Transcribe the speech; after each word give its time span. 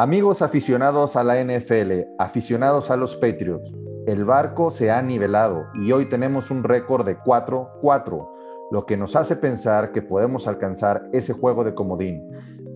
Amigos 0.00 0.42
aficionados 0.42 1.16
a 1.16 1.24
la 1.24 1.42
NFL, 1.42 2.14
aficionados 2.20 2.92
a 2.92 2.96
los 2.96 3.16
Patriots, 3.16 3.72
el 4.06 4.24
barco 4.24 4.70
se 4.70 4.92
ha 4.92 5.02
nivelado 5.02 5.66
y 5.74 5.90
hoy 5.90 6.08
tenemos 6.08 6.52
un 6.52 6.62
récord 6.62 7.04
de 7.04 7.18
4-4, 7.18 8.28
lo 8.70 8.86
que 8.86 8.96
nos 8.96 9.16
hace 9.16 9.34
pensar 9.34 9.90
que 9.90 10.00
podemos 10.00 10.46
alcanzar 10.46 11.08
ese 11.12 11.32
juego 11.32 11.64
de 11.64 11.74
comodín. 11.74 12.22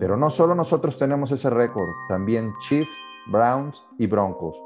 Pero 0.01 0.17
no 0.17 0.29
solo 0.29 0.53
nosotros 0.53 0.97
tenemos 0.97 1.31
ese 1.31 1.49
récord, 1.49 1.87
también 2.09 2.51
Chiefs, 2.67 2.91
Browns 3.31 3.81
y 3.97 4.07
Broncos, 4.07 4.61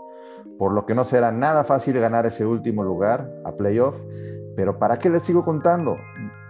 por 0.57 0.73
lo 0.73 0.87
que 0.87 0.95
no 0.95 1.05
será 1.05 1.31
nada 1.31 1.63
fácil 1.63 1.99
ganar 1.99 2.25
ese 2.25 2.43
último 2.43 2.81
lugar 2.81 3.31
a 3.45 3.51
playoff. 3.51 4.01
Pero 4.55 4.79
¿para 4.79 4.97
qué 4.97 5.11
les 5.11 5.21
sigo 5.21 5.45
contando? 5.45 5.95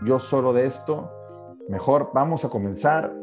Yo 0.05 0.19
solo 0.19 0.53
de 0.53 0.67
esto, 0.67 1.11
mejor 1.67 2.11
vamos 2.13 2.45
a 2.45 2.49
comenzar 2.49 3.13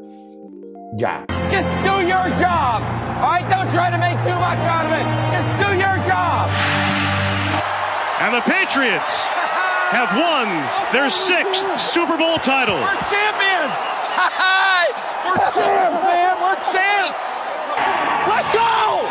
ya. 0.99 1.25
Just 1.51 1.69
do 1.83 2.07
your 2.07 2.29
job. 2.39 2.83
All 3.19 3.31
right, 3.31 3.47
don't 3.51 3.71
try 3.73 3.91
to 3.91 3.99
make 3.99 4.19
too 4.23 4.37
much 4.39 4.59
out 4.67 4.87
of 4.87 4.93
it. 4.93 5.07
Just 5.35 5.51
do 5.59 5.71
your 5.75 5.97
job. 6.07 6.49
And 8.21 8.35
the 8.35 8.43
Patriots 8.43 9.27
have 9.91 10.11
won 10.17 10.49
their 10.93 11.11
sixth 11.11 11.67
Super 11.79 12.17
Bowl 12.17 12.39
title. 12.39 12.79
We're 12.79 12.95
champions. 13.11 13.75
We're 15.25 15.39
champs, 15.53 16.03
man. 16.05 16.37
We're 16.41 16.59
champs. 16.73 17.15
Let's 18.29 18.51
go. 18.53 19.03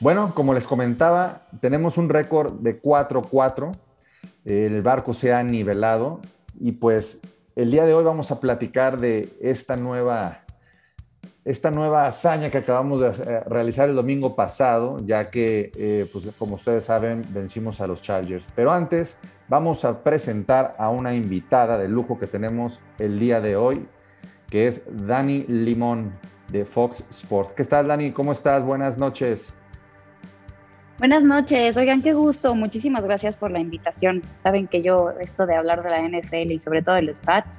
Bueno, 0.00 0.32
como 0.34 0.52
les 0.52 0.66
comentaba, 0.66 1.40
tenemos 1.60 1.96
un 1.96 2.08
récord 2.08 2.52
de 2.60 2.80
4-4. 2.80 3.72
El 4.44 4.82
barco 4.82 5.14
se 5.14 5.32
ha 5.32 5.42
nivelado 5.42 6.20
y 6.60 6.72
pues 6.72 7.20
el 7.56 7.70
día 7.70 7.84
de 7.84 7.94
hoy 7.94 8.04
vamos 8.04 8.30
a 8.30 8.40
platicar 8.40 8.98
de 9.00 9.28
esta 9.40 9.76
nueva, 9.76 10.40
esta 11.44 11.70
nueva 11.70 12.06
hazaña 12.06 12.50
que 12.50 12.58
acabamos 12.58 13.00
de 13.00 13.08
eh, 13.08 13.40
realizar 13.46 13.88
el 13.88 13.94
domingo 13.94 14.34
pasado, 14.34 14.96
ya 15.04 15.30
que, 15.30 15.70
eh, 15.76 16.08
pues, 16.12 16.26
como 16.36 16.56
ustedes 16.56 16.84
saben, 16.84 17.24
vencimos 17.30 17.80
a 17.80 17.86
los 17.86 18.02
Chargers. 18.02 18.44
Pero 18.56 18.72
antes, 18.72 19.18
vamos 19.48 19.84
a 19.84 20.02
presentar 20.02 20.74
a 20.78 20.90
una 20.90 21.14
invitada 21.14 21.78
de 21.78 21.88
lujo 21.88 22.18
que 22.18 22.26
tenemos 22.26 22.80
el 22.98 23.18
día 23.18 23.40
de 23.40 23.56
hoy, 23.56 23.86
que 24.50 24.66
es 24.66 24.82
Dani 24.90 25.44
Limón 25.46 26.12
de 26.50 26.64
Fox 26.64 27.04
Sports. 27.10 27.52
¿Qué 27.56 27.64
tal, 27.64 27.86
Dani? 27.86 28.10
¿Cómo 28.12 28.32
estás? 28.32 28.64
Buenas 28.64 28.98
noches. 28.98 29.52
Buenas 31.04 31.22
noches, 31.22 31.76
oigan, 31.76 32.00
qué 32.00 32.14
gusto, 32.14 32.54
muchísimas 32.54 33.02
gracias 33.02 33.36
por 33.36 33.50
la 33.50 33.58
invitación. 33.58 34.22
Saben 34.38 34.66
que 34.66 34.82
yo 34.82 35.10
esto 35.20 35.44
de 35.44 35.54
hablar 35.54 35.82
de 35.82 35.90
la 35.90 36.00
NFL 36.00 36.50
y 36.50 36.58
sobre 36.58 36.80
todo 36.80 36.94
de 36.94 37.02
los 37.02 37.20
Pats 37.20 37.58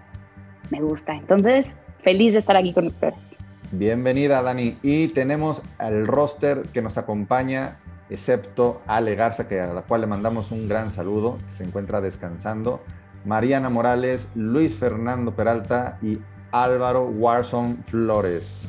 me 0.72 0.82
gusta, 0.82 1.14
entonces 1.14 1.78
feliz 2.04 2.34
de 2.34 2.40
estar 2.40 2.58
aquí 2.58 2.74
con 2.74 2.88
ustedes. 2.88 3.36
Bienvenida 3.72 4.42
Dani 4.42 4.80
y 4.82 5.10
tenemos 5.10 5.62
al 5.78 6.08
roster 6.08 6.64
que 6.74 6.82
nos 6.82 6.98
acompaña, 6.98 7.78
excepto 8.10 8.82
Ale 8.88 9.14
Garza, 9.14 9.48
que 9.48 9.62
a 9.62 9.72
la 9.72 9.84
cual 9.84 10.02
le 10.02 10.08
mandamos 10.08 10.50
un 10.50 10.68
gran 10.68 10.90
saludo, 10.90 11.38
que 11.46 11.52
se 11.52 11.66
encuentra 11.66 12.02
descansando, 12.02 12.82
Mariana 13.26 13.70
Morales, 13.70 14.32
Luis 14.34 14.74
Fernando 14.74 15.36
Peralta 15.36 16.00
y 16.02 16.18
Álvaro 16.52 17.06
Warson 17.10 17.78
Flores. 17.84 18.68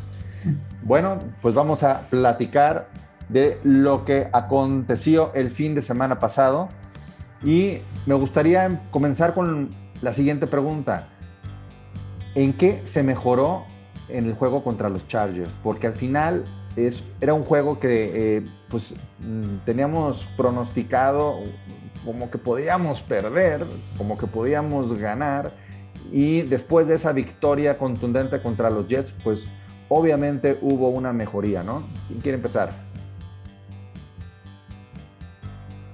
Bueno, 0.83 1.19
pues 1.41 1.55
vamos 1.55 1.83
a 1.83 2.03
platicar 2.11 2.89
de 3.29 3.59
lo 3.65 4.05
que 4.05 4.29
aconteció 4.33 5.33
el 5.35 5.51
fin 5.51 5.75
de 5.75 5.83
semana 5.83 6.19
pasado. 6.19 6.69
Y 7.45 7.79
me 8.07 8.15
gustaría 8.15 8.83
comenzar 8.91 9.35
con 9.35 9.71
la 10.03 10.13
siguiente 10.13 10.47
pregunta. 10.47 11.09
¿En 12.35 12.53
qué 12.53 12.83
se 12.85 13.03
mejoró 13.03 13.65
en 14.09 14.27
el 14.27 14.35
juego 14.35 14.63
contra 14.63 14.89
los 14.89 15.09
Chargers? 15.09 15.57
Porque 15.63 15.87
al 15.87 15.95
final 15.95 16.45
es, 16.77 17.05
era 17.21 17.35
un 17.35 17.45
juego 17.45 17.81
que 17.81 18.37
eh, 18.37 18.45
pues, 18.69 18.97
mm, 19.21 19.65
teníamos 19.65 20.27
pronosticado 20.37 21.41
como 22.05 22.31
que 22.31 22.39
podíamos 22.39 23.03
perder, 23.03 23.65
como 23.99 24.17
que 24.17 24.27
podíamos 24.27 24.97
ganar. 24.99 25.53
Y 26.13 26.43
después 26.43 26.87
de 26.87 26.95
esa 26.95 27.13
victoria 27.13 27.79
contundente 27.79 28.41
contra 28.41 28.71
los 28.71 28.87
Jets, 28.87 29.13
pues 29.25 29.49
obviamente 29.89 30.59
hubo 30.63 30.89
una 30.89 31.13
mejoría, 31.13 31.63
¿no? 31.63 31.83
¿Quién 32.07 32.21
quiere 32.21 32.37
empezar? 32.37 32.71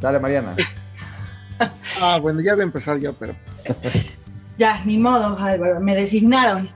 Dale, 0.02 0.18
Mariana. 0.18 0.56
ah, 2.02 2.18
bueno, 2.20 2.40
ya 2.40 2.54
voy 2.54 2.62
a 2.62 2.64
empezar 2.64 2.98
yo, 2.98 3.14
pero. 3.14 3.36
ya, 4.58 4.84
ni 4.84 4.98
modo, 4.98 5.38
Álvaro, 5.38 5.80
me 5.80 5.94
designaron. 5.94 6.68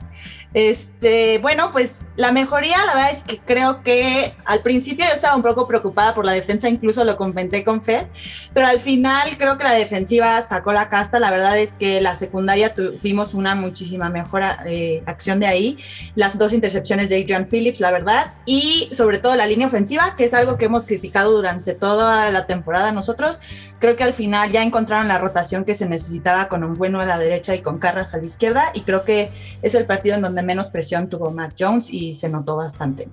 Este, 0.54 0.95
bueno, 1.42 1.70
pues 1.72 2.02
la 2.16 2.32
mejoría, 2.32 2.78
la 2.86 2.94
verdad 2.94 3.10
es 3.12 3.22
que 3.22 3.38
creo 3.38 3.82
que 3.82 4.32
al 4.44 4.62
principio 4.62 5.04
yo 5.04 5.12
estaba 5.12 5.36
un 5.36 5.42
poco 5.42 5.68
preocupada 5.68 6.14
por 6.14 6.24
la 6.24 6.32
defensa, 6.32 6.68
incluso 6.68 7.04
lo 7.04 7.16
comenté 7.16 7.64
con 7.64 7.82
Fer, 7.82 8.08
pero 8.54 8.66
al 8.66 8.80
final 8.80 9.36
creo 9.36 9.58
que 9.58 9.64
la 9.64 9.72
defensiva 9.72 10.40
sacó 10.42 10.72
la 10.72 10.88
casta. 10.88 11.20
La 11.20 11.30
verdad 11.30 11.58
es 11.58 11.74
que 11.74 12.00
la 12.00 12.14
secundaria 12.14 12.72
tuvimos 12.72 13.34
una 13.34 13.54
muchísima 13.54 14.08
mejor 14.08 14.42
eh, 14.64 15.02
acción 15.06 15.38
de 15.38 15.46
ahí. 15.46 15.78
Las 16.14 16.38
dos 16.38 16.52
intercepciones 16.52 17.10
de 17.10 17.16
Adrian 17.20 17.46
Phillips, 17.46 17.80
la 17.80 17.90
verdad, 17.90 18.32
y 18.46 18.88
sobre 18.92 19.18
todo 19.18 19.34
la 19.36 19.46
línea 19.46 19.66
ofensiva, 19.66 20.14
que 20.16 20.24
es 20.24 20.34
algo 20.34 20.56
que 20.56 20.64
hemos 20.64 20.86
criticado 20.86 21.32
durante 21.32 21.74
toda 21.74 22.30
la 22.30 22.46
temporada 22.46 22.92
nosotros. 22.92 23.38
Creo 23.78 23.96
que 23.96 24.04
al 24.04 24.14
final 24.14 24.50
ya 24.50 24.62
encontraron 24.62 25.08
la 25.08 25.18
rotación 25.18 25.66
que 25.66 25.74
se 25.74 25.86
necesitaba 25.86 26.48
con 26.48 26.64
un 26.64 26.74
bueno 26.74 27.00
a 27.00 27.04
la 27.04 27.18
derecha 27.18 27.54
y 27.54 27.60
con 27.60 27.78
Carras 27.78 28.14
a 28.14 28.16
la 28.18 28.24
izquierda, 28.24 28.70
y 28.72 28.80
creo 28.80 29.04
que 29.04 29.30
es 29.60 29.74
el 29.74 29.84
partido 29.84 30.16
en 30.16 30.22
donde 30.22 30.42
menos 30.42 30.70
presión 30.70 30.85
tuvo 31.08 31.30
Matt 31.30 31.54
Jones 31.58 31.92
y 31.92 32.14
se 32.14 32.28
notó 32.28 32.56
bastante. 32.56 33.08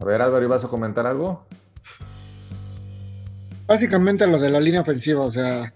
A 0.00 0.04
ver, 0.04 0.20
Álvaro, 0.20 0.44
¿ibas 0.44 0.64
a 0.64 0.68
comentar 0.68 1.06
algo? 1.06 1.44
Básicamente 3.66 4.26
lo 4.26 4.38
de 4.38 4.50
la 4.50 4.60
línea 4.60 4.80
ofensiva, 4.80 5.24
o 5.24 5.30
sea, 5.30 5.72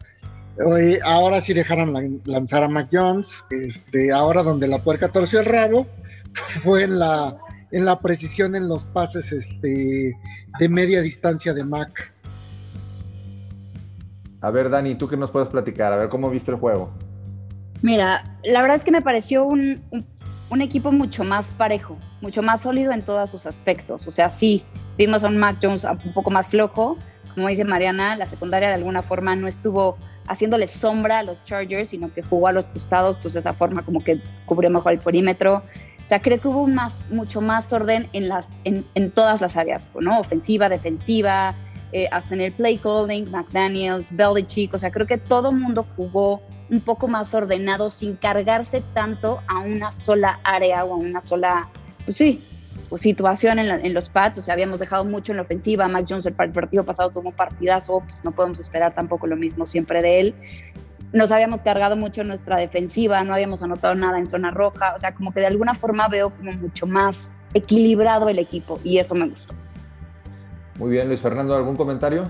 hoy, 0.65 0.99
ahora 1.05 1.41
sí 1.41 1.55
dejaron 1.55 2.21
lanzar 2.25 2.63
a 2.63 2.69
Mac 2.69 2.89
Jones, 2.91 3.45
este, 3.51 4.13
ahora 4.13 4.43
donde 4.43 4.69
la 4.69 4.79
puerca 4.79 5.09
torció 5.09 5.41
el 5.41 5.47
rabo 5.47 5.87
fue 6.63 6.83
en 6.83 6.99
la, 6.99 7.37
en 7.71 7.85
la 7.85 8.01
precisión 8.01 8.55
en 8.57 8.69
los 8.69 8.85
pases 8.85 9.33
este, 9.33 10.19
de 10.59 10.69
media 10.69 11.01
distancia 11.01 11.55
de 11.55 11.65
Mac. 11.65 12.13
A 14.41 14.51
ver, 14.51 14.69
Dani, 14.69 14.97
¿tú 14.97 15.09
qué 15.09 15.17
nos 15.17 15.31
puedes 15.31 15.49
platicar? 15.49 15.93
A 15.93 15.97
ver, 15.97 16.09
¿cómo 16.09 16.29
viste 16.31 16.51
el 16.51 16.59
juego? 16.59 16.93
Mira, 17.83 18.25
la 18.45 18.63
verdad 18.63 18.77
es 18.77 18.85
que 18.85 18.91
me 18.91 19.03
pareció 19.03 19.45
un, 19.45 19.83
equipo 20.63 20.93
mucho 20.93 21.25
más 21.25 21.53
parejo, 21.53 21.99
mucho 22.21 22.43
más 22.43 22.63
sólido 22.63 22.93
en 22.93 23.03
todos 23.03 23.31
sus 23.31 23.47
aspectos. 23.47 24.07
O 24.07 24.11
sea, 24.11 24.31
sí, 24.31 24.65
vimos 24.97 25.25
a 25.25 25.29
un 25.29 25.39
Mac 25.39 25.59
Jones 25.61 25.85
un 25.85 26.13
poco 26.13 26.31
más 26.31 26.49
flojo. 26.49 26.97
Como 27.35 27.49
dice 27.49 27.65
Mariana, 27.65 28.17
la 28.17 28.27
secundaria 28.27 28.69
de 28.69 28.75
alguna 28.75 29.03
forma 29.03 29.37
no 29.37 29.47
estuvo 29.49 29.97
haciéndole 30.29 30.69
sombra 30.69 31.21
a 31.21 31.23
los 31.23 31.45
Chargers, 31.45 31.91
sino 31.91 32.13
que 32.13 32.23
jugó 32.23 32.49
a 32.49 32.53
los 32.53 32.69
costados, 32.69 33.17
entonces 33.17 33.35
de 33.35 33.41
esa 33.41 33.55
forma 33.55 33.83
como 33.83 34.03
que 34.03 34.21
cubrió 34.47 34.71
mejor 34.71 34.93
el 34.93 34.99
perímetro. 34.99 35.63
O 36.05 36.09
sea, 36.09 36.23
creo 36.23 36.41
que 36.41 36.49
hubo 36.49 36.67
más, 36.69 37.01
mucho 37.11 37.41
más 37.41 37.73
orden 37.73 38.09
en, 38.13 39.11
todas 39.11 39.41
las 39.41 39.57
áreas, 39.57 39.89
¿no? 40.01 40.21
Ofensiva, 40.21 40.69
defensiva, 40.69 41.55
eh, 41.93 42.09
hasta 42.13 42.35
en 42.35 42.43
el 42.43 42.53
play 42.53 42.79
calling, 42.79 43.29
McDaniels, 43.31 44.15
Belichick, 44.15 44.73
o 44.75 44.79
sea, 44.79 44.91
creo 44.91 45.07
que 45.07 45.19
todo 45.19 45.51
mundo 45.51 45.85
jugó 45.97 46.41
un 46.71 46.81
poco 46.81 47.09
más 47.09 47.35
ordenado 47.35 47.91
sin 47.91 48.17
cargarse 48.17 48.83
tanto 48.95 49.41
a 49.47 49.61
una 49.61 49.93
sola 49.93 50.41
área 50.45 50.85
o 50.85 50.95
a 50.95 50.97
una 50.97 51.23
sola, 51.23 51.69
pues 52.05 52.17
sí, 52.17 52.43
pues 52.89 53.03
situación 53.03 53.59
en, 53.59 53.95
los 53.95 54.09
pads, 54.09 54.39
o 54.39 54.43
sea, 54.43 54.55
habíamos 54.55 54.81
dejado 54.81 55.05
mucho 55.05 55.33
en 55.33 55.37
la 55.37 55.43
ofensiva, 55.43 55.89
Mac 55.89 56.07
Jones 56.09 56.27
el 56.27 56.35
partido 56.35 56.85
pasado 56.85 57.11
tuvo 57.11 57.31
un 57.31 57.35
partidazo, 57.35 58.03
pues 58.09 58.25
no 58.25 58.33
podemos 58.33 58.61
esperar 58.61 58.95
tampoco 58.95 59.27
lo 59.27 59.37
mismo 59.37 59.67
siempre 59.67 60.03
de 60.03 60.21
él. 60.21 60.35
Nos 61.13 61.33
habíamos 61.33 61.63
cargado 61.63 61.97
mucho 61.97 62.21
en 62.23 62.29
nuestra 62.29 62.59
defensiva, 62.59 63.23
no 63.25 63.33
habíamos 63.33 63.63
anotado 63.63 63.95
nada 63.95 64.19
en 64.19 64.29
zona 64.29 64.51
roja, 64.51 64.95
o 64.95 64.99
sea, 64.99 65.15
como 65.15 65.33
que 65.33 65.41
de 65.41 65.47
alguna 65.47 65.75
forma 65.75 66.09
veo 66.09 66.31
como 66.31 66.53
mucho 66.53 66.87
más 66.87 67.33
equilibrado 67.55 68.29
el 68.29 68.39
equipo 68.39 68.81
y 68.85 68.99
eso 68.99 69.15
me 69.15 69.29
gustó. 69.29 69.55
Muy 70.79 70.91
bien, 70.91 71.09
Luis 71.09 71.21
Fernando, 71.21 71.57
¿algún 71.57 71.77
comentario? 71.77 72.25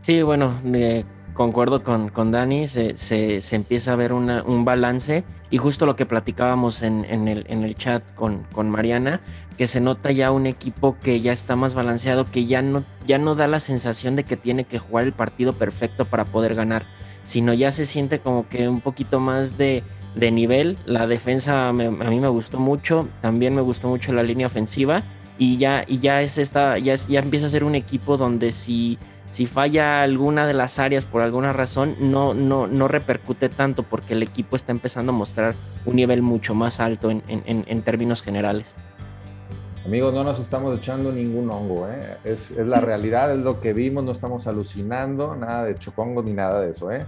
Sí, 0.00 0.22
bueno, 0.22 0.54
de 0.64 1.04
concuerdo 1.34 1.82
con, 1.82 2.08
con 2.08 2.30
Dani, 2.30 2.66
se, 2.66 2.96
se, 2.96 3.56
empieza 3.56 3.92
a 3.92 3.96
ver 3.96 4.12
un 4.12 4.64
balance 4.64 5.24
y 5.50 5.58
justo 5.58 5.86
lo 5.86 5.96
que 5.96 6.06
platicábamos 6.06 6.82
en, 6.82 7.04
en, 7.04 7.28
el, 7.28 7.44
en 7.48 7.62
el 7.62 7.74
chat 7.74 8.02
con, 8.14 8.44
con, 8.52 8.70
Mariana, 8.70 9.20
que 9.56 9.66
se 9.66 9.80
nota 9.80 10.10
ya 10.10 10.30
un 10.30 10.46
equipo 10.46 10.96
que 10.98 11.20
ya 11.20 11.32
está 11.32 11.56
más 11.56 11.74
balanceado, 11.74 12.24
que 12.24 12.46
ya 12.46 12.62
no, 12.62 12.84
ya 13.06 13.18
no 13.18 13.34
da 13.34 13.46
la 13.46 13.60
sensación 13.60 14.16
de 14.16 14.24
que 14.24 14.36
tiene 14.36 14.64
que 14.64 14.78
jugar 14.78 15.04
el 15.04 15.12
partido 15.12 15.52
perfecto 15.52 16.04
para 16.04 16.24
poder 16.24 16.54
ganar, 16.54 16.86
sino 17.24 17.52
ya 17.52 17.72
se 17.72 17.86
siente 17.86 18.18
como 18.18 18.48
que 18.48 18.68
un 18.68 18.80
poquito 18.80 19.20
más 19.20 19.58
de, 19.58 19.82
de 20.14 20.30
nivel. 20.30 20.78
La 20.86 21.06
defensa 21.06 21.68
a 21.68 21.72
mí 21.72 22.20
me 22.20 22.28
gustó 22.28 22.58
mucho, 22.58 23.08
también 23.20 23.54
me 23.54 23.62
gustó 23.62 23.88
mucho 23.88 24.12
la 24.12 24.22
línea 24.22 24.46
ofensiva 24.46 25.02
y 25.38 25.56
ya, 25.56 25.84
y 25.86 25.98
ya 25.98 26.22
es 26.22 26.38
esta, 26.38 26.78
ya, 26.78 26.94
ya 26.94 27.20
empieza 27.20 27.46
a 27.46 27.50
ser 27.50 27.64
un 27.64 27.74
equipo 27.74 28.16
donde 28.16 28.52
si 28.52 28.98
si 29.32 29.46
falla 29.46 30.02
alguna 30.02 30.46
de 30.46 30.52
las 30.52 30.78
áreas 30.78 31.06
por 31.06 31.22
alguna 31.22 31.54
razón, 31.54 31.96
no, 31.98 32.34
no, 32.34 32.66
no 32.66 32.86
repercute 32.86 33.48
tanto 33.48 33.82
porque 33.82 34.12
el 34.12 34.22
equipo 34.22 34.56
está 34.56 34.72
empezando 34.72 35.10
a 35.10 35.14
mostrar 35.14 35.54
un 35.86 35.96
nivel 35.96 36.20
mucho 36.20 36.54
más 36.54 36.80
alto 36.80 37.10
en, 37.10 37.82
términos 37.82 38.22
generales. 38.22 38.74
Amigos, 39.86 40.12
no 40.12 40.22
nos 40.22 40.38
estamos 40.38 40.76
echando 40.78 41.10
ningún 41.10 41.50
hongo, 41.50 41.88
¿eh? 41.88 42.12
es, 42.24 42.50
es, 42.50 42.66
la 42.66 42.82
realidad, 42.82 43.32
es 43.32 43.38
lo 43.38 43.58
que 43.60 43.72
vimos, 43.72 44.04
no 44.04 44.12
estamos 44.12 44.46
alucinando, 44.46 45.34
nada 45.34 45.64
de 45.64 45.76
chocongo 45.76 46.22
ni 46.22 46.34
nada 46.34 46.60
de 46.60 46.70
eso. 46.70 46.92
¿eh? 46.92 47.00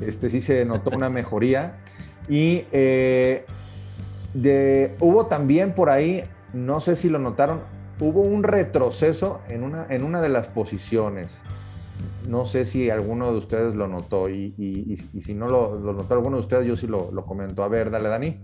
Este 0.00 0.28
sí 0.28 0.42
se 0.42 0.66
notó 0.66 0.90
una 0.94 1.08
mejoría. 1.08 1.78
Y 2.28 2.66
eh, 2.72 3.46
hubo 5.00 5.26
también 5.26 5.74
por 5.74 5.88
ahí, 5.88 6.24
no 6.52 6.80
sé 6.80 6.94
si 6.94 7.08
lo 7.08 7.18
notaron, 7.18 7.60
hubo 7.98 8.20
un 8.20 8.42
retroceso 8.42 9.40
en 9.48 9.62
una, 9.62 9.86
en 9.88 10.04
una 10.04 10.20
de 10.20 10.28
las 10.28 10.48
posiciones. 10.48 11.40
No 12.30 12.46
sé 12.46 12.64
si 12.64 12.88
alguno 12.90 13.32
de 13.32 13.38
ustedes 13.38 13.74
lo 13.74 13.88
notó 13.88 14.28
y, 14.28 14.54
y, 14.56 14.94
y 15.12 15.20
si 15.20 15.34
no 15.34 15.48
lo, 15.48 15.78
lo, 15.78 15.92
notó 15.92 16.14
alguno 16.14 16.36
de 16.36 16.42
ustedes, 16.42 16.66
yo 16.66 16.76
sí 16.76 16.86
lo, 16.86 17.10
lo 17.10 17.26
comento. 17.26 17.64
A 17.64 17.68
ver, 17.68 17.90
dale, 17.90 18.08
Dani 18.08 18.36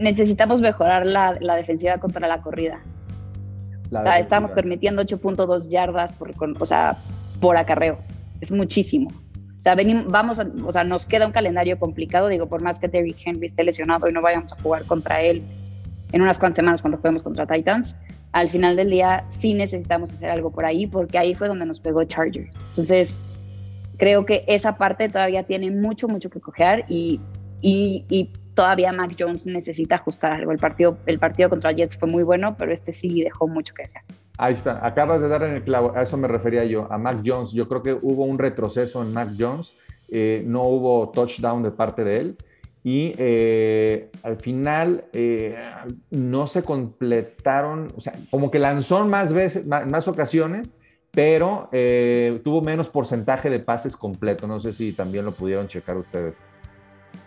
necesitamos 0.00 0.60
mejorar 0.60 1.06
la, 1.06 1.36
la, 1.40 1.54
defensiva 1.54 1.98
contra 1.98 2.26
la 2.26 2.42
corrida. 2.42 2.80
La 3.90 4.00
o 4.00 4.02
sea, 4.02 4.18
estamos 4.18 4.50
permitiendo 4.52 5.02
8.2 5.02 5.68
yardas 5.68 6.14
por, 6.14 6.32
o 6.58 6.66
sea, 6.66 6.96
por 7.40 7.56
acarreo. 7.56 7.98
Es 8.40 8.50
muchísimo. 8.50 9.10
O 9.10 9.62
sea, 9.62 9.74
venimos, 9.74 10.06
vamos 10.06 10.40
a, 10.40 10.48
o 10.64 10.72
sea, 10.72 10.84
nos 10.84 11.04
queda 11.04 11.26
un 11.26 11.32
calendario 11.32 11.78
complicado, 11.78 12.28
digo, 12.28 12.48
por 12.48 12.62
más 12.62 12.80
que 12.80 12.88
Derrick 12.88 13.18
Henry 13.24 13.46
esté 13.46 13.62
lesionado 13.62 14.08
y 14.08 14.12
no 14.12 14.22
vayamos 14.22 14.52
a 14.52 14.60
jugar 14.62 14.84
contra 14.86 15.20
él 15.20 15.42
en 16.12 16.22
unas 16.22 16.38
cuantas 16.38 16.56
semanas 16.56 16.82
cuando 16.82 16.98
juguemos 16.98 17.22
contra 17.22 17.46
Titans, 17.46 17.96
al 18.32 18.48
final 18.48 18.76
del 18.76 18.90
día 18.90 19.24
sí 19.28 19.54
necesitamos 19.54 20.12
hacer 20.12 20.30
algo 20.30 20.50
por 20.50 20.64
ahí, 20.64 20.86
porque 20.86 21.18
ahí 21.18 21.34
fue 21.34 21.48
donde 21.48 21.66
nos 21.66 21.80
pegó 21.80 22.04
Chargers. 22.04 22.56
Entonces, 22.68 23.22
creo 23.96 24.24
que 24.24 24.44
esa 24.46 24.76
parte 24.76 25.08
todavía 25.08 25.42
tiene 25.42 25.70
mucho, 25.70 26.08
mucho 26.08 26.30
que 26.30 26.40
y, 26.88 27.20
y 27.62 28.30
todavía 28.54 28.92
Mac 28.92 29.14
Jones 29.18 29.46
necesita 29.46 29.96
ajustar 29.96 30.32
algo. 30.32 30.52
El 30.52 30.58
partido, 30.58 30.98
el 31.06 31.18
partido 31.18 31.48
contra 31.48 31.72
Jets 31.72 31.96
fue 31.96 32.08
muy 32.08 32.22
bueno, 32.22 32.56
pero 32.58 32.72
este 32.72 32.92
sí 32.92 33.22
dejó 33.22 33.48
mucho 33.48 33.74
que 33.74 33.84
desear. 33.84 34.04
Ahí 34.36 34.52
está, 34.52 34.84
acabas 34.84 35.20
de 35.20 35.28
dar 35.28 35.42
en 35.44 35.54
el 35.54 35.62
clavo, 35.62 35.92
a 35.96 36.02
eso 36.02 36.16
me 36.16 36.28
refería 36.28 36.64
yo, 36.64 36.86
a 36.90 36.98
Mac 36.98 37.22
Jones. 37.24 37.52
Yo 37.52 37.68
creo 37.68 37.82
que 37.82 37.92
hubo 37.94 38.24
un 38.24 38.38
retroceso 38.38 39.02
en 39.02 39.12
Mac 39.12 39.30
Jones, 39.38 39.74
eh, 40.08 40.42
no 40.46 40.62
hubo 40.62 41.10
touchdown 41.10 41.62
de 41.62 41.70
parte 41.70 42.04
de 42.04 42.18
él 42.18 42.36
y 42.82 43.14
eh, 43.18 44.10
al 44.22 44.36
final 44.36 45.04
eh, 45.12 45.56
no 46.10 46.46
se 46.46 46.62
completaron, 46.62 47.88
o 47.96 48.00
sea, 48.00 48.14
como 48.30 48.50
que 48.50 48.58
lanzó 48.58 49.04
más 49.06 49.32
veces, 49.32 49.66
más, 49.66 50.08
ocasiones, 50.08 50.76
pero 51.10 51.68
tuvo 52.44 52.62
menos 52.62 52.88
porcentaje 52.88 53.50
de 53.50 53.58
pases 53.58 53.96
completo. 53.96 54.46
No 54.46 54.60
sé 54.60 54.72
si 54.72 54.92
también 54.92 55.24
lo 55.24 55.32
pudieron 55.32 55.66
checar 55.66 55.96
ustedes. 55.96 56.40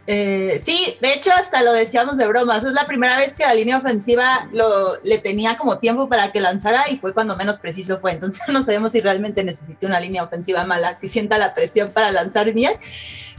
Eh, 0.05 0.59
sí, 0.61 0.97
de 1.01 1.13
hecho 1.13 1.31
hasta 1.31 1.63
lo 1.63 1.71
decíamos 1.71 2.17
de 2.17 2.27
bromas, 2.27 2.65
es 2.65 2.73
la 2.73 2.85
primera 2.85 3.17
vez 3.17 3.33
que 3.35 3.43
la 3.43 3.53
línea 3.53 3.77
ofensiva 3.77 4.49
lo, 4.51 5.01
le 5.01 5.17
tenía 5.19 5.55
como 5.55 5.79
tiempo 5.79 6.09
para 6.09 6.33
que 6.33 6.41
lanzara 6.41 6.89
y 6.89 6.97
fue 6.97 7.13
cuando 7.13 7.37
menos 7.37 7.59
preciso 7.59 7.97
fue, 7.97 8.11
entonces 8.11 8.41
no 8.49 8.61
sabemos 8.63 8.91
si 8.91 8.99
realmente 8.99 9.45
necesita 9.45 9.87
una 9.87 10.01
línea 10.01 10.23
ofensiva 10.23 10.65
mala 10.65 10.99
que 10.99 11.07
sienta 11.07 11.37
la 11.37 11.53
presión 11.53 11.91
para 11.91 12.11
lanzar 12.11 12.51
bien, 12.51 12.73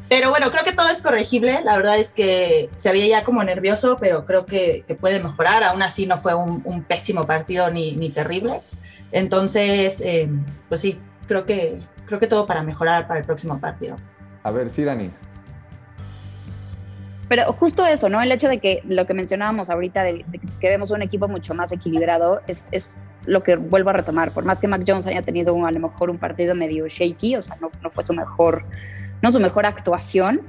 pero 0.08 0.30
bueno, 0.30 0.50
creo 0.50 0.64
que 0.64 0.72
todo 0.72 0.88
es 0.88 1.02
corregible, 1.02 1.60
la 1.64 1.76
verdad 1.76 1.98
es 1.98 2.14
que 2.14 2.70
se 2.76 2.88
había 2.88 3.06
ya 3.08 3.24
como 3.24 3.44
nervioso, 3.44 3.98
pero 4.00 4.24
creo 4.24 4.46
que, 4.46 4.84
que 4.88 4.94
puede 4.94 5.20
mejorar, 5.22 5.64
aún 5.64 5.82
así 5.82 6.06
no 6.06 6.18
fue 6.18 6.34
un, 6.34 6.62
pésimo 6.88 7.24
partido 7.24 7.70
ni, 7.70 7.92
ni 7.92 8.08
terrible, 8.08 8.62
entonces 9.12 10.00
eh, 10.00 10.30
pues 10.70 10.80
sí, 10.80 10.98
creo 11.28 11.44
que, 11.44 11.82
creo 12.06 12.18
que 12.18 12.26
todo 12.26 12.46
para 12.46 12.62
mejorar 12.62 13.06
para 13.06 13.20
el 13.20 13.26
próximo 13.26 13.60
partido. 13.60 13.96
A 14.42 14.50
ver, 14.50 14.70
sí, 14.70 14.82
Dani. 14.82 15.10
Pero 17.28 17.52
justo 17.52 17.86
eso, 17.86 18.08
¿no? 18.08 18.20
El 18.20 18.30
hecho 18.32 18.48
de 18.48 18.58
que 18.58 18.82
lo 18.86 19.06
que 19.06 19.14
mencionábamos 19.14 19.70
ahorita, 19.70 20.02
de, 20.02 20.24
que 20.60 20.68
vemos 20.68 20.90
un 20.90 21.02
equipo 21.02 21.28
mucho 21.28 21.54
más 21.54 21.72
equilibrado, 21.72 22.42
es, 22.46 22.64
es, 22.70 23.02
lo 23.26 23.42
que 23.42 23.56
vuelvo 23.56 23.90
a 23.90 23.94
retomar. 23.94 24.32
Por 24.32 24.44
más 24.44 24.60
que 24.60 24.68
Mac 24.68 24.82
Jones 24.86 25.06
haya 25.06 25.22
tenido 25.22 25.54
un, 25.54 25.66
a 25.66 25.70
lo 25.70 25.80
mejor 25.80 26.10
un 26.10 26.18
partido 26.18 26.54
medio 26.54 26.86
shaky, 26.86 27.36
o 27.36 27.42
sea, 27.42 27.56
no, 27.60 27.70
no 27.82 27.90
fue 27.90 28.04
su 28.04 28.12
mejor, 28.12 28.64
no 29.22 29.32
su 29.32 29.40
mejor 29.40 29.64
actuación, 29.64 30.42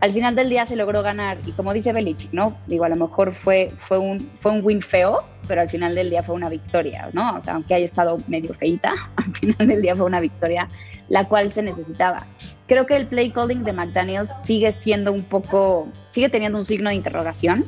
al 0.00 0.12
final 0.12 0.34
del 0.34 0.48
día 0.48 0.66
se 0.66 0.76
logró 0.76 1.02
ganar. 1.02 1.38
Y 1.46 1.52
como 1.52 1.72
dice 1.72 1.92
Belichick, 1.92 2.32
¿no? 2.32 2.56
Digo, 2.66 2.84
a 2.84 2.88
lo 2.88 2.96
mejor 2.96 3.34
fue, 3.34 3.72
fue, 3.78 3.98
un, 3.98 4.30
fue 4.40 4.52
un 4.52 4.64
win 4.64 4.80
feo, 4.80 5.24
pero 5.46 5.60
al 5.60 5.68
final 5.68 5.94
del 5.94 6.10
día 6.10 6.22
fue 6.22 6.34
una 6.34 6.48
victoria, 6.48 7.10
¿no? 7.12 7.34
O 7.36 7.42
sea, 7.42 7.54
aunque 7.54 7.74
haya 7.74 7.84
estado 7.84 8.18
medio 8.26 8.54
feita, 8.54 8.92
al 9.16 9.36
final 9.36 9.68
del 9.68 9.82
día 9.82 9.94
fue 9.94 10.06
una 10.06 10.20
victoria 10.20 10.68
la 11.10 11.28
cual 11.28 11.52
se 11.52 11.62
necesitaba. 11.62 12.26
Creo 12.66 12.86
que 12.86 12.96
el 12.96 13.06
play 13.06 13.30
calling 13.30 13.64
de 13.64 13.72
McDaniels 13.72 14.32
sigue 14.42 14.72
siendo 14.72 15.12
un 15.12 15.24
poco, 15.24 15.88
sigue 16.08 16.28
teniendo 16.30 16.56
un 16.56 16.64
signo 16.64 16.88
de 16.88 16.96
interrogación. 16.96 17.66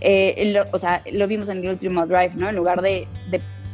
Eh, 0.00 0.54
o 0.72 0.78
sea, 0.78 1.02
lo 1.12 1.28
vimos 1.28 1.48
en 1.50 1.58
el 1.58 1.68
último 1.68 2.06
drive, 2.06 2.32
¿no? 2.34 2.48
En 2.48 2.56
lugar 2.56 2.80
de, 2.80 3.06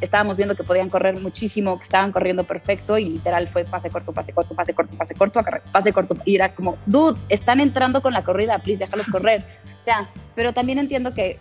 estábamos 0.02 0.37
viendo 0.37 0.54
que 0.54 0.64
podían 0.64 0.90
correr 0.90 1.19
muchísimo, 1.19 1.78
que 1.78 1.84
estaban 1.84 2.12
corriendo 2.12 2.44
perfecto 2.44 2.99
y 2.99 3.10
literal 3.10 3.49
fue 3.49 3.64
pase 3.64 3.88
corto, 3.88 4.12
pase 4.12 4.32
corto, 4.32 4.54
pase 4.54 4.75
corto, 4.75 4.96
pase 4.96 5.14
corto, 5.14 5.40
pase 5.72 5.93
corto. 5.93 6.16
Y 6.25 6.34
era 6.34 6.54
como, 6.54 6.76
dude, 6.87 7.19
están 7.28 7.60
entrando 7.60 8.02
con 8.02 8.12
la 8.12 8.22
corrida, 8.22 8.58
please, 8.58 8.84
déjalos 8.84 9.06
correr. 9.06 9.44
O 9.82 9.84
sea, 9.84 10.08
pero 10.37 10.52
también 10.52 10.78
entiendo 10.78 11.12
que 11.12 11.40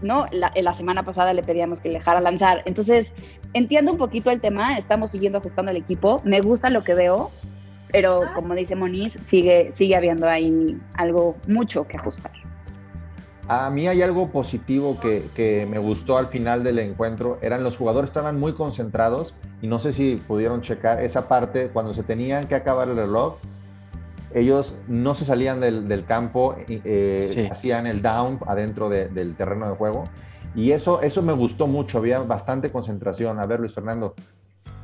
¿no? 0.00 0.26
La, 0.32 0.50
la, 0.54 0.72
semana 0.72 1.02
pasada 1.02 1.34
le 1.34 1.42
pedíamos 1.42 1.80
que 1.80 1.88
le 1.90 1.96
dejara 1.96 2.18
lanzar. 2.18 2.62
Entonces, 2.64 3.12
entiendo 3.52 3.92
un 3.92 3.98
poquito 3.98 4.30
el 4.30 4.40
tema, 4.40 4.78
estamos 4.78 5.10
siguiendo 5.10 5.38
ajustando 5.38 5.70
el 5.70 5.76
equipo, 5.76 6.22
me 6.24 6.40
gusta 6.40 6.70
lo 6.70 6.82
que 6.82 6.94
veo, 6.94 7.30
pero 7.92 8.22
como 8.34 8.54
dice 8.54 8.74
Moniz, 8.74 9.18
sigue, 9.20 9.70
sigue 9.72 9.96
habiendo 9.96 10.26
ahí 10.26 10.80
algo 10.94 11.36
mucho 11.46 11.86
que 11.86 11.98
ajustar. 11.98 12.32
A 13.46 13.68
mí 13.70 13.88
hay 13.88 14.00
algo 14.02 14.30
positivo 14.30 14.98
que, 15.00 15.28
que, 15.34 15.66
me 15.68 15.78
gustó 15.78 16.16
al 16.16 16.28
final 16.28 16.64
del 16.64 16.78
encuentro. 16.78 17.38
Eran 17.42 17.62
los 17.62 17.76
jugadores 17.76 18.10
estaban 18.10 18.38
muy 18.38 18.54
concentrados 18.54 19.34
y 19.60 19.66
no 19.66 19.78
sé 19.78 19.92
si 19.92 20.16
pudieron 20.16 20.62
checar 20.62 21.02
esa 21.02 21.28
parte 21.28 21.68
cuando 21.68 21.92
se 21.92 22.02
tenían 22.02 22.44
que 22.44 22.54
acabar 22.54 22.88
el 22.88 22.96
reloj 22.96 23.36
ellos 24.34 24.76
no 24.88 25.14
se 25.14 25.24
salían 25.24 25.60
del, 25.60 25.88
del 25.88 26.04
campo, 26.04 26.56
eh, 26.68 27.30
sí. 27.32 27.48
hacían 27.50 27.86
el 27.86 28.02
down 28.02 28.40
adentro 28.46 28.90
de, 28.90 29.08
del 29.08 29.36
terreno 29.36 29.70
de 29.70 29.76
juego. 29.76 30.08
Y 30.56 30.72
eso, 30.72 31.00
eso 31.02 31.22
me 31.22 31.32
gustó 31.32 31.66
mucho, 31.66 31.98
había 31.98 32.18
bastante 32.18 32.70
concentración. 32.70 33.38
A 33.38 33.46
ver, 33.46 33.60
Luis 33.60 33.72
Fernando. 33.72 34.14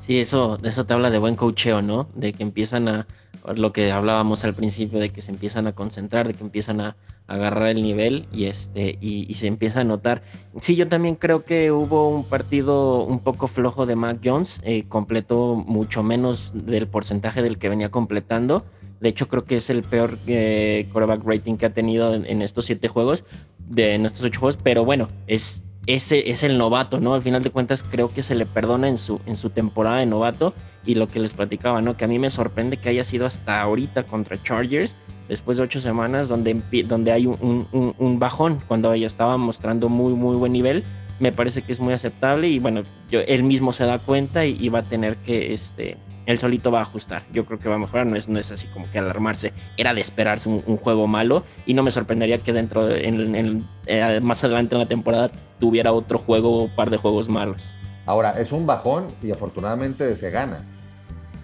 Sí, 0.00 0.20
eso, 0.20 0.56
eso 0.62 0.86
te 0.86 0.94
habla 0.94 1.10
de 1.10 1.18
buen 1.18 1.34
coacheo, 1.34 1.82
¿no? 1.82 2.08
De 2.14 2.32
que 2.32 2.42
empiezan 2.42 2.88
a, 2.88 3.06
lo 3.54 3.72
que 3.72 3.90
hablábamos 3.92 4.44
al 4.44 4.54
principio, 4.54 4.98
de 4.98 5.10
que 5.10 5.22
se 5.22 5.32
empiezan 5.32 5.66
a 5.66 5.72
concentrar, 5.72 6.26
de 6.26 6.34
que 6.34 6.44
empiezan 6.44 6.80
a, 6.80 6.96
agarrar 7.30 7.68
el 7.68 7.82
nivel 7.82 8.26
y, 8.32 8.46
este, 8.46 8.98
y, 9.00 9.32
se 9.34 9.46
empieza 9.46 9.82
a 9.82 9.84
notar. 9.84 10.22
Sí, 10.60 10.74
yo 10.74 10.88
también 10.88 11.14
creo 11.14 11.44
que 11.44 11.70
hubo 11.70 12.08
un 12.08 12.24
partido 12.24 13.04
un 13.04 13.20
poco 13.20 13.46
flojo 13.46 13.86
de 13.86 13.94
Mac 13.94 14.18
Jones, 14.22 14.60
eh, 14.64 14.82
completó 14.88 15.54
mucho 15.54 16.02
menos 16.02 16.52
del 16.52 16.88
porcentaje 16.88 17.40
del 17.40 17.58
que 17.58 17.68
venía 17.68 17.88
completando. 17.88 18.64
De 18.98 19.10
hecho, 19.10 19.28
creo 19.28 19.44
que 19.44 19.58
es 19.58 19.70
el 19.70 19.84
peor 19.84 20.18
eh, 20.26 20.88
quarterback 20.92 21.22
rating 21.24 21.56
que 21.56 21.66
ha 21.66 21.72
tenido 21.72 22.14
en, 22.14 22.26
en, 22.26 22.42
estos 22.42 22.66
siete 22.66 22.88
juegos, 22.88 23.24
de, 23.58 23.94
en 23.94 24.06
estos 24.06 24.24
ocho 24.24 24.40
juegos, 24.40 24.58
pero 24.60 24.84
bueno, 24.84 25.06
es, 25.28 25.62
ese 25.86 26.30
es 26.30 26.44
el 26.44 26.58
novato, 26.58 27.00
¿no? 27.00 27.14
Al 27.14 27.22
final 27.22 27.42
de 27.42 27.50
cuentas, 27.50 27.82
creo 27.82 28.12
que 28.12 28.22
se 28.22 28.34
le 28.34 28.46
perdona 28.46 28.88
en 28.88 28.98
su, 28.98 29.20
en 29.26 29.36
su 29.36 29.50
temporada 29.50 29.98
de 29.98 30.06
novato 30.06 30.54
y 30.84 30.94
lo 30.94 31.08
que 31.08 31.20
les 31.20 31.34
platicaba, 31.34 31.80
¿no? 31.80 31.96
Que 31.96 32.04
a 32.04 32.08
mí 32.08 32.18
me 32.18 32.30
sorprende 32.30 32.76
que 32.76 32.88
haya 32.90 33.04
sido 33.04 33.26
hasta 33.26 33.60
ahorita 33.60 34.04
contra 34.04 34.42
Chargers, 34.42 34.96
después 35.28 35.56
de 35.56 35.64
ocho 35.64 35.80
semanas, 35.80 36.28
donde, 36.28 36.54
donde 36.86 37.12
hay 37.12 37.26
un, 37.26 37.66
un, 37.98 38.18
bajón, 38.18 38.58
cuando 38.66 38.92
ella 38.92 39.06
estaba 39.06 39.36
mostrando 39.36 39.88
muy, 39.88 40.12
muy 40.12 40.36
buen 40.36 40.52
nivel. 40.52 40.84
Me 41.18 41.32
parece 41.32 41.62
que 41.62 41.72
es 41.72 41.80
muy 41.80 41.92
aceptable 41.92 42.48
y 42.48 42.58
bueno, 42.58 42.82
él 43.10 43.42
mismo 43.42 43.72
se 43.72 43.84
da 43.84 43.98
cuenta 43.98 44.46
y, 44.46 44.56
y 44.58 44.70
va 44.70 44.80
a 44.80 44.82
tener 44.82 45.16
que, 45.18 45.52
este, 45.52 45.98
él 46.30 46.38
solito 46.38 46.70
va 46.70 46.78
a 46.78 46.82
ajustar. 46.82 47.22
Yo 47.32 47.44
creo 47.44 47.58
que 47.58 47.68
va 47.68 47.76
a 47.76 47.78
mejorar, 47.78 48.06
no 48.06 48.16
es, 48.16 48.28
no 48.28 48.38
es 48.38 48.50
así 48.50 48.66
como 48.68 48.90
que 48.90 48.98
alarmarse. 48.98 49.52
Era 49.76 49.94
de 49.94 50.00
esperarse 50.00 50.48
un, 50.48 50.62
un 50.66 50.76
juego 50.76 51.06
malo 51.06 51.44
y 51.66 51.74
no 51.74 51.82
me 51.82 51.90
sorprendería 51.90 52.38
que 52.38 52.52
dentro, 52.52 52.86
de, 52.86 53.06
en, 53.06 53.34
en, 53.34 53.68
eh, 53.86 54.20
más 54.20 54.42
adelante 54.44 54.74
en 54.74 54.80
la 54.80 54.88
temporada, 54.88 55.30
tuviera 55.58 55.92
otro 55.92 56.18
juego 56.18 56.64
o 56.64 56.68
par 56.68 56.90
de 56.90 56.96
juegos 56.96 57.28
malos. 57.28 57.68
Ahora, 58.06 58.40
es 58.40 58.52
un 58.52 58.66
bajón 58.66 59.06
y 59.22 59.30
afortunadamente 59.30 60.16
se 60.16 60.30
gana. 60.30 60.58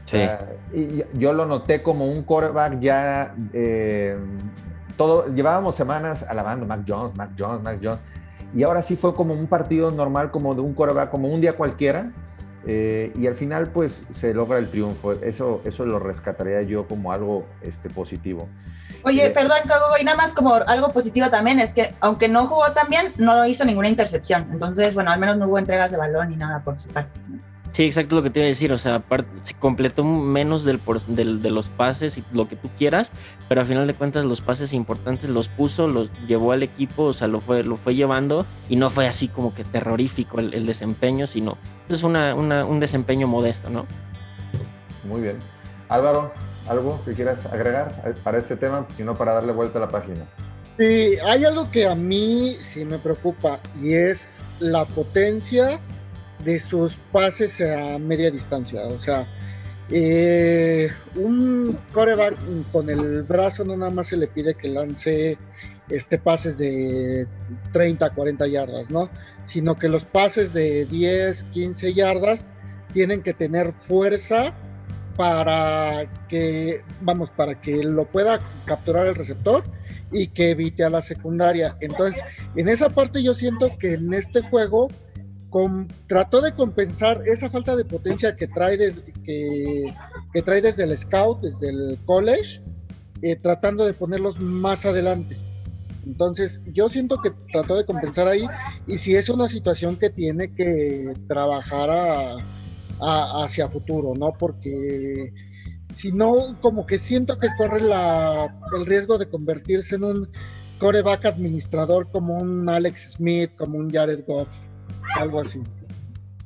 Sí. 0.05 0.19
Uh, 0.19 0.77
y 0.77 1.05
yo 1.15 1.33
lo 1.33 1.47
noté 1.47 1.83
como 1.83 2.07
un 2.07 2.23
quarterback 2.23 2.81
ya. 2.81 3.35
Eh, 3.53 4.17
todo, 4.97 5.33
llevábamos 5.35 5.75
semanas 5.75 6.25
alabando 6.29 6.65
Mac 6.67 6.83
Jones, 6.87 7.17
Mac 7.17 7.31
Jones, 7.39 7.63
Mac 7.63 7.79
Jones. 7.83 8.01
Y 8.55 8.63
ahora 8.63 8.81
sí 8.83 8.97
fue 8.97 9.15
como 9.15 9.35
un 9.35 9.49
partido 9.49 9.91
normal, 9.91 10.31
como 10.31 10.55
de 10.55 10.61
un 10.61 10.73
quarterback, 10.73 11.11
como 11.11 11.29
un 11.29 11.41
día 11.41 11.55
cualquiera 11.55 12.13
eh, 12.67 13.13
y 13.17 13.27
al 13.29 13.37
final, 13.37 13.71
pues 13.71 14.07
se 14.11 14.35
logra 14.35 14.59
el 14.59 14.69
triunfo. 14.69 15.13
Eso, 15.13 15.63
eso 15.65 15.87
lo 15.87 15.99
rescataría 15.99 16.63
yo 16.63 16.89
como 16.89 17.13
algo 17.13 17.47
este, 17.63 17.89
positivo. 17.89 18.49
Oye, 19.05 19.27
eh, 19.27 19.31
perdón, 19.31 19.59
Cago, 19.69 19.85
y 20.01 20.05
nada 20.05 20.17
más 20.17 20.33
como 20.33 20.55
algo 20.55 20.93
positivo 20.93 21.31
también 21.31 21.61
es 21.61 21.73
que, 21.73 21.95
aunque 22.01 22.29
no 22.29 22.49
jugó 22.49 22.73
tan 22.73 22.89
bien, 22.89 23.13
no 23.19 23.47
hizo 23.47 23.65
ninguna 23.65 23.89
intercepción. 23.89 24.49
Entonces, 24.51 24.95
bueno, 24.95 25.13
al 25.13 25.21
menos 25.21 25.37
no 25.37 25.47
hubo 25.47 25.59
entregas 25.61 25.93
de 25.93 25.97
balón 25.97 26.31
ni 26.31 26.37
nada 26.37 26.65
por 26.65 26.81
su 26.81 26.89
parte. 26.89 27.21
Sí, 27.77 27.85
exacto 27.85 28.17
lo 28.17 28.23
que 28.23 28.31
te 28.31 28.39
iba 28.39 28.47
a 28.47 28.49
decir. 28.49 28.73
O 28.73 28.79
sea, 28.79 29.03
se 29.43 29.53
completó 29.53 30.03
menos 30.03 30.65
del, 30.65 30.79
por- 30.79 31.03
del- 31.05 31.43
de 31.43 31.51
los 31.51 31.69
pases 31.69 32.17
y 32.17 32.25
lo 32.33 32.49
que 32.49 32.57
tú 32.57 32.71
quieras, 32.79 33.13
pero 33.51 33.61
al 33.61 33.67
final 33.67 33.87
de 33.87 33.93
cuentas 33.93 34.25
los 34.25 34.41
pases 34.41 34.73
importantes 34.73 35.29
los 35.29 35.49
puso, 35.51 35.87
los 35.87 36.11
llevó 36.27 36.53
al 36.53 36.63
equipo, 36.63 37.03
o 37.03 37.13
sea, 37.13 37.29
lo 37.29 37.39
fue, 37.39 37.65
lo 37.65 37.77
fue 37.77 37.95
llevando 37.95 38.47
y 38.71 38.77
no 38.77 38.89
fue 38.89 39.07
así 39.07 39.29
como 39.29 39.55
que 39.55 39.63
terrorífico 39.63 40.41
el, 40.41 40.55
el 40.55 40.65
desempeño, 40.65 41.27
sino 41.27 41.59
es 41.91 42.03
una, 42.03 42.35
una- 42.35 42.65
un 42.65 42.81
desempeño 42.81 43.27
modesto, 43.29 43.69
¿no? 43.69 43.85
Muy 45.05 45.21
bien. 45.21 45.37
Álvaro, 45.91 46.33
¿algo 46.69 46.99
que 47.05 47.13
quieras 47.13 47.45
agregar 47.45 48.03
eh, 48.07 48.15
para 48.25 48.39
este 48.39 48.57
tema? 48.57 48.87
Si 48.97 49.05
no, 49.05 49.13
para 49.13 49.35
darle 49.35 49.53
vuelta 49.53 49.77
a 49.77 49.83
la 49.83 49.91
página. 49.91 50.25
Sí, 50.79 51.11
hay 51.27 51.45
algo 51.45 51.71
que 51.71 51.87
a 51.87 51.95
mí 51.95 52.57
sí 52.59 52.87
me 52.87 52.99
preocupa 52.99 53.61
y 53.79 53.93
es 53.93 54.51
la 54.61 54.87
potencia 54.87 55.79
de 56.47 56.59
sus 56.61 56.95
pases 57.13 57.61
a 57.61 57.99
media 57.99 58.31
distancia. 58.31 58.83
O 58.87 58.99
sea, 58.99 59.29
eh, 59.91 60.89
un 61.17 61.79
coreback 61.93 62.37
con 62.73 62.89
el 62.89 63.25
brazo 63.25 63.65
no 63.65 63.77
nada 63.77 63.91
más 63.91 64.07
se 64.07 64.17
le 64.17 64.29
pide 64.29 64.55
que 64.55 64.69
lance 64.69 65.37
este 65.89 66.19
pases 66.19 66.59
de 66.59 67.27
30, 67.73 68.11
40 68.11 68.47
yardas, 68.47 68.91
¿no? 68.91 69.11
Sino 69.45 69.77
que 69.77 69.89
los 69.89 70.05
pases 70.05 70.53
de 70.53 70.87
10, 70.87 71.45
15 71.45 71.93
yardas 71.93 72.49
tienen 72.93 73.23
que 73.23 73.35
tener 73.35 73.73
fuerza 73.73 74.55
para 75.17 76.07
que, 76.29 76.81
vamos, 77.01 77.31
para 77.31 77.61
que 77.61 77.83
lo 77.83 78.07
pueda 78.07 78.39
capturar 78.67 79.07
el 79.07 79.15
receptor 79.15 79.65
y 80.13 80.29
que 80.29 80.51
evite 80.51 80.85
a 80.85 80.91
la 80.91 81.03
secundaria. 81.03 81.77
Entonces, 81.81 82.23
en 82.55 82.69
esa 82.69 82.91
parte 82.91 83.23
yo 83.23 83.35
siento 83.35 83.77
que 83.79 83.95
en 83.95 84.13
este 84.13 84.43
juego 84.43 84.89
trató 86.07 86.41
de 86.41 86.53
compensar 86.55 87.21
esa 87.27 87.49
falta 87.51 87.77
de 87.77 87.85
potencia 87.85 88.35
que 88.37 88.47
trae, 88.49 88.77
des- 88.77 89.03
que, 89.25 89.93
que 90.33 90.43
trae 90.43 90.61
desde 90.61 90.85
el 90.85 90.97
scout, 90.97 91.41
desde 91.43 91.71
el 91.71 91.99
college, 92.05 92.63
eh, 93.23 93.37
tratando 93.37 93.85
de 93.85 93.93
ponerlos 93.95 94.39
más 94.41 94.85
adelante. 94.87 95.37
Entonces, 96.05 96.61
yo 96.73 96.89
siento 96.89 97.21
que 97.21 97.31
trató 97.53 97.77
de 97.77 97.85
compensar 97.85 98.29
ahí 98.29 98.47
y 98.87 98.99
si 98.99 99.17
es 99.17 99.29
una 99.29 99.49
situación 99.49 99.97
que 99.97 100.11
tiene 100.11 100.55
que 100.55 101.15
trabajar 101.29 101.91
a- 101.91 102.37
a- 103.01 103.45
hacia 103.45 103.69
futuro, 103.69 104.15
¿no? 104.17 104.33
Porque 104.39 105.33
si 105.91 106.13
no, 106.13 106.59
como 106.61 106.87
que 106.87 106.99
siento 106.99 107.39
que 107.39 107.49
corre 107.57 107.81
la, 107.81 108.57
el 108.79 108.87
riesgo 108.87 109.19
de 109.19 109.29
convertirse 109.29 109.97
en 109.97 110.05
un 110.05 110.29
coreback 110.79 111.25
administrador 111.27 112.11
como 112.11 112.37
un 112.37 112.69
Alex 112.69 113.13
Smith, 113.15 113.53
como 113.57 113.79
un 113.79 113.91
Jared 113.91 114.25
Goff, 114.27 114.49
algo 115.17 115.41
así. 115.41 115.63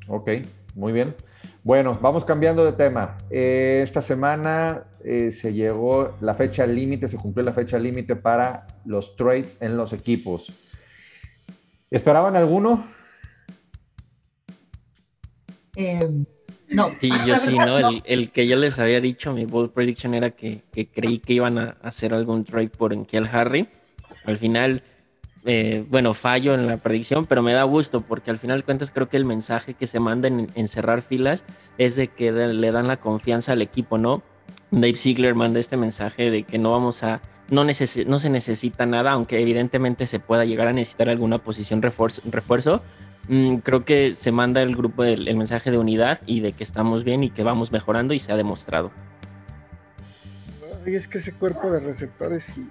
Ok, 0.09 0.31
muy 0.75 0.93
bien. 0.93 1.15
Bueno, 1.63 1.99
vamos 2.01 2.25
cambiando 2.25 2.65
de 2.65 2.73
tema. 2.73 3.19
Eh, 3.31 3.81
esta 3.85 4.01
semana 4.01 4.85
eh, 5.05 5.31
se 5.31 5.53
llegó 5.53 6.17
la 6.21 6.35
fecha 6.35 6.67
límite, 6.67 7.07
se 7.07 7.19
cumplió 7.19 7.45
la 7.45 7.53
fecha 7.53 7.79
límite 7.79 8.17
para 8.17 8.67
los 8.85 9.17
trades 9.17 9.61
en 9.61 9.77
los 9.77 9.93
equipos. 9.93 10.53
¿Esperaban 11.91 12.37
alguno? 12.37 12.87
Eh, 15.77 16.09
no. 16.69 16.91
Sí, 17.01 17.11
yo 17.27 17.37
sí, 17.37 17.59
¿no? 17.59 17.79
El, 17.79 18.03
el 18.07 18.33
que 18.33 18.47
yo 18.47 18.57
les 18.57 18.79
había 18.79 19.01
dicho, 19.01 19.33
mi 19.33 19.45
bold 19.45 19.73
prediction 19.73 20.15
era 20.15 20.31
que, 20.31 20.63
que 20.73 20.89
creí 20.89 21.19
que 21.19 21.35
iban 21.35 21.59
a 21.59 21.77
hacer 21.83 22.15
algún 22.15 22.45
trade 22.45 22.69
por 22.71 22.95
Enkiel 22.95 23.29
Harry. 23.31 23.69
Al 24.25 24.39
final, 24.39 24.83
eh, 25.45 25.85
bueno, 25.89 26.13
fallo 26.15 26.55
en 26.55 26.67
la 26.67 26.77
predicción, 26.77 27.25
pero 27.27 27.43
me 27.43 27.53
da 27.53 27.63
gusto 27.65 28.01
porque 28.01 28.31
al 28.31 28.39
final 28.39 28.59
de 28.61 28.65
cuentas 28.65 28.91
creo 28.91 29.09
que 29.09 29.17
el 29.17 29.25
mensaje 29.25 29.75
que 29.75 29.87
se 29.87 29.99
manda 30.01 30.29
en, 30.29 30.51
en 30.55 30.69
cerrar 30.69 31.03
filas 31.03 31.45
es 31.79 31.97
de 31.97 32.09
que 32.09 32.31
de- 32.33 32.53
le 32.55 32.71
dan 32.73 32.89
la 32.89 32.97
confianza 32.99 33.53
al 33.53 33.63
equipo, 33.63 33.97
¿no? 33.99 34.23
Dave 34.71 34.97
Ziegler 34.97 35.35
manda 35.35 35.59
este 35.61 35.77
mensaje 35.77 36.31
de 36.31 36.43
que 36.45 36.59
no 36.59 36.71
vamos 36.71 37.03
a, 37.03 37.21
no, 37.49 37.65
necesi- 37.65 38.07
no 38.07 38.19
se 38.19 38.31
necesita 38.31 38.87
nada, 38.87 39.13
aunque 39.13 39.41
evidentemente 39.41 40.07
se 40.07 40.21
pueda 40.21 40.45
llegar 40.45 40.69
a 40.69 40.73
necesitar 40.73 41.09
alguna 41.09 41.39
posición 41.39 41.81
refuerzo, 41.83 42.23
refuerzo. 42.31 42.83
Mm, 43.29 43.57
creo 43.57 43.83
que 43.85 44.15
se 44.15 44.33
manda 44.33 44.61
el 44.63 44.75
grupo 44.77 45.05
el, 45.05 45.27
el 45.29 45.37
mensaje 45.37 45.71
de 45.71 45.79
unidad 45.79 46.21
y 46.27 46.41
de 46.41 46.53
que 46.53 46.65
estamos 46.65 47.03
bien 47.05 47.25
y 47.25 47.31
que 47.31 47.43
vamos 47.43 47.73
mejorando 47.73 48.13
y 48.15 48.19
se 48.19 48.33
ha 48.33 48.37
demostrado. 48.37 48.91
Y 50.87 50.95
es 50.95 51.07
que 51.09 51.19
ese 51.19 51.33
cuerpo 51.33 51.71
de 51.71 51.81
receptores 51.81 52.57
y 52.57 52.67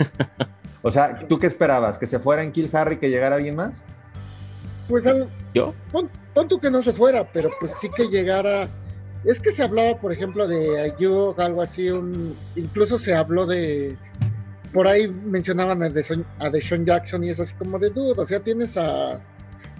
O 0.86 0.90
sea, 0.92 1.18
¿tú 1.28 1.36
qué 1.40 1.48
esperabas? 1.48 1.98
¿Que 1.98 2.06
se 2.06 2.20
fuera 2.20 2.44
en 2.44 2.52
Kill 2.52 2.70
Harry, 2.72 2.98
que 2.98 3.10
llegara 3.10 3.34
alguien 3.36 3.56
más? 3.56 3.82
pues 4.88 5.04
al- 5.04 5.28
¿Yo? 5.52 5.74
pon, 5.90 6.08
pon 6.32 6.46
tú 6.46 6.60
que 6.60 6.70
no 6.70 6.80
se 6.80 6.92
fuera, 6.92 7.28
pero 7.32 7.50
pues 7.58 7.72
sí 7.72 7.88
que 7.92 8.06
llegara. 8.06 8.68
Es 9.24 9.40
que 9.40 9.50
se 9.50 9.64
hablaba, 9.64 9.98
por 10.00 10.12
ejemplo, 10.12 10.46
de 10.46 10.80
Ayuk, 10.80 11.40
algo 11.40 11.60
así, 11.60 11.90
un, 11.90 12.36
incluso 12.54 12.96
se 12.98 13.12
habló 13.12 13.46
de. 13.46 13.96
Por 14.72 14.86
ahí 14.86 15.08
mencionaban 15.08 15.82
a 15.82 15.88
Deshaun, 15.88 16.24
a 16.38 16.50
Deshaun 16.50 16.84
Jackson 16.84 17.24
y 17.24 17.30
es 17.30 17.40
así 17.40 17.56
como 17.56 17.80
de 17.80 17.90
duda. 17.90 18.22
O 18.22 18.26
sea, 18.26 18.38
tienes 18.38 18.76
a, 18.76 19.14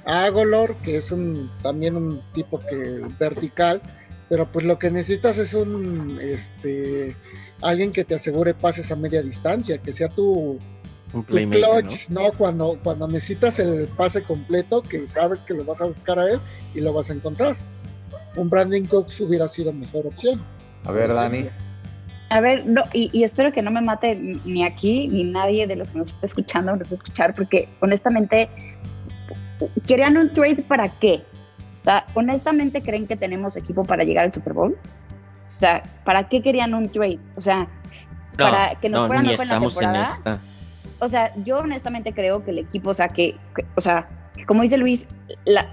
a 0.07 0.25
Agolor, 0.25 0.75
que 0.83 0.97
es 0.97 1.13
un 1.13 1.53
también 1.63 1.95
un 1.95 2.21
tipo 2.33 2.59
que 2.69 3.03
vertical, 3.21 3.81
pero 4.29 4.51
pues 4.51 4.65
lo 4.65 4.77
que 4.81 4.91
necesitas 4.91 5.39
es 5.39 5.55
un 5.55 6.19
este 6.21 7.15
alguien 7.63 7.93
que 7.93 8.05
te 8.05 8.15
asegure 8.17 8.55
pases 8.55 8.91
a 8.91 8.97
media 8.97 9.23
distancia, 9.23 9.79
que 9.79 9.93
sea 9.93 10.09
tu, 10.09 10.59
Un 11.16 11.50
clutch, 11.50 12.08
¿no? 12.11 12.30
Cuando, 12.37 12.78
cuando 12.82 13.08
necesitas 13.08 13.58
el 13.58 13.88
pase 13.88 14.23
completo, 14.23 14.82
que 14.82 15.08
sabes 15.08 15.42
que 15.42 15.54
lo 15.54 15.64
vas 15.64 15.80
a 15.80 15.87
buscar 15.87 16.18
a 16.18 16.30
él 16.30 16.40
y 16.75 16.80
lo 16.80 16.92
vas 16.92 17.11
a 17.11 17.14
encontrar. 17.14 17.56
Un 18.37 18.50
Brandon 18.50 18.87
Cooks 18.87 19.20
hubiera 19.20 19.49
sido 19.49 19.73
mejor 19.73 20.06
opción. 20.06 20.42
A 20.85 20.92
ver, 20.92 21.12
Dani. 21.12 21.49
A 22.28 22.40
ver, 22.40 22.66
no, 22.66 22.82
y, 22.92 23.08
y 23.12 23.25
espero 23.25 23.52
que 23.52 23.62
no 23.62 23.70
me 23.70 23.80
mate 23.80 24.14
ni 24.16 24.64
aquí 24.64 25.08
ni 25.08 25.25
nadie 25.25 25.66
de 25.66 25.76
los 25.76 25.92
que 25.92 25.99
nos 25.99 26.08
está 26.08 26.26
escuchando 26.26 26.75
nos 26.76 26.88
va 26.88 26.92
a 26.92 26.94
escuchar, 26.96 27.35
porque 27.35 27.68
honestamente, 27.80 28.50
¿querían 29.87 30.16
un 30.16 30.32
trade 30.32 30.64
para 30.68 30.88
qué? 30.99 31.23
O 31.80 31.85
sea, 31.85 32.04
honestamente, 32.14 32.82
¿creen 32.82 33.06
que 33.06 33.16
tenemos 33.16 33.56
equipo 33.56 33.85
para 33.85 34.02
llegar 34.04 34.25
al 34.25 34.32
Super 34.32 34.52
Bowl? 34.52 34.76
O 35.56 35.61
sea, 35.61 35.82
¿para 36.04 36.28
qué 36.28 36.42
querían 36.42 36.75
un 36.75 36.90
trade? 36.90 37.20
O 37.37 37.40
sea, 37.40 37.68
para 38.37 38.75
que 38.80 38.88
nos 38.88 39.02
no, 39.02 39.06
fuera 39.06 39.23
ni 39.23 39.32
estamos 39.32 39.75
en 39.75 39.80
temporada. 39.80 40.14
esta. 40.14 40.40
O 41.00 41.09
sea, 41.09 41.33
yo 41.45 41.59
honestamente 41.59 42.12
creo 42.12 42.45
que 42.45 42.50
el 42.50 42.59
equipo, 42.59 42.91
o 42.91 42.95
sea, 42.95 43.09
que, 43.09 43.37
o 43.75 43.81
sea, 43.81 44.09
como 44.47 44.62
dice 44.62 44.79
Luis, 44.79 45.07
la- 45.45 45.71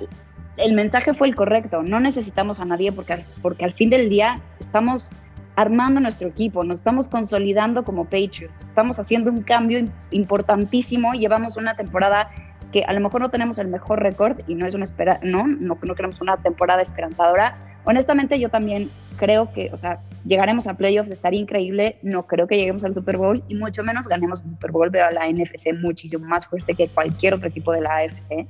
el 0.58 0.74
mensaje 0.74 1.14
fue 1.14 1.28
el 1.28 1.36
correcto. 1.36 1.82
No 1.84 2.00
necesitamos 2.00 2.60
a 2.60 2.66
nadie 2.66 2.92
porque, 2.92 3.26
porque 3.42 3.66
al 3.66 3.74
fin 3.74 3.90
del 3.90 4.10
día 4.10 4.36
estamos 4.60 5.10
armando 5.56 6.00
nuestro 6.00 6.28
equipo, 6.28 6.64
nos 6.64 6.80
estamos 6.80 7.08
consolidando 7.08 7.84
como 7.84 8.06
Patriots, 8.06 8.64
estamos 8.66 9.00
haciendo 9.00 9.30
un 9.32 9.44
cambio 9.44 9.80
im- 9.80 9.92
importantísimo, 10.12 11.14
llevamos 11.14 11.58
una 11.58 11.76
temporada 11.76 12.30
que 12.72 12.84
a 12.84 12.94
lo 12.94 13.00
mejor 13.02 13.22
no 13.22 13.30
tenemos 13.30 13.60
el 13.60 13.68
mejor 13.68 14.02
récord 14.02 14.40
y 14.48 14.56
no 14.56 14.66
es 14.66 14.74
una 14.74 14.84
espera, 14.84 15.20
no, 15.24 15.46
no 15.46 15.78
queremos 15.78 16.22
una 16.22 16.38
temporada 16.38 16.82
esperanzadora. 16.82 17.56
Honestamente, 17.86 18.40
yo 18.40 18.50
también 18.50 18.90
creo 19.18 19.52
que, 19.52 19.70
o 19.74 19.78
sea, 19.78 20.00
llegaremos 20.26 20.68
a 20.68 20.76
playoffs, 20.76 21.12
estaría 21.12 21.40
increíble. 21.40 21.98
No 22.02 22.26
creo 22.28 22.48
que 22.48 22.56
lleguemos 22.58 22.84
al 22.84 22.94
Super 22.94 23.18
Bowl 23.18 23.44
y 23.48 23.56
mucho 23.56 23.84
menos 23.84 24.08
ganemos 24.08 24.42
el 24.44 24.52
Super 24.52 24.72
Bowl. 24.72 24.90
Veo 24.90 25.06
a 25.06 25.12
la 25.12 25.28
NFC 25.30 25.74
muchísimo 25.82 26.26
más 26.26 26.48
fuerte 26.48 26.76
que 26.76 26.88
cualquier 26.88 27.34
otro 27.34 27.48
equipo 27.50 27.72
de 27.74 27.82
la 27.82 27.98
AFC. 27.98 28.48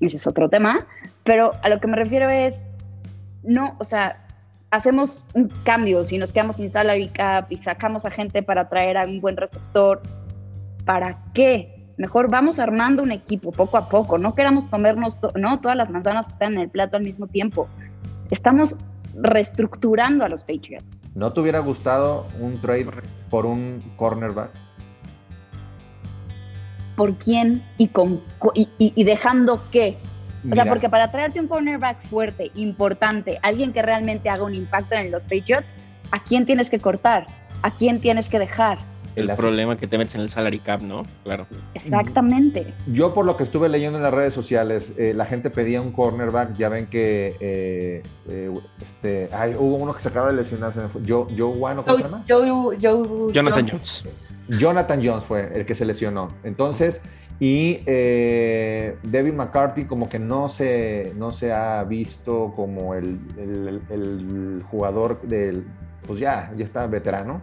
Ese 0.00 0.16
es 0.16 0.26
otro 0.26 0.48
tema. 0.48 0.86
Pero 1.24 1.52
a 1.62 1.68
lo 1.68 1.80
que 1.80 1.86
me 1.88 1.96
refiero 1.96 2.28
es, 2.28 2.66
no, 3.42 3.76
o 3.78 3.84
sea, 3.84 4.26
hacemos 4.70 5.24
un 5.34 5.48
cambio. 5.64 6.04
Si 6.04 6.18
nos 6.18 6.32
quedamos 6.32 6.56
sin 6.56 6.68
salary 6.68 7.08
cap 7.08 7.46
y 7.50 7.56
sacamos 7.56 8.04
a 8.04 8.10
gente 8.10 8.42
para 8.42 8.68
traer 8.68 8.98
a 8.98 9.04
un 9.06 9.20
buen 9.20 9.36
receptor, 9.36 10.02
¿para 10.84 11.18
qué? 11.34 11.72
Mejor 11.98 12.30
vamos 12.30 12.58
armando 12.58 13.02
un 13.02 13.10
equipo 13.10 13.52
poco 13.52 13.78
a 13.78 13.88
poco. 13.88 14.18
No 14.18 14.34
queramos 14.34 14.68
comernos 14.68 15.18
to- 15.18 15.32
no 15.34 15.60
todas 15.60 15.76
las 15.78 15.88
manzanas 15.88 16.26
que 16.26 16.32
están 16.32 16.52
en 16.54 16.60
el 16.60 16.68
plato 16.68 16.96
al 16.98 17.02
mismo 17.02 17.26
tiempo. 17.26 17.68
Estamos 18.30 18.76
reestructurando 19.14 20.24
a 20.24 20.28
los 20.28 20.42
Patriots. 20.42 21.04
¿No 21.14 21.32
te 21.32 21.40
hubiera 21.40 21.60
gustado 21.60 22.26
un 22.40 22.60
trade 22.60 22.86
por 23.30 23.46
un 23.46 23.80
cornerback? 23.96 24.50
¿Por 26.96 27.14
quién 27.16 27.62
y 27.78 27.88
con 27.88 28.22
y, 28.54 28.68
y- 28.78 28.92
y 28.94 29.04
dejando 29.04 29.62
qué? 29.70 29.96
O 30.50 30.54
sea, 30.54 30.64
porque 30.66 30.88
para 30.88 31.10
traerte 31.10 31.40
un 31.40 31.48
cornerback 31.48 32.00
fuerte, 32.02 32.50
importante, 32.54 33.38
alguien 33.42 33.72
que 33.72 33.82
realmente 33.82 34.28
haga 34.30 34.44
un 34.44 34.54
impacto 34.54 34.94
en 34.94 35.10
los 35.10 35.24
Patriots, 35.24 35.74
¿a 36.12 36.22
quién 36.22 36.46
tienes 36.46 36.70
que 36.70 36.78
cortar? 36.78 37.26
¿A 37.62 37.70
quién 37.70 38.00
tienes 38.00 38.28
que 38.28 38.38
dejar? 38.38 38.78
El 39.16 39.26
la- 39.28 39.36
problema 39.36 39.76
que 39.76 39.86
te 39.86 39.98
metes 39.98 40.14
en 40.14 40.20
el 40.20 40.28
salary 40.28 40.58
cap, 40.60 40.80
¿no? 40.82 41.04
Claro. 41.24 41.46
Exactamente. 41.74 42.74
Yo 42.86 43.14
por 43.14 43.24
lo 43.24 43.36
que 43.36 43.42
estuve 43.44 43.68
leyendo 43.68 43.96
en 43.98 44.02
las 44.04 44.12
redes 44.14 44.34
sociales, 44.34 44.92
eh, 44.96 45.12
la 45.14 45.24
gente 45.26 45.50
pedía 45.50 45.80
un 45.80 45.92
cornerback, 45.92 46.56
ya 46.56 46.68
ven 46.68 46.86
que 46.86 47.36
eh, 47.40 48.02
eh, 48.28 48.50
este, 48.80 49.28
ay, 49.32 49.54
hubo 49.58 49.76
uno 49.76 49.92
que 49.92 50.00
se 50.00 50.08
acaba 50.08 50.28
de 50.28 50.34
lesionar, 50.34 50.72
se 50.74 50.80
me 50.80 50.88
fue. 50.88 51.00
Joe, 51.06 51.26
Joe 51.36 51.56
Wano, 51.56 51.84
¿cómo 51.84 51.96
se 51.96 52.02
llama? 52.04 52.24
Joe- 52.28 52.76
Joe- 52.80 53.32
Jonathan 53.32 53.66
Jones. 53.68 54.04
Jones. 54.04 54.60
Jonathan 54.60 55.00
Jones 55.04 55.24
fue 55.24 55.50
el 55.54 55.66
que 55.66 55.74
se 55.74 55.84
lesionó. 55.84 56.28
Entonces, 56.44 57.02
Y 57.38 57.80
eh, 57.84 58.96
Devin 59.02 59.36
McCarthy 59.36 59.84
como 59.84 60.08
que 60.08 60.18
no 60.18 60.48
se, 60.48 61.12
no 61.18 61.32
se 61.32 61.52
ha 61.52 61.84
visto 61.84 62.50
como 62.56 62.94
el, 62.94 63.18
el- 63.36 63.82
el 63.90 64.62
jugador 64.66 65.20
del, 65.20 65.66
pues 66.06 66.18
ya, 66.18 66.50
ya 66.56 66.64
está 66.64 66.86
veterano. 66.86 67.42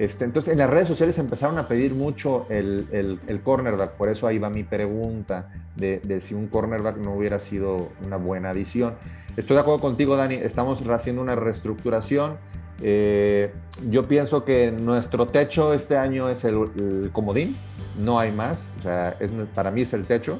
Este, 0.00 0.24
entonces 0.24 0.52
en 0.52 0.58
las 0.58 0.70
redes 0.70 0.88
sociales 0.88 1.18
empezaron 1.18 1.58
a 1.58 1.68
pedir 1.68 1.92
mucho 1.92 2.46
el, 2.48 2.86
el- 2.90 3.20
el 3.26 3.42
cornerback, 3.42 3.90
por 3.98 4.08
eso 4.08 4.26
ahí 4.26 4.38
va 4.38 4.48
mi 4.48 4.62
pregunta 4.64 5.50
de, 5.76 6.00
de 6.02 6.22
si 6.22 6.32
un 6.32 6.46
cornerback 6.46 6.96
no 6.96 7.12
hubiera 7.12 7.38
sido 7.38 7.90
una 8.06 8.16
buena 8.16 8.48
adición. 8.48 8.94
Estoy 9.36 9.56
de 9.56 9.60
acuerdo 9.60 9.80
contigo, 9.82 10.16
Dani, 10.16 10.36
estamos 10.36 10.80
haciendo 10.88 11.20
una 11.20 11.34
reestructuración. 11.34 12.38
Eh, 12.82 13.52
yo 13.90 14.04
pienso 14.04 14.42
que 14.46 14.70
nuestro 14.72 15.26
techo 15.26 15.74
este 15.74 15.98
año 15.98 16.30
es 16.30 16.44
el, 16.44 16.56
el 16.78 17.10
comodín, 17.12 17.54
no 18.02 18.18
hay 18.18 18.32
más, 18.32 18.72
o 18.78 18.82
sea, 18.82 19.16
es- 19.20 19.30
para 19.54 19.70
mí 19.70 19.82
es 19.82 19.92
el 19.92 20.06
techo. 20.06 20.38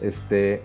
Este, 0.00 0.62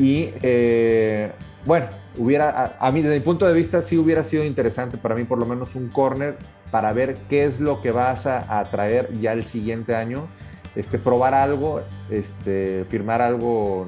y 0.00 0.30
eh, 0.42 1.30
bueno, 1.64 1.86
hubiera, 2.18 2.50
a, 2.80 2.88
a 2.88 2.90
mí 2.90 3.02
desde 3.02 3.14
mi 3.14 3.20
punto 3.24 3.46
de 3.46 3.54
vista 3.54 3.82
sí 3.82 3.96
hubiera 3.98 4.24
sido 4.24 4.42
interesante 4.44 4.96
para 4.98 5.14
mí 5.14 5.22
por 5.22 5.38
lo 5.38 5.46
menos 5.46 5.76
un 5.76 5.90
corner 5.90 6.36
para 6.72 6.92
ver 6.92 7.18
qué 7.28 7.44
es 7.44 7.60
lo 7.60 7.80
que 7.80 7.92
vas 7.92 8.26
a, 8.26 8.58
a 8.58 8.64
traer 8.70 9.16
ya 9.20 9.32
el 9.32 9.44
siguiente 9.44 9.94
año, 9.94 10.26
este, 10.74 10.98
probar 10.98 11.34
algo, 11.34 11.82
este, 12.10 12.84
firmar 12.88 13.22
algo. 13.22 13.86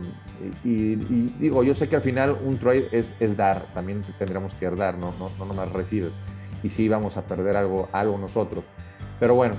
Y, 0.63 0.93
y 0.93 1.35
digo, 1.41 1.65
yo 1.65 1.75
sé 1.75 1.89
que 1.89 1.97
al 1.97 2.03
final 2.03 2.37
un 2.45 2.59
trade 2.59 2.89
es, 2.93 3.17
es 3.19 3.37
dar, 3.37 3.67
también 3.73 4.05
tendremos 4.19 4.55
que 4.55 4.69
dar, 4.69 4.99
no, 4.99 5.13
no, 5.19 5.31
no 5.39 5.47
nomás 5.47 5.73
recibes. 5.73 6.15
Y 6.63 6.69
sí 6.69 6.89
vamos 6.89 7.17
a 7.17 7.23
perder 7.23 7.57
algo, 7.57 7.89
algo 7.91 8.19
nosotros. 8.19 8.65
Pero 9.19 9.35
bueno, 9.35 9.57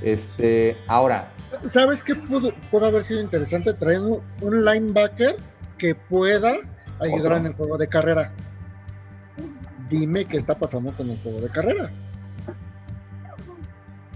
este, 0.00 0.76
ahora, 0.86 1.32
¿Sabes 1.64 2.04
qué 2.04 2.14
pudo, 2.14 2.52
pudo 2.70 2.86
haber 2.86 3.02
sido 3.02 3.20
interesante? 3.20 3.74
Traer 3.74 3.98
un, 4.00 4.20
un 4.40 4.64
linebacker 4.64 5.36
que 5.76 5.96
pueda 5.96 6.52
ayudar 7.00 7.32
Otro. 7.32 7.36
en 7.38 7.46
el 7.46 7.54
juego 7.54 7.76
de 7.76 7.88
carrera. 7.88 8.32
Dime 9.88 10.26
qué 10.26 10.36
está 10.36 10.56
pasando 10.56 10.92
con 10.92 11.10
el 11.10 11.18
juego 11.18 11.40
de 11.40 11.48
carrera. 11.48 11.90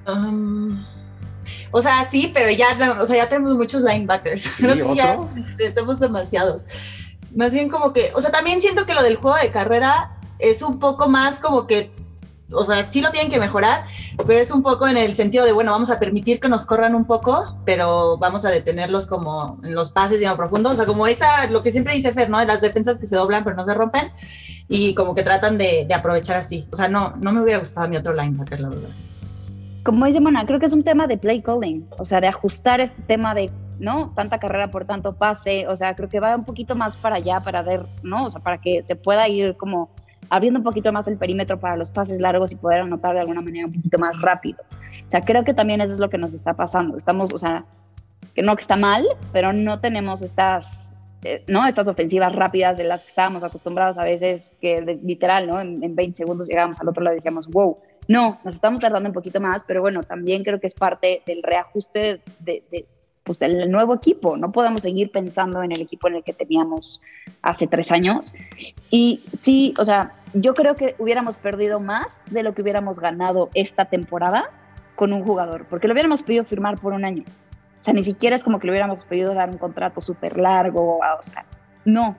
Um, 0.06 0.84
o 1.70 1.82
sea, 1.82 2.04
sí, 2.04 2.30
pero 2.32 2.50
ya, 2.50 2.68
o 3.00 3.06
sea, 3.06 3.16
ya 3.16 3.28
tenemos 3.28 3.56
muchos 3.56 3.82
linebackers. 3.82 4.48
Creo 4.56 4.74
que 4.74 4.94
ya 4.96 5.18
otro? 5.18 5.28
tenemos 5.56 6.00
demasiados. 6.00 6.64
Más 7.34 7.52
bien 7.52 7.68
como 7.68 7.92
que, 7.92 8.12
o 8.14 8.20
sea, 8.20 8.30
también 8.30 8.60
siento 8.60 8.86
que 8.86 8.94
lo 8.94 9.02
del 9.02 9.16
juego 9.16 9.36
de 9.36 9.50
carrera 9.50 10.16
es 10.38 10.62
un 10.62 10.78
poco 10.78 11.08
más 11.08 11.40
como 11.40 11.66
que, 11.66 11.92
o 12.52 12.64
sea, 12.64 12.84
sí 12.84 13.00
lo 13.00 13.10
tienen 13.10 13.30
que 13.30 13.40
mejorar, 13.40 13.84
pero 14.26 14.38
es 14.38 14.50
un 14.50 14.62
poco 14.62 14.86
en 14.86 14.96
el 14.96 15.16
sentido 15.16 15.44
de, 15.44 15.52
bueno, 15.52 15.72
vamos 15.72 15.90
a 15.90 15.98
permitir 15.98 16.38
que 16.38 16.48
nos 16.48 16.64
corran 16.64 16.94
un 16.94 17.06
poco, 17.06 17.58
pero 17.64 18.18
vamos 18.18 18.44
a 18.44 18.50
detenerlos 18.50 19.06
como 19.06 19.58
en 19.64 19.74
los 19.74 19.90
pases 19.90 20.20
y 20.20 20.24
en 20.24 20.30
lo 20.30 20.36
profundo. 20.36 20.70
O 20.70 20.76
sea, 20.76 20.86
como 20.86 21.06
esa, 21.06 21.48
lo 21.48 21.62
que 21.62 21.72
siempre 21.72 21.94
dice 21.94 22.12
Fer, 22.12 22.30
¿no? 22.30 22.38
De 22.38 22.46
las 22.46 22.60
defensas 22.60 23.00
que 23.00 23.06
se 23.06 23.16
doblan 23.16 23.42
pero 23.42 23.56
no 23.56 23.64
se 23.64 23.74
rompen 23.74 24.12
y 24.68 24.94
como 24.94 25.14
que 25.14 25.24
tratan 25.24 25.58
de, 25.58 25.86
de 25.88 25.94
aprovechar 25.94 26.36
así. 26.36 26.68
O 26.70 26.76
sea, 26.76 26.88
no, 26.88 27.14
no 27.16 27.32
me 27.32 27.42
hubiera 27.42 27.58
gustado 27.58 27.88
mi 27.88 27.96
otro 27.96 28.14
linebacker, 28.14 28.60
la 28.60 28.68
verdad. 28.68 28.90
Como 29.84 30.06
dice 30.06 30.18
Mona, 30.20 30.46
creo 30.46 30.58
que 30.58 30.66
es 30.66 30.72
un 30.72 30.82
tema 30.82 31.06
de 31.06 31.18
play 31.18 31.42
calling, 31.42 31.86
o 31.98 32.06
sea, 32.06 32.20
de 32.20 32.26
ajustar 32.26 32.80
este 32.80 33.02
tema 33.02 33.34
de, 33.34 33.50
¿no? 33.78 34.12
Tanta 34.14 34.38
carrera 34.38 34.70
por 34.70 34.86
tanto 34.86 35.14
pase, 35.14 35.68
o 35.68 35.76
sea, 35.76 35.94
creo 35.94 36.08
que 36.08 36.20
va 36.20 36.34
un 36.34 36.44
poquito 36.44 36.74
más 36.74 36.96
para 36.96 37.16
allá 37.16 37.40
para 37.40 37.62
ver, 37.62 37.84
¿no? 38.02 38.24
O 38.24 38.30
sea, 38.30 38.40
para 38.40 38.58
que 38.58 38.82
se 38.82 38.96
pueda 38.96 39.28
ir 39.28 39.58
como 39.58 39.90
abriendo 40.30 40.58
un 40.58 40.64
poquito 40.64 40.90
más 40.90 41.06
el 41.06 41.18
perímetro 41.18 41.60
para 41.60 41.76
los 41.76 41.90
pases 41.90 42.18
largos 42.18 42.50
y 42.52 42.56
poder 42.56 42.80
anotar 42.80 43.12
de 43.12 43.20
alguna 43.20 43.42
manera 43.42 43.66
un 43.66 43.74
poquito 43.74 43.98
más 43.98 44.18
rápido. 44.22 44.62
O 45.06 45.10
sea, 45.10 45.20
creo 45.20 45.44
que 45.44 45.52
también 45.52 45.82
eso 45.82 45.92
es 45.92 46.00
lo 46.00 46.08
que 46.08 46.16
nos 46.16 46.32
está 46.32 46.54
pasando. 46.54 46.96
Estamos, 46.96 47.34
o 47.34 47.38
sea, 47.38 47.66
que 48.34 48.42
no 48.42 48.56
que 48.56 48.62
está 48.62 48.76
mal, 48.76 49.06
pero 49.32 49.52
no 49.52 49.80
tenemos 49.80 50.22
estas, 50.22 50.96
eh, 51.24 51.44
¿no? 51.46 51.66
Estas 51.66 51.88
ofensivas 51.88 52.34
rápidas 52.34 52.78
de 52.78 52.84
las 52.84 53.02
que 53.02 53.10
estábamos 53.10 53.44
acostumbrados 53.44 53.98
a 53.98 54.04
veces, 54.04 54.54
que 54.62 54.98
literal, 55.02 55.46
¿no? 55.46 55.60
En, 55.60 55.84
en 55.84 55.94
20 55.94 56.16
segundos 56.16 56.48
llegábamos 56.48 56.80
al 56.80 56.88
otro 56.88 57.02
lado 57.02 57.14
y 57.14 57.18
decíamos, 57.18 57.48
wow, 57.48 57.76
no, 58.08 58.38
nos 58.44 58.54
estamos 58.54 58.80
tardando 58.80 59.08
un 59.08 59.14
poquito 59.14 59.40
más, 59.40 59.64
pero 59.64 59.80
bueno, 59.80 60.02
también 60.02 60.44
creo 60.44 60.60
que 60.60 60.66
es 60.66 60.74
parte 60.74 61.22
del 61.26 61.42
reajuste 61.42 62.20
de, 62.40 62.62
de, 62.70 62.86
pues, 63.24 63.42
el 63.42 63.70
nuevo 63.70 63.94
equipo. 63.94 64.36
No 64.36 64.52
podemos 64.52 64.82
seguir 64.82 65.10
pensando 65.10 65.62
en 65.62 65.72
el 65.72 65.80
equipo 65.80 66.08
en 66.08 66.16
el 66.16 66.22
que 66.22 66.32
teníamos 66.32 67.00
hace 67.42 67.66
tres 67.66 67.90
años. 67.90 68.34
Y 68.90 69.22
sí, 69.32 69.74
o 69.78 69.84
sea, 69.84 70.14
yo 70.34 70.54
creo 70.54 70.76
que 70.76 70.94
hubiéramos 70.98 71.38
perdido 71.38 71.80
más 71.80 72.24
de 72.30 72.42
lo 72.42 72.54
que 72.54 72.62
hubiéramos 72.62 73.00
ganado 73.00 73.50
esta 73.54 73.86
temporada 73.86 74.50
con 74.94 75.12
un 75.12 75.24
jugador, 75.24 75.66
porque 75.68 75.88
lo 75.88 75.94
hubiéramos 75.94 76.22
podido 76.22 76.44
firmar 76.44 76.78
por 76.78 76.92
un 76.92 77.04
año. 77.04 77.24
O 77.80 77.84
sea, 77.84 77.94
ni 77.94 78.02
siquiera 78.02 78.36
es 78.36 78.44
como 78.44 78.58
que 78.58 78.66
le 78.66 78.72
hubiéramos 78.72 79.04
pedido 79.04 79.34
dar 79.34 79.50
un 79.50 79.58
contrato 79.58 80.00
súper 80.00 80.38
largo, 80.38 80.98
o 80.98 81.22
sea, 81.22 81.44
no. 81.84 82.16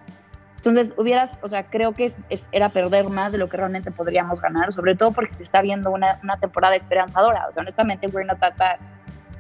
Entonces, 0.66 0.94
hubieras, 0.98 1.32
o 1.42 1.48
sea, 1.48 1.64
creo 1.64 1.94
que 1.94 2.06
es, 2.06 2.18
es- 2.30 2.50
era 2.52 2.70
perder 2.70 3.10
más 3.10 3.32
de 3.32 3.38
lo 3.38 3.48
que 3.50 3.58
realmente 3.58 3.92
podríamos 3.92 4.42
ganar, 4.42 4.74
sobre 4.74 4.96
todo 4.96 5.12
porque 5.12 5.34
se 5.34 5.44
está 5.44 5.62
viendo 5.62 5.92
una, 5.92 6.20
una 6.24 6.38
temporada 6.38 6.76
esperanzadora. 6.76 7.48
O 7.50 7.52
sea, 7.52 7.62
honestamente, 7.62 8.08
we're 8.08 8.26
not 8.28 8.40
that 8.40 8.56
bad. 8.58 8.78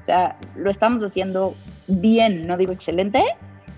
O 0.01 0.05
sea, 0.05 0.35
lo 0.55 0.69
estamos 0.69 1.03
haciendo 1.03 1.55
bien, 1.87 2.45
no 2.45 2.57
digo 2.57 2.71
excelente, 2.71 3.23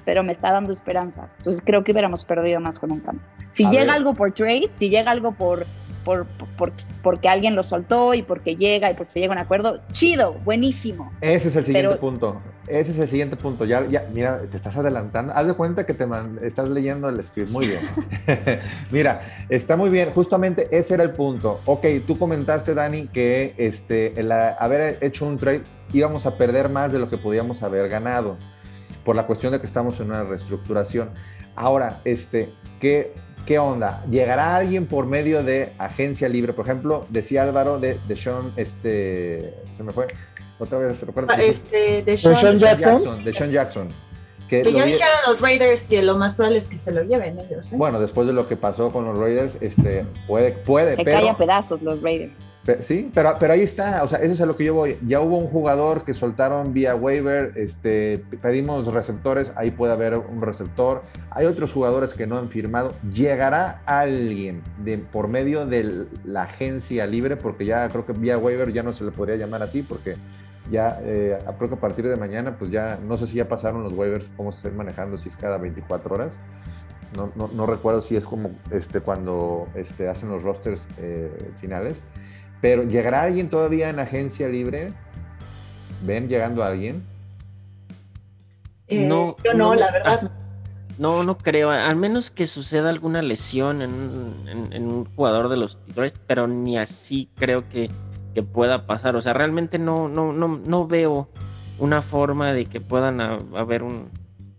pero 0.03 0.23
me 0.23 0.33
está 0.33 0.51
dando 0.51 0.71
esperanzas. 0.73 1.33
Entonces, 1.38 1.62
creo 1.65 1.83
que 1.83 1.93
hubiéramos 1.93 2.25
perdido 2.25 2.60
más 2.60 2.79
con 2.79 2.91
un 2.91 2.99
cambio. 2.99 3.23
Si 3.51 3.65
A 3.65 3.69
llega 3.69 3.83
ver. 3.86 3.91
algo 3.95 4.13
por 4.13 4.33
trade, 4.33 4.69
si 4.73 4.89
llega 4.89 5.12
algo 5.12 5.31
por, 5.31 5.65
por, 6.08 6.26
por- 6.58 6.72
porque 7.04 7.28
alguien 7.28 7.54
lo 7.54 7.63
soltó 7.63 8.13
y 8.13 8.24
porque 8.24 8.56
llega 8.56 8.89
y 8.89 8.93
porque 8.93 9.12
se 9.12 9.20
llega 9.20 9.34
a 9.34 9.36
un 9.36 9.41
acuerdo, 9.41 9.82
chido, 9.91 10.36
buenísimo. 10.46 11.12
Ese 11.20 11.50
es 11.50 11.56
el 11.58 11.65
siguiente 11.65 11.89
Pero- 11.89 12.00
punto. 12.00 12.38
Ese 12.65 12.91
es 12.91 13.00
el 13.00 13.08
siguiente 13.08 13.36
punto. 13.38 13.63
Ya, 13.65 13.86
ya, 13.86 14.06
mira, 14.13 14.39
te 14.39 14.56
estás 14.58 14.76
adelantando. 14.78 15.34
Haz 15.34 15.48
de 15.48 15.54
cuenta 15.54 15.86
que 15.86 15.93
te 15.93 16.06
man- 16.06 16.38
estás 16.41 16.70
leyendo 16.70 17.08
el 17.10 17.22
script. 17.24 17.50
Muy 17.50 17.67
bien. 17.67 17.80
mira, 18.91 19.38
está 19.50 19.76
muy 19.76 19.89
bien. 19.89 20.12
Justamente 20.12 20.67
ese 20.72 20.93
era 20.96 21.04
el 21.04 21.12
punto. 21.12 21.60
Ok, 21.65 21.86
tú 22.06 22.17
comentaste, 22.17 22.74
Dani, 22.74 23.08
que 23.08 23.54
este, 23.58 24.20
el 24.20 24.32
haber 24.32 24.98
hecho 25.02 25.26
un 25.26 25.38
trade 25.38 25.63
íbamos 25.93 26.26
a 26.26 26.38
perder 26.38 26.70
más 26.70 26.91
de 26.93 27.00
lo 27.00 27.10
que 27.10 27.17
podíamos 27.17 27.63
haber 27.63 27.88
ganado 27.89 28.38
por 29.06 29.15
la 29.15 29.26
cuestión 29.26 29.52
de 29.54 29.60
que 29.62 29.65
estamos 29.67 30.00
en 30.00 30.08
una 30.12 30.24
reestructuración. 30.24 31.12
Ahora, 31.56 32.02
este, 32.06 32.54
¿qué, 32.80 33.13
qué 33.47 33.57
onda? 33.57 34.03
¿Llegará 34.12 34.57
alguien 34.57 34.86
por 34.86 35.07
medio 35.07 35.41
de 35.41 35.73
agencia 35.79 36.27
libre? 36.27 36.53
Por 36.53 36.65
ejemplo, 36.65 37.05
decía 37.10 37.43
Álvaro 37.43 37.79
de, 37.79 37.97
de 38.07 38.15
Sean, 38.15 38.51
este, 38.57 39.55
se 39.75 39.83
me 39.83 39.93
fue, 39.93 40.07
otra 40.60 40.77
vez, 40.77 41.01
recuerda. 41.01 41.33
Este, 41.36 42.03
de 42.03 42.17
Sean 42.17 42.38
Sean, 42.38 42.60
Jackson. 42.60 43.23
de 43.23 43.33
Sean 43.33 43.51
Jackson. 43.51 43.89
Que 44.49 44.63
ya 44.63 44.86
dijeron 44.86 45.17
los 45.27 45.41
Raiders 45.41 45.83
que 45.83 46.01
lo 46.01 46.17
más 46.17 46.36
probable 46.36 46.60
es 46.60 46.67
que 46.67 46.77
se 46.77 46.91
lo 46.91 47.03
lleven 47.03 47.39
ellos. 47.39 47.71
¿eh? 47.71 47.75
bueno, 47.77 47.99
después 47.99 48.27
de 48.27 48.33
lo 48.33 48.47
que 48.47 48.55
pasó 48.55 48.91
con 48.91 49.05
los 49.05 49.17
Raiders, 49.17 49.57
este, 49.62 50.05
puede, 50.27 50.51
puede, 50.51 50.95
Se 50.95 51.03
pero, 51.03 51.19
cae 51.19 51.29
a 51.29 51.38
pedazos 51.38 51.81
los 51.81 52.01
Raiders. 52.01 52.33
Pe- 52.67 52.84
Sí, 52.84 53.10
pero, 53.15 53.36
pero 53.39 53.53
ahí 53.53 53.62
está, 53.62 54.03
o 54.03 54.08
sea, 54.10 54.19
eso 54.19 54.34
es 54.34 54.41
a 54.41 54.45
lo 54.45 54.58
que 54.58 54.65
yo 54.65 54.73
voy. 54.73 54.97
Ya 55.08 55.21
hubo 55.21 55.38
un 55.38 55.47
jugador 55.47 56.03
que 56.03 56.13
soltaron 56.13 56.73
vía 56.73 56.95
waiver, 56.95 57.53
este, 57.56 58.21
pedimos 58.41 58.93
receptores, 58.93 59.53
ahí 59.56 59.71
puede 59.71 59.93
haber 59.93 60.17
un 60.19 60.41
receptor. 60.41 61.01
Hay 61.32 61.45
otros 61.45 61.71
jugadores 61.71 62.13
que 62.13 62.27
no 62.27 62.38
han 62.38 62.49
firmado. 62.49 62.93
Llegará 63.13 63.82
alguien 63.86 64.62
de, 64.84 64.97
por 64.97 65.30
medio 65.30 65.65
de 65.65 66.06
la 66.25 66.43
agencia 66.43 67.08
libre, 67.08 67.38
porque 67.38 67.65
ya 67.65 67.88
creo 67.88 68.06
que 68.06 68.12
vía 68.13 68.38
waiver 68.38 68.73
ya 68.73 68.84
no 68.84 68.91
se 68.93 69.06
le 69.06 69.12
podría 69.12 69.38
llamar 69.38 69.63
así, 69.63 69.82
porque 69.82 70.15
ya 70.69 70.99
eh, 71.03 71.38
creo 71.58 71.69
que 71.69 71.75
a 71.75 71.80
partir 71.80 72.06
de 72.10 72.17
mañana, 72.17 72.58
pues 72.60 72.69
ya, 72.69 72.99
no 73.08 73.15
sé 73.15 73.27
si 73.27 73.36
ya 73.36 73.47
pasaron 73.47 73.82
los 73.82 73.93
waivers, 73.93 74.30
cómo 74.36 74.51
se 74.51 74.58
están 74.67 74.75
manejando, 74.75 75.17
si 75.17 75.30
es 75.30 75.38
cada 75.38 75.58
24 75.58 76.13
horas. 76.15 76.34
No, 77.15 77.32
no, 77.38 77.49
no 77.56 77.65
recuerdo 77.65 78.01
si 78.01 78.17
es 78.17 78.25
como 78.25 78.51
este, 78.71 78.99
cuando 78.99 79.69
este, 79.75 80.10
hacen 80.10 80.27
los 80.27 80.43
rosters 80.43 80.89
eh, 80.99 81.32
finales. 81.62 81.95
Pero 82.62 82.84
¿llegará 82.84 83.24
alguien 83.24 83.50
todavía 83.50 83.89
en 83.89 84.00
agencia 84.00 84.48
libre? 84.48 84.93
¿Ven 86.04 86.28
llegando 86.28 86.63
alguien? 86.63 87.04
Eh, 88.88 89.06
no, 89.08 89.36
yo 89.43 89.54
no, 89.54 89.70
no, 89.70 89.76
la 89.76 89.91
verdad. 89.91 90.32
No, 90.98 91.24
no 91.24 91.38
creo. 91.38 91.70
Al 91.70 91.96
menos 91.96 92.32
que 92.32 92.48
suceda 92.48 92.89
alguna 92.89 93.22
lesión 93.22 93.82
en, 93.82 94.34
en- 94.48 94.74
en 94.74 94.88
un 94.88 95.06
jugador 95.15 95.50
de 95.50 95.58
los 95.58 95.84
titulares, 95.86 96.15
pero 96.26 96.48
ni 96.48 96.78
así 96.78 97.30
creo 97.36 97.70
que, 97.70 97.91
que 98.34 98.41
pueda 98.43 98.88
pasar. 98.88 99.15
O 99.15 99.22
sea, 99.22 99.34
realmente 99.34 99.78
no, 99.78 100.08
no, 100.10 100.34
no, 100.34 100.48
no 100.65 100.88
veo 100.88 101.30
una 101.78 102.02
forma 102.02 102.52
de 102.54 102.65
que 102.65 102.82
puedan 102.82 103.22
ha- 103.22 103.38
haber 103.56 103.84
un, 103.84 104.10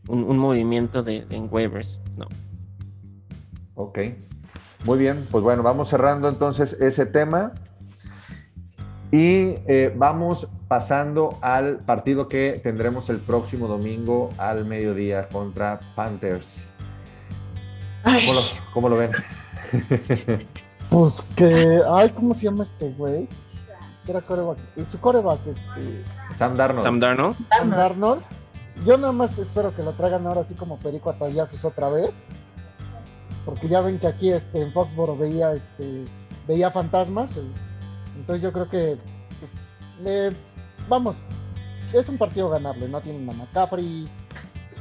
un, 0.09 0.23
un 0.23 0.39
movimiento 0.39 1.03
de, 1.03 1.25
de 1.25 1.37
en 1.37 1.49
waivers. 1.51 1.99
No. 2.17 2.27
Ok. 3.75 3.99
Muy 4.85 4.99
bien, 4.99 5.27
pues 5.33 5.43
bueno, 5.43 5.65
vamos 5.65 5.89
cerrando 5.89 6.29
entonces 6.29 6.75
ese 6.81 7.05
tema. 7.07 7.53
Y 9.11 9.55
eh, 9.67 9.93
vamos 9.97 10.49
pasando 10.69 11.39
al 11.41 11.79
partido 11.79 12.29
que 12.29 12.61
tendremos 12.63 13.09
el 13.09 13.19
próximo 13.19 13.67
domingo 13.67 14.31
al 14.37 14.67
mediodía 14.67 15.29
contra 15.29 15.81
Panthers. 15.95 16.59
¿Cómo 18.05 18.33
lo, 18.35 18.41
cómo 18.73 18.89
lo 18.89 18.97
ven? 18.97 19.13
Pues 20.91 21.21
que, 21.37 21.83
ay, 21.87 22.09
¿cómo 22.11 22.33
se 22.33 22.45
llama 22.45 22.65
este 22.65 22.91
güey? 22.93 23.29
Era 24.07 24.23
coreback. 24.23 24.59
Y 24.75 24.85
su 24.87 24.99
coreback, 24.99 25.47
este, 25.47 26.03
Sam 26.35 26.57
Darnold. 26.57 26.87
Sam 26.87 26.99
Darnold. 26.99 27.37
Sam 27.51 27.71
Darnold. 27.71 28.23
yo 28.87 28.97
nada 28.97 29.13
más 29.13 29.39
espero 29.39 29.77
que 29.77 29.83
lo 29.83 29.93
traigan 29.93 30.27
ahora 30.27 30.41
así 30.41 30.55
como 30.55 30.79
Perico 30.79 31.11
Atallazos 31.11 31.63
otra 31.67 31.91
vez. 31.91 32.25
Porque 33.45 33.69
ya 33.69 33.83
ven 33.83 33.99
que 33.99 34.07
aquí 34.07 34.31
este, 34.31 34.63
en 34.63 34.73
Foxboro 34.73 35.15
veía, 35.15 35.53
este, 35.53 36.05
veía 36.47 36.71
fantasmas. 36.71 37.33
Entonces 38.19 38.43
yo 38.43 38.53
creo 38.53 38.69
que, 38.69 38.97
pues, 40.03 40.35
vamos, 40.89 41.17
es 41.93 42.09
un 42.09 42.19
partido 42.19 42.51
ganable, 42.51 42.89
no 42.89 43.01
tienen 43.01 43.29
a 43.31 43.33
McCaffrey. 43.33 44.07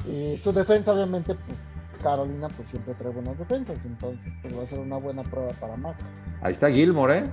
eh, 0.09 0.39
su 0.41 0.51
defensa, 0.53 0.93
obviamente, 0.93 1.35
pues, 1.35 1.57
Carolina 2.01 2.47
pues 2.49 2.67
siempre 2.69 2.93
trae 2.93 3.11
buenas 3.11 3.37
defensas. 3.37 3.83
Entonces, 3.83 4.31
pues 4.41 4.57
va 4.57 4.63
a 4.63 4.67
ser 4.67 4.79
una 4.79 4.97
buena 4.97 5.23
prueba 5.23 5.51
para 5.59 5.75
Mac. 5.75 5.95
Ahí 6.41 6.53
está 6.53 6.69
Gilmore, 6.69 7.17
¿eh? 7.19 7.23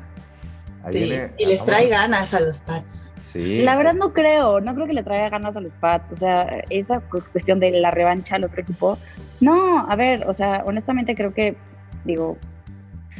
Ahí 0.82 0.92
Sí, 0.94 0.98
viene- 1.04 1.32
y 1.38 1.46
les 1.46 1.60
vamos 1.60 1.66
trae 1.66 1.88
ganas 1.88 2.34
a 2.34 2.40
los 2.40 2.58
Pats. 2.60 3.12
Sí. 3.26 3.60
La 3.62 3.76
verdad 3.76 3.92
no 3.94 4.12
creo, 4.12 4.60
no 4.60 4.74
creo 4.74 4.86
que 4.86 4.92
le 4.94 5.02
traiga 5.02 5.28
ganas 5.28 5.56
a 5.56 5.60
los 5.60 5.72
Pats. 5.74 6.10
O 6.12 6.14
sea, 6.14 6.42
esa 6.70 7.00
cu- 7.00 7.22
cuestión 7.32 7.60
de 7.60 7.70
la 7.72 7.90
revancha 7.90 8.36
al 8.36 8.44
otro 8.44 8.60
equipo. 8.62 8.98
No, 9.40 9.86
a 9.88 9.94
ver, 9.96 10.26
o 10.28 10.34
sea, 10.34 10.64
honestamente 10.66 11.14
creo 11.14 11.32
que, 11.32 11.56
digo, 12.04 12.36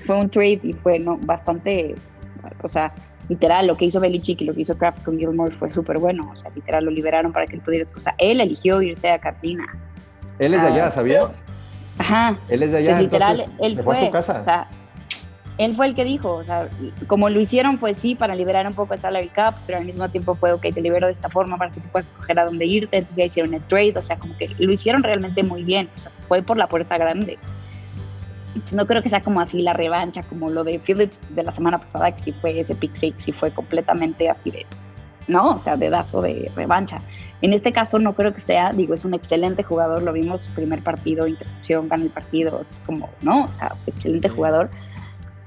fue 0.06 0.18
un 0.18 0.30
trade 0.30 0.60
y 0.64 0.72
fue 0.72 0.98
no 0.98 1.16
bastante, 1.18 1.94
o 2.62 2.68
sea, 2.68 2.92
literal, 3.28 3.66
lo 3.66 3.76
que 3.76 3.86
hizo 3.86 4.00
Belichick 4.00 4.40
y 4.42 4.44
lo 4.44 4.54
que 4.54 4.62
hizo 4.62 4.76
Kraft 4.76 5.04
con 5.04 5.18
Gilmore 5.18 5.54
fue 5.56 5.70
súper 5.72 5.98
bueno. 5.98 6.22
O 6.32 6.36
sea, 6.36 6.50
literal, 6.54 6.84
lo 6.84 6.90
liberaron 6.90 7.32
para 7.32 7.46
que 7.46 7.56
él 7.56 7.62
pudiera, 7.62 7.86
o 7.96 8.00
sea, 8.00 8.14
él 8.18 8.40
eligió 8.40 8.82
irse 8.82 9.10
a 9.10 9.18
Carolina. 9.18 9.64
Él 10.38 10.54
es 10.54 10.60
de 10.62 10.66
allá, 10.68 10.86
Ah, 10.86 10.90
¿sabías? 10.90 11.40
Ajá. 11.98 12.38
Él 12.48 12.62
es 12.62 12.72
de 12.72 12.78
O 12.78 12.80
allá, 12.80 12.90
sea, 12.92 13.00
literal, 13.00 13.40
entonces 13.40 13.56
él 13.62 13.76
se 13.76 13.82
fue, 13.82 13.94
fue 13.94 14.02
a 14.02 14.06
su 14.06 14.12
casa. 14.12 14.38
o 14.40 14.42
sea, 14.42 14.68
él 15.58 15.76
fue 15.76 15.86
el 15.86 15.94
que 15.94 16.04
dijo, 16.04 16.34
o 16.34 16.42
sea, 16.44 16.68
como 17.06 17.30
lo 17.30 17.40
hicieron 17.40 17.78
fue 17.78 17.94
sí 17.94 18.16
para 18.16 18.34
liberar 18.34 18.66
un 18.66 18.74
poco 18.74 18.94
el 18.94 19.00
salary 19.00 19.28
cap, 19.28 19.54
pero 19.66 19.78
al 19.78 19.84
mismo 19.84 20.08
tiempo 20.08 20.34
fue, 20.34 20.52
ok, 20.52 20.62
te 20.74 20.80
libero 20.80 21.06
de 21.06 21.12
esta 21.12 21.28
forma 21.28 21.56
para 21.56 21.70
que 21.70 21.80
tú 21.80 21.88
puedas 21.90 22.06
escoger 22.06 22.38
a 22.40 22.44
dónde 22.44 22.66
irte, 22.66 22.96
entonces 22.96 23.16
ya 23.16 23.24
hicieron 23.24 23.54
el 23.54 23.62
trade, 23.62 23.94
o 23.96 24.02
sea, 24.02 24.16
como 24.16 24.36
que 24.36 24.48
lo 24.58 24.72
hicieron 24.72 25.04
realmente 25.04 25.44
muy 25.44 25.62
bien, 25.62 25.88
o 25.96 26.00
sea, 26.00 26.10
se 26.10 26.20
fue 26.22 26.42
por 26.42 26.56
la 26.56 26.66
puerta 26.66 26.98
grande. 26.98 27.38
Entonces 28.54 28.74
no 28.74 28.86
creo 28.86 29.02
que 29.02 29.08
sea 29.08 29.22
como 29.22 29.40
así 29.40 29.60
la 29.62 29.72
revancha, 29.72 30.22
como 30.22 30.48
lo 30.48 30.62
de 30.62 30.78
Phillips 30.78 31.20
de 31.30 31.42
la 31.42 31.52
semana 31.52 31.78
pasada, 31.78 32.12
que 32.12 32.22
sí 32.22 32.32
fue 32.32 32.60
ese 32.60 32.74
pick 32.74 32.94
six, 32.94 33.24
sí 33.24 33.32
fue 33.32 33.50
completamente 33.50 34.30
así 34.30 34.50
de, 34.50 34.64
¿no? 35.26 35.56
O 35.56 35.58
sea, 35.58 35.76
dedazo 35.76 36.22
de 36.22 36.50
revancha. 36.54 36.98
En 37.42 37.52
este 37.52 37.72
caso 37.72 37.98
no 37.98 38.14
creo 38.14 38.32
que 38.32 38.40
sea, 38.40 38.70
digo, 38.70 38.94
es 38.94 39.04
un 39.04 39.12
excelente 39.12 39.62
jugador, 39.62 40.02
lo 40.02 40.12
vimos 40.12 40.48
primer 40.54 40.82
partido, 40.82 41.26
intercepción, 41.26 41.88
gana 41.88 42.04
el 42.04 42.10
partido, 42.10 42.60
es 42.60 42.80
como, 42.86 43.10
¿no? 43.22 43.44
O 43.44 43.52
sea, 43.52 43.74
excelente 43.86 44.28
jugador. 44.28 44.70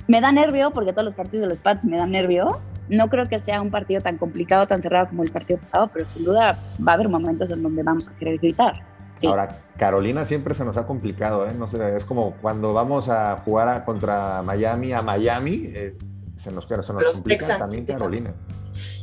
Me 0.08 0.22
da 0.22 0.32
nervio 0.32 0.72
porque 0.72 0.92
todos 0.92 1.06
los 1.06 1.14
partidos 1.14 1.42
de 1.42 1.48
los 1.48 1.62
Pats 1.62 1.86
me 1.86 1.98
dan 1.98 2.12
nervio. 2.12 2.62
No 2.90 3.10
creo 3.10 3.26
que 3.26 3.40
sea 3.40 3.62
un 3.62 3.72
partido 3.72 4.00
tan 4.00 4.18
complicado, 4.18 4.68
tan 4.68 4.82
cerrado 4.82 5.10
como 5.10 5.24
el 5.24 5.32
partido 5.32 5.60
pasado, 5.60 5.90
pero 5.92 6.06
sin 6.06 6.24
duda 6.24 6.58
va 6.86 6.92
a 6.92 6.96
haber 6.96 7.10
momentos 7.10 7.50
en 7.50 7.64
donde 7.64 7.84
vamos 7.84 8.08
a 8.08 8.12
querer 8.14 8.38
gritar. 8.38 8.82
Sí. 9.18 9.28
Ahora, 9.28 9.62
Carolina 9.78 10.26
siempre 10.26 10.54
se 10.54 10.64
nos 10.66 10.78
ha 10.78 10.86
complicado, 10.86 11.48
¿eh? 11.48 11.54
No 11.58 11.68
sé, 11.68 11.96
es 11.98 12.06
como 12.06 12.34
cuando 12.42 12.74
vamos 12.74 13.10
a 13.10 13.38
jugar 13.38 13.68
a- 13.70 13.84
contra 13.86 14.42
Miami, 14.44 14.94
a 14.94 15.02
Miami, 15.02 15.64
eh, 15.74 15.98
se 16.36 16.52
nos, 16.52 16.66
se 16.68 16.76
nos 16.76 16.86
complica 16.88 17.40
Texans, 17.40 17.60
también 17.60 17.86
sí, 17.86 17.92
Carolina. 17.94 18.34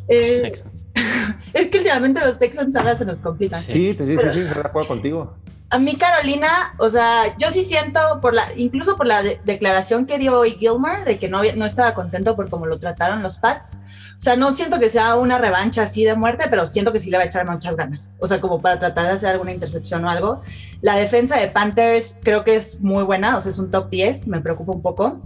Eh, 0.09 0.41
Texans. 0.43 0.87
es 1.53 1.69
que 1.69 1.79
últimamente 1.79 2.21
los 2.25 2.39
Texans 2.39 2.75
ahora 2.77 2.95
se 2.95 3.05
nos 3.05 3.21
complican. 3.21 3.61
Sí. 3.63 3.73
Sí, 3.73 3.95
sí, 3.99 4.07
sí, 4.07 4.17
sí, 4.17 4.29
estoy 4.41 4.43
de 4.45 4.61
acuerdo 4.61 4.89
contigo. 4.89 5.35
A 5.75 5.79
mí 5.81 5.97
Carolina, 5.97 6.73
o 6.79 6.89
sea, 6.89 7.37
yo 7.37 7.51
sí 7.51 7.65
siento 7.65 7.99
por 8.21 8.33
la, 8.33 8.45
incluso 8.57 8.97
por 8.97 9.09
la 9.09 9.25
de- 9.25 9.41
declaración 9.45 10.07
que 10.07 10.19
dio 10.19 10.39
hoy 10.39 10.53
Gilmore 10.53 11.03
de 11.05 11.19
que 11.19 11.29
no, 11.29 11.41
no 11.57 11.67
estaba 11.67 11.95
contento 11.95 12.37
por 12.37 12.49
cómo 12.49 12.65
lo 12.67 12.79
trataron 12.79 13.25
los 13.25 13.41
Pats. 13.41 13.77
O 14.17 14.23
sea, 14.23 14.37
no 14.37 14.55
siento 14.55 14.79
que 14.79 14.89
sea 14.89 15.17
una 15.17 15.37
revancha 15.37 15.83
así 15.83 16.05
de 16.05 16.15
muerte, 16.15 16.45
pero 16.49 16.65
siento 16.69 16.93
que 16.93 17.01
sí 17.01 17.11
le 17.11 17.17
va 17.17 17.25
a 17.25 17.27
echar 17.27 17.45
muchas 17.45 17.75
ganas. 17.77 18.13
O 18.21 18.29
sea, 18.29 18.41
como 18.41 18.63
para 18.63 18.79
tratar 18.79 19.07
de 19.07 19.13
hacer 19.15 19.31
alguna 19.31 19.51
intercepción 19.51 20.05
o 20.05 20.11
algo. 20.11 20.43
La 20.81 20.95
defensa 20.95 21.41
de 21.41 21.49
Panthers 21.49 22.19
creo 22.23 22.45
que 22.45 22.55
es 22.55 22.81
muy 22.81 23.03
buena, 23.03 23.37
o 23.37 23.41
sea, 23.41 23.51
es 23.51 23.59
un 23.59 23.73
top 23.73 23.91
10, 23.91 24.29
me 24.29 24.41
preocupa 24.41 24.71
un 24.71 24.81
poco. 24.81 25.21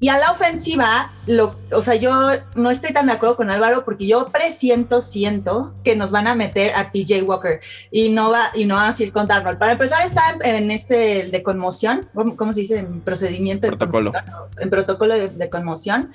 Y 0.00 0.08
a 0.08 0.18
la 0.18 0.30
ofensiva, 0.30 1.10
lo, 1.26 1.56
o 1.72 1.80
sea, 1.80 1.94
yo 1.94 2.12
no 2.56 2.70
estoy 2.70 2.92
tan 2.92 3.06
de 3.06 3.12
acuerdo 3.12 3.36
con 3.36 3.50
Álvaro 3.50 3.84
porque 3.84 4.06
yo 4.06 4.28
presiento, 4.28 5.00
siento 5.00 5.72
que 5.82 5.96
nos 5.96 6.10
van 6.10 6.26
a 6.26 6.34
meter 6.34 6.74
a 6.74 6.92
PJ 6.92 7.22
Walker 7.22 7.60
y 7.90 8.10
no 8.10 8.30
va 8.30 8.50
y 8.54 8.66
no 8.66 8.74
vamos 8.74 8.98
a 8.98 9.02
ir 9.02 9.12
con 9.12 9.26
Darnold. 9.26 9.58
Para 9.58 9.72
empezar 9.72 10.04
está 10.04 10.36
en, 10.42 10.64
en 10.64 10.70
este 10.70 11.28
de 11.28 11.42
conmoción, 11.42 12.06
¿cómo, 12.12 12.36
cómo 12.36 12.52
se 12.52 12.60
dice? 12.60 12.78
En 12.78 13.00
procedimiento 13.00 13.66
de 13.66 13.76
Protocolo. 13.76 14.12
conmoción, 14.12 14.48
en 14.58 14.70
protocolo 14.70 15.14
de, 15.14 15.28
de 15.28 15.48
conmoción. 15.48 16.12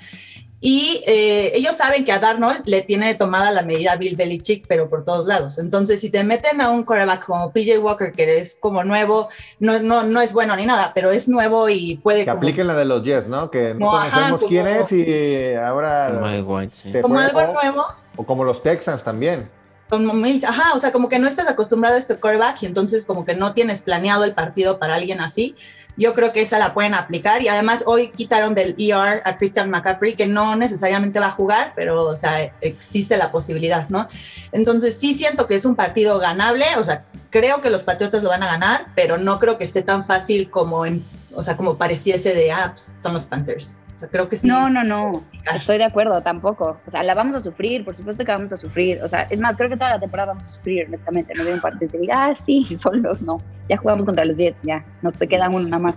Y 0.62 1.02
eh, 1.06 1.52
ellos 1.54 1.74
saben 1.74 2.04
que 2.04 2.12
a 2.12 2.18
Darnold 2.18 2.66
le 2.66 2.82
tiene 2.82 3.14
tomada 3.14 3.50
la 3.50 3.62
medida 3.62 3.96
Bill 3.96 4.14
Belichick, 4.14 4.66
pero 4.68 4.90
por 4.90 5.06
todos 5.06 5.26
lados. 5.26 5.58
Entonces, 5.58 6.00
si 6.00 6.10
te 6.10 6.22
meten 6.22 6.60
a 6.60 6.68
un 6.68 6.84
quarterback 6.84 7.24
como 7.24 7.50
PJ 7.50 7.78
Walker, 7.78 8.12
que 8.12 8.38
es 8.38 8.58
como 8.60 8.84
nuevo, 8.84 9.30
no, 9.58 9.78
no, 9.80 10.02
no 10.02 10.20
es 10.20 10.34
bueno 10.34 10.54
ni 10.56 10.66
nada, 10.66 10.92
pero 10.94 11.12
es 11.12 11.28
nuevo 11.28 11.70
y 11.70 11.96
puede... 11.96 12.20
Que 12.20 12.26
como- 12.26 12.36
apliquen 12.38 12.66
la 12.66 12.74
de 12.74 12.84
los 12.84 13.02
Jets, 13.02 13.26
¿no? 13.26 13.50
Que 13.50 13.72
no 13.72 13.88
conocemos 13.88 14.40
como- 14.40 14.48
quién 14.50 14.66
es 14.66 14.92
y 14.92 15.54
ahora... 15.54 16.42
White, 16.44 16.74
sí. 16.74 16.92
como 17.00 17.14
puede- 17.14 17.26
algo 17.28 17.40
o- 17.40 17.52
nuevo. 17.54 17.84
O 18.16 18.26
como 18.26 18.44
los 18.44 18.62
Texans 18.62 19.02
también. 19.02 19.48
Como 19.88 20.12
Mills, 20.12 20.44
ajá, 20.44 20.74
o 20.74 20.78
sea, 20.78 20.92
como 20.92 21.08
que 21.08 21.18
no 21.18 21.26
estás 21.26 21.48
acostumbrado 21.48 21.96
a 21.96 21.98
este 21.98 22.14
quarterback 22.16 22.62
y 22.62 22.66
entonces 22.66 23.04
como 23.06 23.24
que 23.24 23.34
no 23.34 23.54
tienes 23.54 23.82
planeado 23.82 24.22
el 24.24 24.34
partido 24.34 24.78
para 24.78 24.94
alguien 24.94 25.20
así. 25.20 25.56
Yo 26.00 26.14
creo 26.14 26.32
que 26.32 26.40
esa 26.40 26.58
la 26.58 26.72
pueden 26.72 26.94
aplicar 26.94 27.42
y 27.42 27.48
además 27.48 27.84
hoy 27.84 28.08
quitaron 28.08 28.54
del 28.54 28.74
ER 28.78 29.20
a 29.22 29.36
Christian 29.36 29.68
McCaffrey, 29.68 30.14
que 30.14 30.26
no 30.26 30.56
necesariamente 30.56 31.20
va 31.20 31.26
a 31.26 31.30
jugar, 31.30 31.74
pero 31.76 32.06
o 32.06 32.16
sea, 32.16 32.54
existe 32.62 33.18
la 33.18 33.30
posibilidad, 33.30 33.86
¿no? 33.90 34.08
Entonces 34.50 34.98
sí 34.98 35.12
siento 35.12 35.46
que 35.46 35.56
es 35.56 35.66
un 35.66 35.76
partido 35.76 36.18
ganable, 36.18 36.64
o 36.78 36.84
sea, 36.84 37.04
creo 37.28 37.60
que 37.60 37.68
los 37.68 37.82
Patriotas 37.82 38.22
lo 38.22 38.30
van 38.30 38.42
a 38.42 38.46
ganar, 38.46 38.86
pero 38.94 39.18
no 39.18 39.38
creo 39.38 39.58
que 39.58 39.64
esté 39.64 39.82
tan 39.82 40.02
fácil 40.02 40.48
como 40.48 40.86
en, 40.86 41.04
o 41.34 41.42
sea, 41.42 41.56
como 41.56 41.76
pareciese 41.76 42.34
de, 42.34 42.52
ah, 42.52 42.70
pues, 42.72 42.82
son 43.02 43.14
los 43.14 43.26
Panthers. 43.26 43.78
O 43.96 43.98
sea, 44.00 44.08
creo 44.08 44.28
que 44.28 44.38
sí. 44.38 44.46
No, 44.46 44.70
no, 44.70 44.82
no. 44.82 45.22
Estoy 45.54 45.78
de 45.78 45.84
acuerdo, 45.84 46.22
tampoco. 46.22 46.78
O 46.86 46.90
sea, 46.90 47.02
la 47.02 47.14
vamos 47.14 47.34
a 47.34 47.40
sufrir, 47.40 47.84
por 47.84 47.94
supuesto 47.94 48.24
que 48.24 48.32
vamos 48.32 48.52
a 48.52 48.56
sufrir. 48.56 49.02
O 49.02 49.08
sea, 49.08 49.22
es 49.22 49.40
más, 49.40 49.56
creo 49.56 49.68
que 49.68 49.76
toda 49.76 49.90
la 49.90 50.00
temporada 50.00 50.28
vamos 50.28 50.46
a 50.46 50.50
sufrir, 50.52 50.86
honestamente. 50.86 51.34
No 51.36 51.44
veo 51.44 51.54
un 51.54 51.60
partido 51.60 51.90
que 51.90 51.98
diga, 51.98 52.26
ah, 52.26 52.34
sí, 52.34 52.66
son 52.80 53.02
los 53.02 53.20
no. 53.20 53.38
Ya 53.68 53.76
jugamos 53.76 54.06
contra 54.06 54.24
los 54.24 54.36
Jets, 54.36 54.62
ya. 54.62 54.84
Nos 55.02 55.14
te 55.16 55.28
queda 55.28 55.48
uno 55.48 55.68
nada 55.68 55.78
más. 55.78 55.96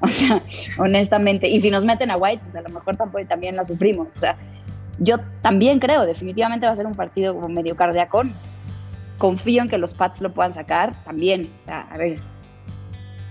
O 0.00 0.08
sea, 0.08 0.42
honestamente. 0.78 1.48
Y 1.48 1.60
si 1.60 1.70
nos 1.70 1.84
meten 1.84 2.10
a 2.10 2.16
White, 2.16 2.42
pues 2.42 2.56
a 2.56 2.62
lo 2.62 2.70
mejor 2.70 2.96
tampoco, 2.96 3.24
también 3.26 3.56
la 3.56 3.64
sufrimos. 3.64 4.08
O 4.16 4.18
sea, 4.18 4.36
yo 4.98 5.18
también 5.40 5.78
creo, 5.78 6.06
definitivamente 6.06 6.66
va 6.66 6.72
a 6.72 6.76
ser 6.76 6.86
un 6.86 6.94
partido 6.94 7.34
como 7.34 7.48
medio 7.48 7.76
cardíaco. 7.76 8.22
Confío 9.18 9.62
en 9.62 9.68
que 9.68 9.78
los 9.78 9.94
Pats 9.94 10.20
lo 10.20 10.32
puedan 10.34 10.52
sacar 10.52 10.92
también. 11.04 11.50
O 11.62 11.64
sea, 11.64 11.82
a 11.82 11.96
ver, 11.96 12.18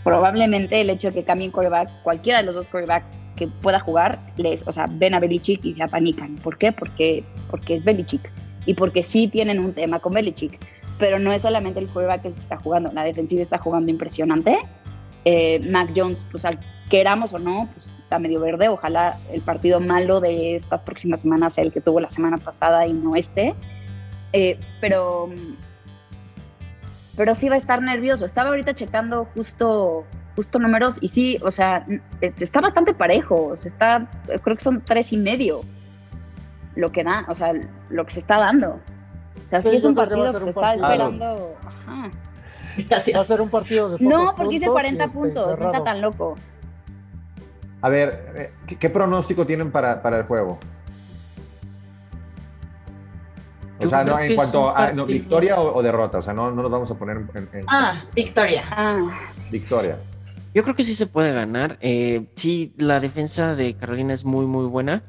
probablemente 0.03 0.81
el 0.81 0.89
hecho 0.89 1.09
de 1.09 1.15
que 1.15 1.23
cambien 1.23 1.51
quarterback, 1.51 1.89
cualquiera 2.03 2.39
de 2.39 2.45
los 2.45 2.55
dos 2.55 2.67
quarterbacks 2.67 3.17
que 3.35 3.47
pueda 3.47 3.79
jugar, 3.79 4.19
les, 4.37 4.67
o 4.67 4.71
sea, 4.71 4.85
ven 4.89 5.13
a 5.13 5.19
Belichick 5.19 5.63
y 5.65 5.75
se 5.75 5.83
apanican. 5.83 6.35
¿Por 6.35 6.57
qué? 6.57 6.71
Porque, 6.71 7.23
porque 7.49 7.75
es 7.75 7.83
Belichick. 7.83 8.29
Y 8.65 8.73
porque 8.75 9.03
sí 9.03 9.27
tienen 9.27 9.59
un 9.59 9.73
tema 9.73 9.99
con 9.99 10.13
Belichick. 10.13 10.59
Pero 10.99 11.19
no 11.19 11.31
es 11.31 11.41
solamente 11.41 11.79
el 11.79 11.89
el 11.95 12.21
que 12.21 12.27
está 12.39 12.57
jugando, 12.57 12.91
la 12.93 13.03
defensiva 13.03 13.41
está 13.41 13.57
jugando 13.57 13.91
impresionante. 13.91 14.57
Eh, 15.25 15.59
Mac 15.69 15.91
Jones, 15.95 16.25
pues 16.31 16.45
al 16.45 16.59
queramos 16.89 17.33
o 17.33 17.39
no, 17.39 17.69
pues 17.73 17.87
está 17.97 18.19
medio 18.19 18.39
verde. 18.39 18.67
Ojalá 18.67 19.17
el 19.31 19.41
partido 19.41 19.79
malo 19.79 20.19
de 20.19 20.57
estas 20.57 20.83
próximas 20.83 21.21
semanas 21.21 21.53
sea 21.53 21.63
el 21.63 21.71
que 21.71 21.81
tuvo 21.81 21.99
la 21.99 22.11
semana 22.11 22.37
pasada 22.37 22.85
y 22.85 22.93
no 22.93 23.15
este. 23.15 23.55
Eh, 24.33 24.59
pero 24.81 25.29
pero 27.15 27.35
sí 27.35 27.49
va 27.49 27.55
a 27.55 27.57
estar 27.57 27.81
nervioso. 27.81 28.25
Estaba 28.25 28.49
ahorita 28.49 28.73
checando 28.73 29.25
justo, 29.33 30.05
justo 30.35 30.59
números 30.59 30.97
y 31.01 31.07
sí, 31.09 31.39
o 31.43 31.51
sea, 31.51 31.85
eh, 32.21 32.33
está 32.39 32.61
bastante 32.61 32.93
parejo. 32.93 33.47
O 33.47 33.57
sea, 33.57 33.69
está, 33.69 34.07
creo 34.41 34.57
que 34.57 34.63
son 34.63 34.81
tres 34.81 35.13
y 35.13 35.17
medio 35.17 35.61
lo 36.75 36.91
que 36.91 37.03
da, 37.03 37.25
o 37.27 37.35
sea, 37.35 37.53
lo 37.89 38.05
que 38.05 38.13
se 38.13 38.19
está 38.19 38.37
dando. 38.37 38.79
O 39.45 39.49
sea, 39.49 39.61
sí, 39.61 39.69
Sí, 39.69 39.75
es 39.75 39.83
un 39.83 39.95
partido 39.95 40.33
que 40.33 40.39
se 40.39 40.49
está 40.49 40.73
esperando. 40.73 41.55
Ajá. 41.65 42.09
Gracias. 42.89 43.15
Va 43.15 43.21
a 43.21 43.25
ser 43.25 43.41
un 43.41 43.49
partido 43.49 43.89
de 43.89 44.03
No, 44.03 44.33
porque 44.35 44.55
hice 44.55 44.65
puntos 44.65 44.81
40 44.81 45.03
y, 45.03 45.07
este, 45.07 45.19
puntos, 45.19 45.59
no 45.59 45.65
está 45.67 45.83
tan 45.83 46.01
loco. 46.01 46.35
A 47.81 47.89
ver, 47.89 48.33
eh, 48.35 48.51
¿qué, 48.65 48.77
qué 48.77 48.89
pronóstico 48.89 49.45
tienen 49.45 49.71
para, 49.71 50.01
para 50.01 50.17
el 50.17 50.23
juego? 50.23 50.57
O 53.85 53.89
sea, 53.89 54.03
no, 54.03 54.19
en 54.19 54.35
cuanto 54.35 54.75
a 54.75 54.91
no, 54.91 55.05
victoria 55.05 55.59
o, 55.59 55.75
o 55.77 55.81
derrota. 55.83 56.19
O 56.19 56.21
sea, 56.21 56.33
no, 56.33 56.51
no 56.51 56.61
nos 56.61 56.71
vamos 56.71 56.91
a 56.91 56.95
poner 56.95 57.17
en, 57.17 57.49
en 57.53 57.65
Ah, 57.67 58.03
victoria. 58.15 58.63
Ah, 58.71 59.09
victoria. 59.51 59.97
Yo 60.53 60.63
creo 60.63 60.75
que 60.75 60.83
sí 60.83 60.93
se 60.95 61.07
puede 61.07 61.33
ganar. 61.33 61.77
Eh, 61.81 62.25
sí, 62.35 62.73
la 62.77 62.99
defensa 62.99 63.55
de 63.55 63.73
Carolina 63.75 64.13
es 64.13 64.23
muy, 64.25 64.45
muy 64.45 64.65
buena. 64.65 65.03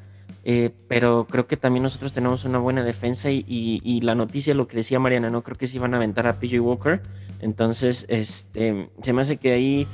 eh, 0.47 0.69
pero 0.87 1.25
creo 1.29 1.47
que 1.47 1.57
también 1.57 1.81
nosotros 1.83 2.13
tenemos 2.13 2.45
una 2.45 2.59
buena 2.59 2.83
defensa 2.83 3.31
y, 3.31 3.43
y- 3.47 3.79
y 3.83 4.01
la 4.01 4.13
noticia, 4.13 4.53
lo 4.53 4.67
que 4.67 4.77
decía 4.77 4.99
Mariana, 4.99 5.31
no 5.31 5.41
creo 5.41 5.57
que 5.57 5.67
sí 5.67 5.79
van 5.79 5.93
a 5.95 5.97
aventar 5.97 6.27
a 6.27 6.33
PJ 6.39 6.59
Walker. 6.61 7.01
Entonces, 7.41 8.05
este, 8.09 8.89
se 9.01 9.13
me 9.13 9.23
hace 9.23 9.37
que 9.37 9.53
ahí, 9.53 9.87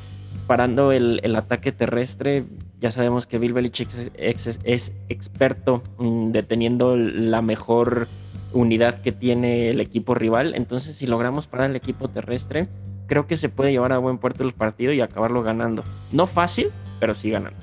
parando 0.48 0.92
el, 0.92 1.22
el 1.24 1.36
ataque 1.38 1.72
terrestre, 1.72 2.44
ya 2.82 2.92
sabemos 2.92 3.28
que 3.28 3.38
Bill 3.40 3.54
Belichick 3.54 3.90
es 4.16 4.94
experto 5.08 5.84
mm, 5.98 6.32
deteniendo 6.32 6.98
la 6.98 7.42
mejor 7.42 8.08
unidad 8.54 9.00
que 9.00 9.12
tiene 9.12 9.70
el 9.70 9.80
equipo 9.80 10.16
rival. 10.16 10.54
Entonces, 10.56 10.96
si 10.96 11.08
logramos 11.08 11.48
parar 11.48 11.70
el 11.70 11.76
equipo 11.76 12.10
terrestre, 12.10 12.68
creo 13.08 13.28
que 13.28 13.38
se 13.38 13.50
puede 13.50 13.72
llevar 13.72 13.94
a 13.94 13.98
buen 13.98 14.18
puerto 14.18 14.44
el 14.44 14.54
partido 14.54 14.94
y 14.94 15.02
acabarlo 15.02 15.44
ganando. 15.44 15.84
No 16.12 16.28
fácil, 16.28 16.70
pero 17.00 17.16
sí 17.16 17.30
ganando. 17.30 17.60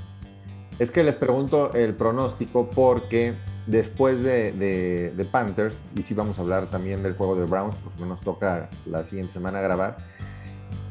Es 0.78 0.90
que 0.90 1.02
les 1.02 1.16
pregunto 1.16 1.72
el 1.74 1.94
pronóstico 1.94 2.70
porque 2.70 3.34
después 3.66 4.22
de, 4.22 4.52
de, 4.52 5.24
Panthers, 5.24 5.82
y 5.96 6.02
sí 6.02 6.14
vamos 6.14 6.38
a 6.38 6.42
hablar 6.42 6.66
también 6.66 7.02
del 7.02 7.14
juego 7.14 7.36
de 7.36 7.44
Browns, 7.44 7.76
porque 7.82 8.04
nos 8.04 8.20
toca 8.20 8.70
la 8.86 9.04
siguiente 9.04 9.32
semana 9.32 9.60
grabar. 9.60 9.98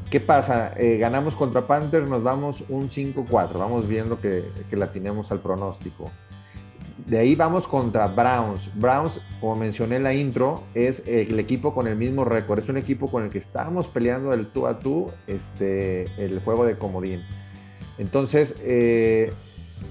¿Qué 0.10 0.20
pasa? 0.20 0.74
Eh, 0.78 0.98
ganamos 0.98 1.36
contra 1.36 1.68
Panthers, 1.68 2.10
nos 2.10 2.24
vamos 2.24 2.64
un 2.70 2.90
5-4, 2.90 3.54
vamos 3.60 3.88
viendo 3.88 4.20
que, 4.22 4.46
que 4.70 4.76
la 4.76 4.92
tenemos 4.92 5.32
al 5.32 5.40
pronóstico. 5.40 6.12
De 7.06 7.20
ahí 7.20 7.36
vamos 7.36 7.68
contra 7.68 8.08
Browns. 8.08 8.72
Browns, 8.76 9.22
como 9.40 9.56
mencioné 9.56 9.98
en 9.98 10.04
la 10.04 10.14
intro, 10.14 10.64
es 10.74 11.04
el 11.06 11.40
equipo 11.40 11.74
con 11.74 11.88
el 11.88 11.96
mismo 11.96 12.26
récord. 12.26 12.60
Es 12.60 12.70
un 12.70 12.78
equipo 12.78 13.10
con 13.10 13.24
el 13.24 13.30
que 13.30 13.38
estamos 13.38 13.88
peleando 13.88 14.34
el 14.34 14.48
tú 14.48 14.68
a 14.68 14.80
tú 14.80 15.12
este, 15.28 16.06
el 16.18 16.40
juego 16.40 16.66
de 16.66 16.78
comodín. 16.78 17.24
Entonces, 17.98 18.56
eh, 18.62 19.32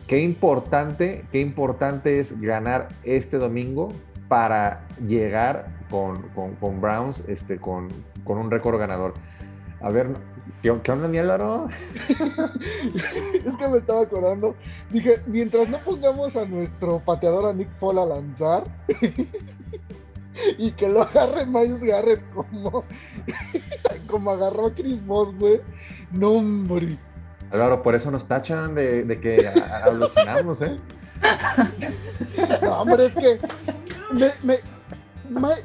qué 0.06 0.20
importante, 0.20 1.24
qué 1.30 1.40
importante 1.40 2.20
es 2.20 2.40
ganar 2.40 2.88
este 3.04 3.38
domingo 3.38 3.92
para 4.28 4.86
llegar 5.06 5.76
con, 5.90 6.28
con, 6.34 6.80
Browns 6.80 7.24
este, 7.28 7.58
con, 7.58 7.88
con 8.24 8.38
un 8.38 8.50
récord 8.50 8.78
ganador. 8.78 9.14
A 9.80 9.90
ver, 9.90 10.14
¿Qué, 10.62 10.70
onda, 10.70 11.06
mi 11.06 11.18
Álvaro? 11.18 11.68
es 12.08 13.56
que 13.56 13.68
me 13.68 13.78
estaba 13.78 14.02
acordando. 14.02 14.56
Dije, 14.90 15.20
mientras 15.26 15.68
no 15.68 15.78
pongamos 15.78 16.34
a 16.36 16.44
nuestro 16.44 16.98
pateador 16.98 17.50
a 17.50 17.52
Nick 17.52 17.72
Fall 17.72 17.98
a 17.98 18.06
lanzar 18.06 18.64
y 20.58 20.72
que 20.72 20.88
lo 20.88 21.02
agarre 21.02 21.46
Miles 21.46 21.82
Garrett 21.82 22.22
como, 22.34 22.84
como 24.08 24.30
agarró 24.30 24.66
a 24.66 24.74
Chris 24.74 25.04
Moss, 25.04 25.34
güey. 25.38 25.60
No, 26.10 26.32
hombre. 26.32 26.98
Álvaro, 27.50 27.82
por 27.82 27.94
eso 27.94 28.10
nos 28.10 28.26
tachan 28.26 28.74
de, 28.74 29.18
que 29.22 29.48
alucinamos, 29.84 30.62
¿eh? 30.62 30.76
no, 32.60 32.80
hombre, 32.80 33.06
es 33.06 33.14
que 33.14 33.38
me 34.42 34.56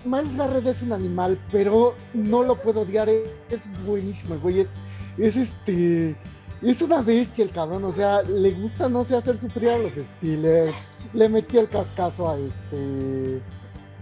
Miles 0.05 0.35
Garrett 0.35 0.65
es 0.65 0.81
un 0.81 0.93
animal, 0.93 1.39
pero 1.51 1.95
no 2.13 2.43
lo 2.43 2.61
puedo 2.61 2.81
odiar. 2.81 3.09
Es 3.49 3.69
buenísimo, 3.85 4.37
güey. 4.39 4.61
Es, 4.61 4.69
es 5.17 5.37
este. 5.37 6.15
Es 6.61 6.81
una 6.81 7.01
bestia 7.01 7.43
el 7.43 7.51
cabrón. 7.51 7.83
O 7.85 7.91
sea, 7.91 8.21
le 8.21 8.51
gusta, 8.51 8.89
no 8.89 9.03
sé, 9.03 9.15
hacer 9.15 9.37
sufrir 9.37 9.69
a 9.69 9.77
los 9.77 9.93
Steelers. 9.93 10.75
Le 11.13 11.29
metió 11.29 11.59
el 11.59 11.69
cascazo 11.69 12.29
a 12.29 12.37
este. 12.37 13.41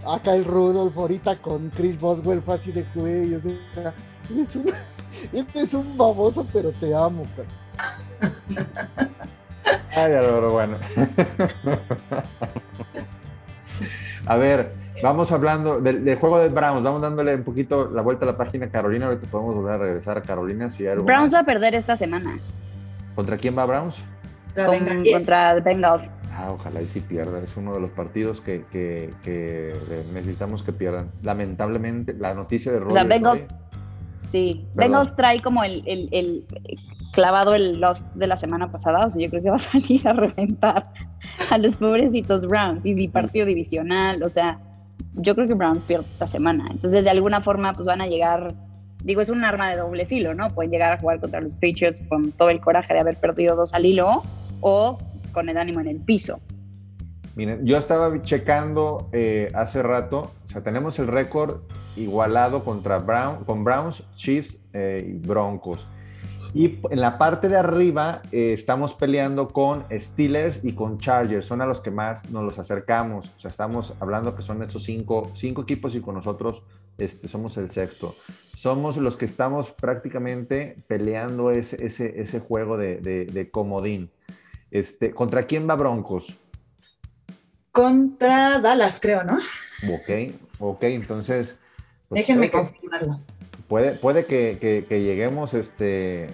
A 0.04 0.20
Kyle 0.22 0.44
Rudolph 0.44 0.96
ahorita 0.96 1.36
con 1.36 1.70
Chris 1.70 2.00
Boswell 2.00 2.42
fue 2.42 2.54
así 2.54 2.72
de 2.72 2.86
güey. 2.94 3.34
O 3.34 3.40
sea, 3.40 3.94
es 4.34 4.56
un, 4.56 4.72
es 5.54 5.74
un 5.74 5.96
baboso, 5.96 6.46
pero 6.52 6.72
te 6.72 6.94
amo, 6.94 7.24
Ay, 9.96 10.12
Álvaro, 10.12 10.52
bueno. 10.52 10.76
a 14.26 14.36
ver, 14.36 14.72
Vamos 15.02 15.32
hablando 15.32 15.80
del, 15.80 16.14
juego 16.16 16.38
de 16.38 16.48
Browns, 16.48 16.82
vamos 16.82 17.00
dándole 17.00 17.34
un 17.34 17.42
poquito 17.42 17.90
la 17.90 18.02
vuelta 18.02 18.24
a 18.24 18.26
la 18.26 18.36
página 18.36 18.66
a 18.66 18.68
Carolina, 18.70 19.06
ahorita 19.06 19.26
podemos 19.28 19.54
volver 19.54 19.74
a 19.74 19.78
regresar 19.78 20.18
a 20.18 20.22
Carolina 20.22 20.68
si 20.68 20.84
Browns 20.84 21.34
va 21.34 21.40
a 21.40 21.44
perder 21.44 21.74
esta 21.74 21.96
semana. 21.96 22.38
¿Contra 23.14 23.36
quién 23.36 23.56
va 23.56 23.64
Browns? 23.64 24.02
contra 25.12 25.54
Bengals. 25.60 26.10
Ah, 26.32 26.50
ojalá 26.52 26.82
y 26.82 26.88
si 26.88 27.00
pierda. 27.00 27.40
Es 27.40 27.56
uno 27.56 27.74
de 27.74 27.80
los 27.80 27.90
partidos 27.90 28.40
que, 28.40 29.10
necesitamos 30.12 30.62
que 30.62 30.72
pierdan. 30.72 31.10
Lamentablemente, 31.22 32.14
la 32.14 32.34
noticia 32.34 32.72
de 32.72 32.78
Rodgers 32.78 32.96
o 32.96 32.98
sea, 32.98 33.04
Bengals, 33.04 33.42
Sí, 34.30 34.64
Bengals 34.74 35.16
trae 35.16 35.40
como 35.40 35.64
el, 35.64 35.82
el, 35.86 36.46
clavado 37.12 37.54
el 37.54 37.80
loss 37.80 38.06
de 38.14 38.28
la 38.28 38.36
semana 38.36 38.70
pasada. 38.70 39.06
O 39.06 39.10
sea, 39.10 39.22
yo 39.22 39.28
creo 39.28 39.42
que 39.42 39.50
va 39.50 39.56
a 39.56 39.58
salir 39.58 40.06
a 40.06 40.12
reventar 40.12 40.92
a 41.50 41.58
los 41.58 41.76
pobrecitos 41.76 42.46
Browns 42.46 42.86
y 42.86 43.08
partido 43.08 43.46
divisional. 43.46 44.22
O 44.22 44.30
sea, 44.30 44.60
yo 45.14 45.34
creo 45.34 45.46
que 45.46 45.54
Browns 45.54 45.82
pierde 45.84 46.06
esta 46.06 46.26
semana. 46.26 46.68
Entonces, 46.70 47.04
de 47.04 47.10
alguna 47.10 47.40
forma, 47.40 47.72
pues 47.72 47.86
van 47.86 48.00
a 48.00 48.06
llegar, 48.06 48.54
digo, 49.02 49.20
es 49.20 49.28
un 49.28 49.44
arma 49.44 49.70
de 49.70 49.76
doble 49.76 50.06
filo, 50.06 50.34
¿no? 50.34 50.48
Pueden 50.48 50.70
llegar 50.70 50.92
a 50.92 50.98
jugar 50.98 51.20
contra 51.20 51.40
los 51.40 51.54
Patriots 51.54 52.02
con 52.08 52.32
todo 52.32 52.50
el 52.50 52.60
coraje 52.60 52.94
de 52.94 53.00
haber 53.00 53.16
perdido 53.16 53.56
dos 53.56 53.74
al 53.74 53.86
hilo 53.86 54.22
o 54.60 54.98
con 55.32 55.48
el 55.48 55.56
ánimo 55.56 55.80
en 55.80 55.88
el 55.88 56.00
piso. 56.00 56.40
Miren, 57.36 57.64
yo 57.64 57.76
estaba 57.76 58.22
checando 58.22 59.08
eh, 59.12 59.50
hace 59.54 59.82
rato, 59.82 60.32
o 60.44 60.48
sea, 60.48 60.62
tenemos 60.62 60.98
el 60.98 61.06
récord 61.06 61.60
igualado 61.96 62.64
contra 62.64 62.98
Brown, 62.98 63.44
con 63.44 63.64
Browns, 63.64 64.02
Chiefs 64.16 64.60
eh, 64.72 65.04
y 65.06 65.12
Broncos. 65.12 65.86
Y 66.54 66.78
en 66.90 67.00
la 67.00 67.18
parte 67.18 67.48
de 67.48 67.56
arriba 67.56 68.22
eh, 68.32 68.52
estamos 68.52 68.94
peleando 68.94 69.48
con 69.48 69.84
Steelers 69.92 70.64
y 70.64 70.72
con 70.72 70.98
Chargers, 70.98 71.46
son 71.46 71.60
a 71.60 71.66
los 71.66 71.80
que 71.80 71.90
más 71.90 72.30
nos 72.30 72.44
los 72.44 72.58
acercamos. 72.58 73.32
O 73.36 73.40
sea, 73.40 73.50
estamos 73.50 73.94
hablando 74.00 74.34
que 74.34 74.42
son 74.42 74.62
esos 74.62 74.82
cinco, 74.82 75.30
cinco 75.34 75.62
equipos 75.62 75.94
y 75.94 76.00
con 76.00 76.14
nosotros 76.14 76.62
este, 76.98 77.28
somos 77.28 77.56
el 77.56 77.70
sexto. 77.70 78.14
Somos 78.56 78.96
los 78.96 79.16
que 79.16 79.24
estamos 79.24 79.72
prácticamente 79.72 80.76
peleando 80.86 81.50
ese, 81.50 81.84
ese, 81.84 82.20
ese 82.20 82.40
juego 82.40 82.76
de, 82.76 82.98
de, 82.98 83.50
comodín. 83.50 84.10
Este, 84.70 85.12
¿Contra 85.12 85.46
quién 85.46 85.68
va 85.68 85.76
Broncos? 85.76 86.36
Contra 87.72 88.58
Dallas, 88.58 88.98
creo, 89.00 89.24
¿no? 89.24 89.36
Ok, 89.36 90.34
ok, 90.58 90.82
entonces... 90.82 91.58
Pues, 92.08 92.20
Déjenme 92.20 92.50
confirmarlo 92.50 93.20
puede, 93.70 93.92
puede 93.92 94.26
que, 94.26 94.84
lleguemos 94.90 95.54
este, 95.54 96.28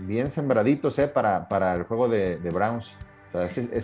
bien 0.00 0.30
sembraditos 0.30 0.98
eh, 0.98 1.08
para, 1.08 1.48
para 1.48 1.74
el 1.74 1.84
juego 1.84 2.08
de, 2.08 2.36
Browns. 2.52 2.92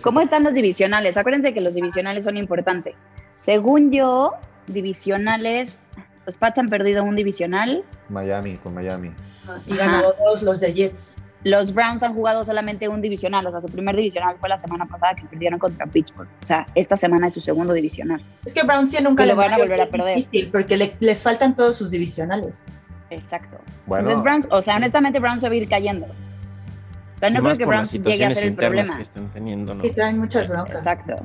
¿Cómo 0.03 0.21
están 0.21 0.43
los 0.43 0.53
divisionales? 0.53 1.17
Acuérdense 1.17 1.53
que 1.53 1.59
los 1.59 1.73
divisionales 1.73 2.23
son 2.23 2.37
importantes. 2.37 3.07
Según 3.39 3.91
yo, 3.91 4.33
divisionales, 4.67 5.87
los 6.27 6.37
Pats 6.37 6.59
han 6.59 6.69
perdido 6.69 7.03
un 7.03 7.15
divisional. 7.15 7.83
Miami, 8.09 8.57
con 8.57 8.75
Miami. 8.75 9.11
y 9.65 9.75
ganado 9.75 10.13
todos 10.13 10.43
los 10.43 10.59
de 10.59 10.71
Jets. 10.71 11.15
Los 11.43 11.73
Browns 11.73 12.03
han 12.03 12.13
jugado 12.13 12.45
solamente 12.45 12.89
un 12.89 13.01
divisional, 13.01 13.47
o 13.47 13.51
sea, 13.51 13.61
su 13.61 13.69
primer 13.69 13.95
divisional 13.95 14.35
fue 14.39 14.49
la 14.49 14.57
semana 14.57 14.85
pasada 14.85 15.15
que 15.15 15.25
perdieron 15.25 15.57
contra 15.57 15.87
Pittsburgh. 15.87 16.27
O 16.43 16.45
sea, 16.45 16.65
esta 16.75 16.97
semana 16.97 17.29
es 17.29 17.33
su 17.33 17.41
segundo 17.41 17.73
divisional. 17.73 18.21
Es 18.45 18.53
que 18.53 18.61
Browns 18.61 18.91
tiene 18.91 19.07
un 19.07 19.15
lo 19.15 19.35
van 19.35 19.53
a 19.53 19.57
volver 19.57 19.81
a 19.81 19.89
perder. 19.89 20.27
porque 20.51 20.95
les 20.99 21.23
faltan 21.23 21.55
todos 21.55 21.75
sus 21.75 21.89
divisionales. 21.89 22.65
Exacto. 23.09 23.57
Bueno, 23.85 24.09
Entonces 24.09 24.23
Browns, 24.23 24.47
o 24.51 24.61
sea, 24.61 24.77
honestamente 24.77 25.19
Browns 25.19 25.41
se 25.41 25.47
va 25.49 25.53
a 25.53 25.57
ir 25.57 25.67
cayendo. 25.67 26.05
O 26.05 27.19
sea, 27.19 27.29
no 27.29 27.41
creo 27.41 27.57
que 27.57 27.65
Browns 27.65 27.91
llegue 27.91 28.25
a 28.25 28.33
ser 28.33 28.45
el 28.45 28.55
problema. 28.55 28.95
Que 28.95 29.01
están 29.01 29.27
teniendo, 29.29 29.75
¿no? 29.75 29.85
Y 29.85 29.91
traen 29.91 30.19
muchas 30.19 30.47
broncas. 30.47 30.77
Exacto. 30.77 31.15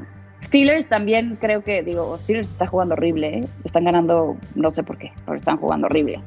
Steelers 0.43 0.89
también 0.89 1.37
creo 1.41 1.63
que, 1.63 1.83
digo, 1.83 2.19
Steelers 2.19 2.51
está 2.51 2.67
jugando 2.67 2.95
horrible, 2.95 3.39
¿eh? 3.39 3.49
Están 3.65 3.85
ganando, 3.85 4.37
no 4.55 4.71
sé 4.71 4.83
por 4.83 4.99
qué, 4.99 5.13
pero 5.25 5.39
están 5.39 5.57
jugando 5.57 5.87
horrible. 5.87 6.21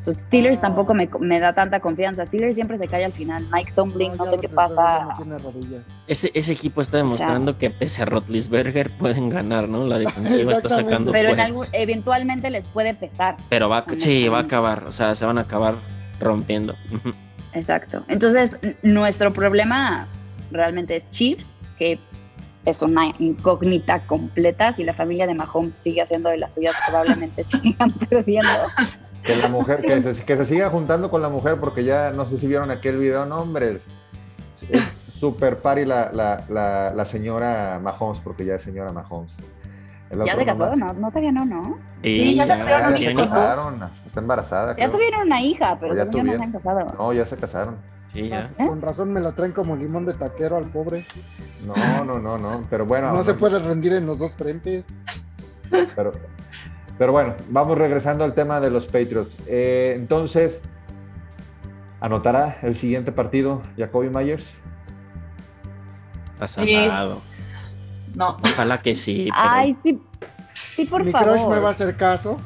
Steelers 0.00 0.58
ah. 0.58 0.62
tampoco 0.62 0.94
me, 0.94 1.08
me, 1.20 1.40
da 1.40 1.52
tanta 1.52 1.80
confianza. 1.80 2.26
Steelers 2.26 2.54
siempre 2.54 2.78
se 2.78 2.86
cae 2.86 3.04
al 3.04 3.12
final. 3.12 3.46
Mike 3.52 3.72
Tomlin, 3.74 4.16
no, 4.16 4.26
sé 4.26 4.38
qué 4.38 4.48
pasa. 4.48 5.08
ese, 6.06 6.30
ese 6.34 6.52
equipo 6.52 6.80
está 6.80 6.98
demostrando 6.98 7.58
que 7.58 7.70
pese 7.70 8.02
a 8.02 8.04
Rotlisberger 8.06 8.96
pueden 8.96 9.28
ganar, 9.28 9.68
¿no? 9.68 9.84
La 9.84 9.98
defensiva 9.98 10.52
está 10.52 10.68
sacando. 10.68 11.12
Pero 11.12 11.32
eventualmente 11.72 12.50
les 12.50 12.68
puede 12.68 12.94
pesar. 12.94 13.36
Pero 13.48 13.68
va, 13.68 13.84
sí, 13.96 14.28
va 14.28 14.38
a 14.38 14.42
acabar. 14.42 14.84
O 14.84 14.92
sea, 14.92 15.14
se 15.14 15.24
van 15.24 15.38
a 15.38 15.42
acabar 15.42 15.76
rompiendo. 16.18 16.76
Exacto. 17.52 18.04
Entonces, 18.08 18.58
nuestro 18.82 19.32
problema 19.32 20.08
realmente 20.50 20.96
es 20.96 21.08
Chiefs, 21.10 21.58
que 21.78 21.98
es 22.64 22.82
una 22.82 23.12
incógnita 23.18 24.00
completa. 24.06 24.72
Si 24.72 24.84
la 24.84 24.94
familia 24.94 25.26
de 25.26 25.34
Mahomes 25.34 25.74
sigue 25.74 26.02
haciendo 26.02 26.30
de 26.30 26.38
las 26.38 26.54
suyas, 26.54 26.74
probablemente 26.88 27.44
sigan 27.62 27.92
perdiendo. 27.92 28.48
Que 29.22 29.36
la 29.36 29.48
mujer, 29.48 29.82
que 29.82 30.02
se, 30.14 30.24
que 30.24 30.36
se 30.36 30.44
siga 30.44 30.70
juntando 30.70 31.10
con 31.10 31.22
la 31.22 31.28
mujer, 31.28 31.58
porque 31.58 31.84
ya 31.84 32.10
no 32.10 32.26
sé 32.26 32.38
si 32.38 32.46
vieron 32.46 32.70
aquel 32.70 32.98
video, 32.98 33.26
no, 33.26 33.40
hombre, 33.40 33.80
es 34.68 34.82
super 35.12 35.58
pari 35.58 35.84
la, 35.84 36.10
la, 36.12 36.92
la, 36.94 37.04
señora 37.04 37.78
Mahomes, 37.82 38.20
porque 38.20 38.44
ya 38.44 38.54
es 38.54 38.62
señora 38.62 38.92
Mahomes. 38.92 39.36
¿Ya 40.26 40.34
se 40.34 40.44
casó? 40.44 40.74
No, 40.74 40.92
no 40.92 41.08
todavía 41.08 41.30
no, 41.30 41.44
¿no? 41.44 41.78
Sí, 42.02 42.34
ya, 42.34 42.46
se 42.46 42.58
casaron, 43.14 43.82
está 44.06 44.20
embarazada. 44.20 44.76
Ya 44.76 44.90
tuvieron 44.90 45.22
una 45.26 45.40
hija, 45.40 45.78
pero 45.78 45.94
ya, 45.94 46.04
no 46.04 46.12
se 46.12 46.42
han 46.42 46.52
casado. 46.52 46.94
No, 46.98 47.12
ya 47.12 47.26
se 47.26 47.36
casaron. 47.36 47.76
Sí, 48.12 48.28
ya. 48.28 48.50
¿Eh? 48.58 48.66
Con 48.66 48.80
razón 48.80 49.12
me 49.12 49.20
lo 49.20 49.32
traen 49.34 49.52
como 49.52 49.76
limón 49.76 50.04
de 50.04 50.14
taquero 50.14 50.56
al 50.56 50.64
pobre. 50.64 51.06
No, 51.64 52.04
no, 52.04 52.18
no, 52.18 52.38
no, 52.38 52.62
pero 52.68 52.86
bueno. 52.86 53.12
No, 53.12 53.22
se 53.22 53.34
puede 53.34 53.60
rendir 53.60 53.92
en 53.92 54.06
los 54.06 54.18
dos 54.18 54.34
frentes. 54.34 54.88
Pero, 55.94 56.10
pero 57.00 57.12
bueno, 57.12 57.34
vamos 57.48 57.78
regresando 57.78 58.24
al 58.24 58.34
tema 58.34 58.60
de 58.60 58.68
los 58.68 58.84
Patriots. 58.84 59.38
Eh, 59.46 59.94
entonces, 59.96 60.64
¿anotará 61.98 62.58
el 62.60 62.76
siguiente 62.76 63.10
partido 63.10 63.62
Jacoby 63.78 64.10
Myers? 64.10 64.52
Está 66.38 66.62
no. 68.14 68.36
Ojalá 68.44 68.82
que 68.82 68.94
sí. 68.94 69.30
Ay, 69.32 69.74
sí. 69.82 69.98
Sí, 70.76 70.84
por 70.84 71.02
mi 71.02 71.10
favor. 71.10 71.36
crush 71.36 71.48
me 71.48 71.58
va 71.58 71.68
a 71.68 71.70
hacer 71.70 71.96
caso. 71.96 72.38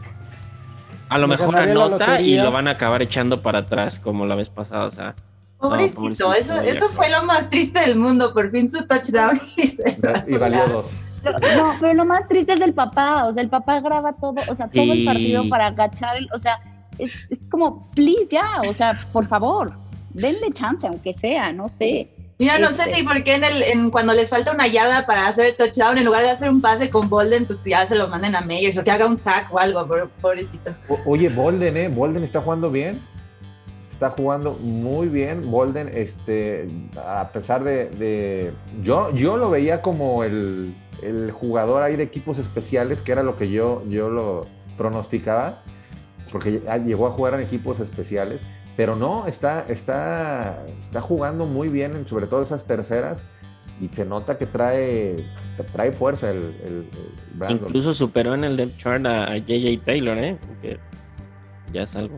A 1.09 1.19
lo 1.19 1.27
Me 1.27 1.37
mejor 1.37 1.57
anota 1.57 2.21
y 2.21 2.37
lo 2.37 2.53
van 2.53 2.69
a 2.69 2.73
acabar 2.73 3.03
echando 3.03 3.43
para 3.43 3.59
atrás 3.59 3.99
como 3.99 4.25
la 4.25 4.37
vez 4.37 4.51
pasada. 4.51 4.85
O 4.85 4.91
sea, 4.93 5.17
Pobrecito, 5.59 6.01
pobrecito, 6.01 6.33
eso, 6.33 6.61
eso 6.61 6.89
fue 6.91 7.11
lo 7.11 7.25
más 7.25 7.51
triste 7.51 7.81
del 7.81 7.97
mundo. 7.97 8.33
Por 8.33 8.53
fin 8.53 8.71
su 8.71 8.87
touchdown 8.87 9.41
y 9.57 9.67
se 9.67 9.99
Y 10.29 10.37
valió 10.37 10.69
dos. 10.69 10.93
Lo- 11.25 11.39
No, 11.57 11.75
pero 11.81 11.95
lo 11.95 12.05
más 12.05 12.29
triste 12.29 12.53
es 12.55 12.61
el 12.61 12.75
papá. 12.75 13.25
O 13.27 13.33
sea, 13.33 13.43
el 13.43 13.49
papá 13.49 13.81
graba 13.81 14.13
todo, 14.13 14.37
o 14.49 14.55
sea, 14.55 14.69
todo 14.69 14.93
el 14.93 15.05
partido 15.05 15.49
para 15.49 15.67
agachar. 15.69 16.17
el- 16.17 16.29
o 16.33 16.39
sea, 16.39 16.59
es, 16.99 17.13
es 17.31 17.39
como, 17.51 17.91
please 17.93 18.29
ya. 18.31 18.63
O 18.69 18.73
sea, 18.73 18.99
por 19.13 19.27
favor, 19.27 19.73
denle 20.11 20.51
chance, 20.53 20.87
aunque 20.87 21.13
sea, 21.15 21.53
no 21.53 21.69
sé. 21.69 22.11
Mira, 22.37 22.59
no 22.59 22.73
sé 22.73 22.83
Este. 22.83 22.97
si 22.97 23.03
porque 23.05 23.35
en 23.37 23.45
el, 23.45 23.63
en, 23.63 23.91
cuando 23.91 24.13
les 24.13 24.29
falta 24.29 24.51
una 24.53 24.67
yarda 24.67 25.07
para 25.07 25.29
hacer 25.29 25.47
el 25.47 25.57
touchdown, 25.57 25.99
en 25.99 26.05
lugar 26.05 26.23
de 26.25 26.31
hacer 26.31 26.51
un 26.51 26.61
pase 26.61 26.91
con 26.91 27.09
Bolden, 27.09 27.47
pues 27.47 27.63
ya 27.65 27.87
se 27.87 27.95
lo 27.95 28.09
manden 28.09 28.35
a 28.35 28.41
Meyers 28.41 28.77
o 28.77 28.83
que 28.83 28.91
haga 28.91 29.07
un 29.07 29.17
sack 29.17 29.55
o 29.55 29.59
algo, 29.61 29.87
pero 29.89 30.11
pobrecito. 30.21 30.73
O- 30.89 30.99
Oye, 31.07 31.29
Bolden, 31.29 31.77
¿eh? 31.77 31.89
Bolden 31.89 32.25
está 32.25 32.41
jugando 32.43 32.73
bien. 32.73 33.01
Jugando 34.11 34.53
muy 34.53 35.09
bien. 35.09 35.51
Bolden, 35.51 35.91
este, 35.93 36.69
a 36.97 37.31
pesar 37.33 37.65
de. 37.65 38.53
yo, 38.83 39.13
yo 39.13 39.37
lo 39.37 39.51
veía 39.51 39.83
como 39.83 40.25
el, 40.25 40.75
el 41.03 41.31
jugador 41.31 41.83
ahí 41.83 41.97
de 41.97 42.03
equipos 42.03 42.39
especiales, 42.39 43.01
que 43.03 43.13
era 43.13 43.23
lo 43.23 43.37
que 43.37 43.51
yo, 43.51 43.85
yo 43.89 44.11
lo 44.11 44.47
pronosticaba, 44.77 45.63
porque 46.31 46.63
llegó 46.85 47.07
a 47.07 47.11
jugar 47.11 47.35
en 47.35 47.41
equipos 47.41 47.81
especiales. 47.81 48.41
Pero 48.77 48.97
no, 48.97 49.27
está, 49.27 49.65
está, 49.69 50.65
está 50.81 51.01
jugando 51.01 51.47
muy 51.47 51.69
bien, 51.69 51.95
en 51.95 52.09
sobre 52.09 52.27
todo 52.27 52.43
esas 52.43 52.67
terceras, 52.67 53.25
y 53.81 53.89
se 53.89 54.05
nota 54.05 54.37
que 54.37 54.47
trae, 54.47 55.17
trae 55.73 55.93
fuerza 55.93 56.31
el, 56.31 56.39
el, 56.39 57.51
incluso 57.51 57.93
superó 57.93 58.35
en 58.35 58.45
el 58.45 58.57
depth 58.57 58.77
chart 58.79 59.05
a, 59.07 59.33
a 59.33 59.37
JJ 59.37 59.85
Taylor, 59.85 60.19
¿eh? 60.19 60.39
Que 60.61 60.79
ya 61.73 61.83
es 61.83 61.95
algo. 61.95 62.17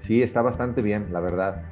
Sí, 0.00 0.22
está 0.22 0.42
bastante 0.42 0.82
bien, 0.82 1.06
la 1.12 1.20
verdad. 1.20 1.62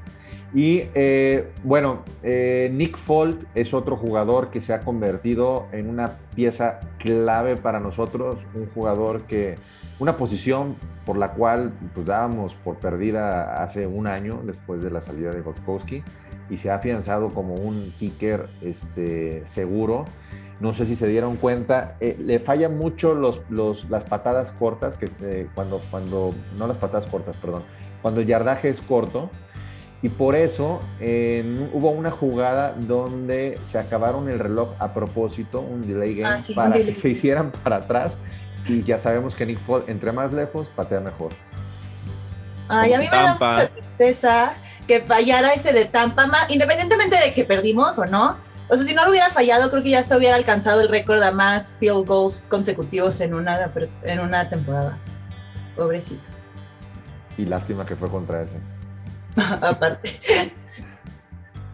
Y 0.54 0.84
eh, 0.94 1.50
bueno, 1.62 2.04
eh, 2.22 2.70
Nick 2.72 2.96
Folk 2.96 3.46
es 3.54 3.74
otro 3.74 3.96
jugador 3.96 4.48
que 4.50 4.60
se 4.62 4.72
ha 4.72 4.80
convertido 4.80 5.66
en 5.72 5.90
una 5.90 6.12
pieza 6.34 6.80
clave 6.98 7.56
para 7.56 7.80
nosotros, 7.80 8.46
un 8.54 8.66
jugador 8.74 9.22
que, 9.22 9.56
una 9.98 10.16
posición 10.16 10.76
por 11.04 11.18
la 11.18 11.32
cual 11.32 11.72
pues 11.94 12.06
dábamos 12.06 12.54
por 12.54 12.76
perdida 12.76 13.62
hace 13.62 13.86
un 13.86 14.06
año 14.06 14.40
después 14.44 14.82
de 14.82 14.90
la 14.90 15.02
salida 15.02 15.32
de 15.32 15.40
Gotkowski 15.42 16.02
y 16.48 16.56
se 16.56 16.70
ha 16.70 16.76
afianzado 16.76 17.28
como 17.28 17.54
un 17.54 17.92
kicker 17.98 18.48
este, 18.62 19.42
seguro. 19.46 20.06
No 20.60 20.72
sé 20.74 20.86
si 20.86 20.96
se 20.96 21.06
dieron 21.08 21.36
cuenta, 21.36 21.96
eh, 22.00 22.16
le 22.18 22.38
fallan 22.40 22.78
mucho 22.78 23.14
los, 23.14 23.42
los- 23.50 23.90
las 23.90 24.04
patadas 24.04 24.50
cortas, 24.52 24.96
que 24.96 25.46
cuando, 25.54 25.80
cuando, 25.90 26.30
no 26.56 26.66
las 26.66 26.78
patadas 26.78 27.06
cortas, 27.06 27.36
perdón, 27.36 27.62
cuando 28.02 28.20
el 28.20 28.26
yardaje 28.26 28.68
es 28.68 28.80
corto. 28.80 29.30
Y 30.00 30.10
por 30.10 30.36
eso 30.36 30.78
hubo 31.00 31.90
una 31.90 32.10
jugada 32.12 32.72
donde 32.78 33.58
se 33.62 33.78
acabaron 33.78 34.28
el 34.28 34.38
reloj 34.38 34.70
a 34.78 34.94
propósito, 34.94 35.60
un 35.60 35.86
delay 35.88 36.14
game, 36.14 36.34
Ah, 36.34 36.38
sí, 36.38 36.54
para 36.54 36.74
que 36.74 36.94
se 36.94 37.08
hicieran 37.08 37.50
para 37.50 37.76
atrás. 37.76 38.16
Y 38.68 38.82
ya 38.84 38.98
sabemos 38.98 39.34
que 39.34 39.44
Nick 39.46 39.58
Folk, 39.58 39.88
entre 39.88 40.12
más 40.12 40.32
lejos, 40.32 40.70
patea 40.70 41.00
mejor. 41.00 41.30
Ay, 42.68 42.92
a 42.92 42.98
mí 42.98 43.08
me 43.10 43.16
da 43.16 43.68
tristeza 43.68 44.52
que 44.86 45.00
fallara 45.00 45.52
ese 45.54 45.72
de 45.72 45.86
Tampa, 45.86 46.26
ma- 46.26 46.46
independientemente 46.48 47.16
de 47.16 47.32
que 47.34 47.44
perdimos 47.44 47.98
o 47.98 48.04
no. 48.04 48.36
O 48.68 48.76
sea, 48.76 48.84
si 48.84 48.94
no 48.94 49.04
lo 49.04 49.10
hubiera 49.10 49.30
fallado, 49.30 49.70
creo 49.70 49.82
que 49.82 49.90
ya 49.90 49.98
hasta 50.00 50.16
hubiera 50.16 50.36
alcanzado 50.36 50.82
el 50.82 50.88
récord 50.90 51.22
a 51.22 51.32
más 51.32 51.76
field 51.80 52.06
goals 52.06 52.42
consecutivos 52.50 53.20
en 53.22 53.32
una, 53.34 53.72
en 54.02 54.20
una 54.20 54.48
temporada. 54.50 54.98
Pobrecito. 55.74 56.28
Y 57.38 57.46
lástima 57.46 57.86
que 57.86 57.96
fue 57.96 58.08
contra 58.10 58.42
ese. 58.42 58.56
Aparte. 59.62 60.10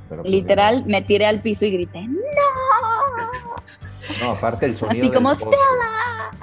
Pero, 0.08 0.22
pues, 0.22 0.30
Literal, 0.30 0.84
me 0.86 1.02
tiré 1.02 1.26
al 1.26 1.40
piso 1.40 1.64
y 1.64 1.72
grité, 1.72 2.02
¡No! 2.06 2.20
No, 4.22 4.32
aparte 4.32 4.66
el 4.66 4.74
sonido. 4.76 4.98
Así 5.00 5.08
del 5.08 5.14
como, 5.14 5.30
poste. 5.30 5.56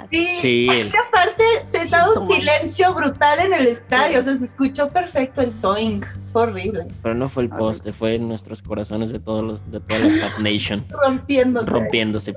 Sí, 0.09 0.35
Sí, 0.39 0.67
es 0.69 0.87
que 0.87 0.97
aparte 0.97 1.43
se 1.63 1.83
estaba 1.83 2.11
un 2.19 2.27
Sí, 2.27 2.33
silencio 2.33 2.93
brutal 2.93 3.39
en 3.39 3.53
el 3.53 3.67
estadio, 3.67 4.19
o 4.19 4.23
sea, 4.23 4.35
se 4.35 4.45
escuchó 4.45 4.89
perfecto 4.89 5.41
el 5.41 5.51
toing, 5.61 6.01
fue 6.33 6.41
horrible, 6.43 6.87
Pero 7.03 7.13
no 7.15 7.29
fue 7.29 7.43
el 7.43 7.49
poste, 7.49 7.93
fue 7.93 8.15
en 8.15 8.27
nuestros 8.27 8.61
corazones 8.63 9.11
de 9.11 9.19
todos 9.19 9.43
los, 9.43 9.71
de 9.71 9.79
toda 9.79 9.99
la 9.99 10.07
Stat 10.09 10.39
Nation, 10.39 10.85
rompiéndose. 11.05 11.69
rompiéndose. 11.71 12.35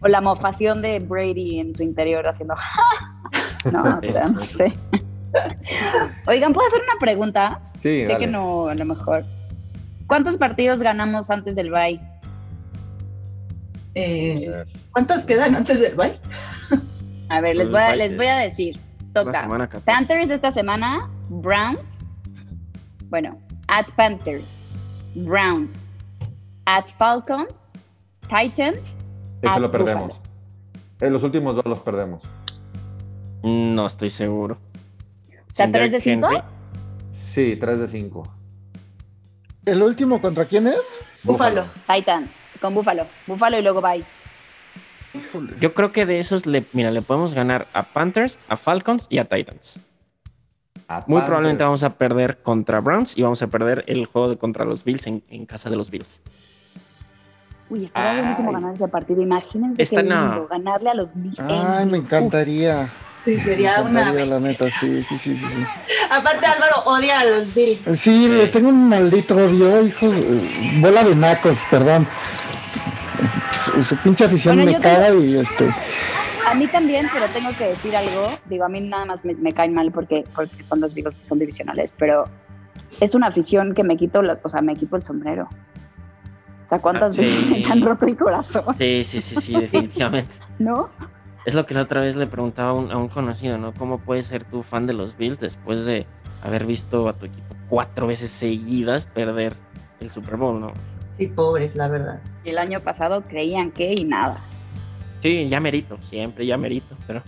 O 0.00 0.06
la 0.08 0.20
mofación 0.20 0.80
de 0.80 1.00
Brady 1.00 1.58
en 1.58 1.74
su 1.74 1.82
interior 1.82 2.26
haciendo, 2.28 2.54
No, 3.72 3.98
o 3.98 4.12
sea, 4.12 4.28
no 4.28 4.42
sé. 4.44 4.72
Oigan, 6.26 6.52
¿puedo 6.52 6.66
hacer 6.66 6.80
una 6.82 6.98
pregunta? 7.00 7.60
Sí, 7.82 8.02
Sé 8.02 8.06
dale. 8.06 8.18
que 8.18 8.26
no, 8.30 8.68
a 8.68 8.74
lo 8.74 8.84
mejor. 8.84 9.24
¿Cuántos 10.06 10.38
partidos 10.38 10.80
ganamos 10.80 11.30
antes 11.30 11.56
del 11.56 11.70
bye? 11.70 12.00
Eh, 13.94 14.64
¿Cuántos 14.92 15.24
quedan 15.24 15.54
antes 15.56 15.80
del 15.80 15.94
bye? 15.94 16.12
A 17.28 17.40
ver, 17.40 17.56
les 17.56 17.70
Pues 17.70 17.72
voy 17.72 17.80
a, 17.80 17.88
bye, 17.88 17.96
les 17.96 18.16
voy 18.16 18.26
a 18.26 18.36
decir. 18.36 18.78
Toca. 19.12 19.42
semana 19.42 19.66
14. 19.68 19.84
Panthers 19.86 20.30
esta 20.30 20.50
semana, 20.50 21.08
Browns. 21.28 22.04
Bueno, 23.08 23.38
at 23.68 23.86
Panthers, 23.96 24.64
Browns, 25.14 25.90
at 26.66 26.84
Falcons, 26.98 27.72
Titans. 28.28 28.78
Ese 29.42 29.52
at 29.54 29.60
lo 29.60 29.70
perdemos. 29.70 30.20
En 31.00 31.12
los 31.12 31.22
últimos 31.24 31.54
dos 31.56 31.64
los 31.66 31.80
perdemos. 31.80 32.22
No 33.42 33.86
estoy 33.86 34.10
seguro. 34.10 34.58
Sea, 35.56 35.66
Sin 35.66 35.72
¿tres 35.72 35.92
de 35.92 35.98
Derrick 35.98 36.14
cinco? 36.14 36.28
Henry, 36.28 36.42
Sí, 37.16 37.56
3 37.56 37.80
de 37.80 37.88
5. 37.88 38.22
¿El 39.64 39.82
último 39.82 40.20
contra 40.20 40.44
quién 40.44 40.66
es? 40.66 41.00
Búfalo. 41.22 41.66
Titan, 41.92 42.28
con 42.60 42.74
Buffalo. 42.74 43.06
Buffalo 43.26 43.58
y 43.58 43.62
luego 43.62 43.80
bye. 43.80 44.04
Yo 45.60 45.72
creo 45.74 45.92
que 45.92 46.04
de 46.06 46.20
esos, 46.20 46.44
le, 46.46 46.66
mira, 46.72 46.90
le 46.90 47.00
podemos 47.02 47.32
ganar 47.34 47.68
a 47.72 47.84
Panthers, 47.84 48.38
a 48.48 48.56
Falcons 48.56 49.06
y 49.08 49.18
a 49.18 49.24
Titans. 49.24 49.80
Muy 51.06 51.22
probablemente 51.22 51.64
vamos 51.64 51.82
a 51.82 51.94
perder 51.94 52.42
contra 52.42 52.80
Browns 52.80 53.16
y 53.16 53.22
vamos 53.22 53.42
a 53.42 53.46
perder 53.48 53.82
el 53.88 54.04
juego 54.06 54.28
de 54.28 54.36
contra 54.36 54.64
los 54.64 54.84
Bills 54.84 55.06
en, 55.06 55.22
en 55.30 55.46
casa 55.46 55.68
de 55.70 55.76
los 55.76 55.90
Bills. 55.90 56.20
Uy, 57.70 57.86
estaría 57.86 58.20
buenísimo 58.20 58.52
ganar 58.52 58.74
ese 58.74 58.86
partido. 58.88 59.20
Imagínense 59.22 59.82
Está- 59.82 59.96
qué 59.96 60.08
lindo, 60.08 60.26
no. 60.36 60.46
ganarle 60.46 60.90
a 60.90 60.94
los 60.94 61.12
Bills. 61.14 61.38
en 61.40 61.46
Ay, 61.50 61.86
me 61.86 61.96
encantaría. 61.98 62.88
Sí, 63.26 63.36
sería 63.44 63.82
Me 63.82 63.90
una. 63.90 64.24
la 64.24 64.40
neta, 64.40 64.70
sí, 64.70 65.02
sí, 65.02 65.18
sí, 65.18 65.36
sí. 65.36 65.36
sí. 65.36 65.64
Aparte, 66.10 66.46
Álvaro 66.46 66.82
odia 66.86 67.20
a 67.20 67.24
los 67.26 67.52
Bills. 67.54 67.82
Sí, 67.98 68.28
les 68.28 68.50
tengo 68.50 68.70
un 68.70 68.88
maldito 68.88 69.36
odio, 69.36 69.84
hijos. 69.86 70.14
eh, 70.16 70.78
Bola 70.80 71.04
de 71.04 71.14
nacos, 71.14 71.58
perdón. 71.70 72.06
Su, 73.64 73.82
su 73.84 73.96
pinche 73.98 74.24
afición 74.24 74.56
Bueno, 74.56 74.72
me 74.72 74.80
caga 74.80 75.10
y 75.14 75.36
este. 75.36 75.74
A 76.46 76.54
mí 76.54 76.66
también, 76.68 77.08
pero 77.12 77.26
tengo 77.30 77.54
que 77.56 77.64
decir 77.68 77.94
algo. 77.96 78.30
Digo, 78.46 78.64
a 78.64 78.68
mí 78.68 78.80
nada 78.80 79.04
más 79.04 79.24
me, 79.24 79.34
me 79.34 79.52
caen 79.52 79.74
mal 79.74 79.90
porque, 79.90 80.24
porque 80.34 80.62
son 80.64 80.80
los 80.80 80.94
Beagles 80.94 81.20
y 81.20 81.24
son 81.24 81.38
divisionales, 81.40 81.92
pero 81.98 82.24
es 83.00 83.14
una 83.16 83.26
afición 83.26 83.74
que 83.74 83.82
me 83.82 83.96
quito, 83.96 84.22
los, 84.22 84.38
o 84.44 84.48
sea, 84.48 84.62
me 84.62 84.76
quito 84.76 84.94
el 84.96 85.02
sombrero. 85.02 85.48
O 86.66 86.68
sea, 86.68 86.78
¿cuántas 86.78 87.18
Ah, 87.18 87.22
veces 87.22 87.50
me 87.66 87.72
han 87.72 87.80
roto 87.80 88.06
el 88.06 88.16
corazón? 88.16 88.62
Sí, 88.78 89.02
sí, 89.04 89.20
sí, 89.20 89.36
sí, 89.40 89.58
definitivamente. 89.58 90.30
¿No? 90.60 90.88
Es 91.46 91.54
lo 91.54 91.64
que 91.64 91.74
la 91.74 91.82
otra 91.82 92.00
vez 92.00 92.16
le 92.16 92.26
preguntaba 92.26 92.70
a 92.70 92.72
un, 92.74 92.90
a 92.90 92.98
un 92.98 93.08
conocido, 93.08 93.56
¿no? 93.56 93.72
¿Cómo 93.72 93.98
puedes 93.98 94.26
ser 94.26 94.44
tú 94.44 94.62
fan 94.62 94.86
de 94.86 94.92
los 94.92 95.16
Bills 95.16 95.38
después 95.38 95.86
de 95.86 96.04
haber 96.42 96.66
visto 96.66 97.08
a 97.08 97.12
tu 97.14 97.26
equipo 97.26 97.54
cuatro 97.68 98.06
veces 98.06 98.30
seguidas 98.30 99.06
perder 99.06 99.54
el 100.00 100.10
Super 100.10 100.36
Bowl, 100.36 100.60
¿no? 100.60 100.72
Sí, 101.16 101.28
pobres, 101.28 101.74
la 101.76 101.88
verdad. 101.88 102.20
Y 102.44 102.50
el 102.50 102.58
año 102.58 102.80
pasado 102.80 103.22
creían 103.22 103.70
que 103.70 103.92
y 103.94 104.04
nada. 104.04 104.38
Sí, 105.20 105.48
ya 105.48 105.60
merito, 105.60 105.96
siempre 106.02 106.44
ya 106.46 106.56
merito, 106.58 106.94
pero 107.06 107.22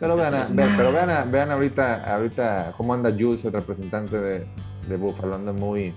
Pero 0.00 0.16
vean, 0.16 0.34
a- 0.34 0.44
vean- 0.50 0.74
pero 0.76 0.92
vean, 0.92 1.10
a- 1.10 1.24
vean 1.24 1.50
ahorita, 1.50 2.04
ahorita 2.14 2.72
cómo 2.76 2.94
anda 2.94 3.10
Jules, 3.16 3.44
el 3.44 3.52
representante 3.52 4.18
de, 4.18 4.46
de 4.88 4.96
Buffalo. 4.96 5.34
Anda 5.36 5.52
muy, 5.52 5.94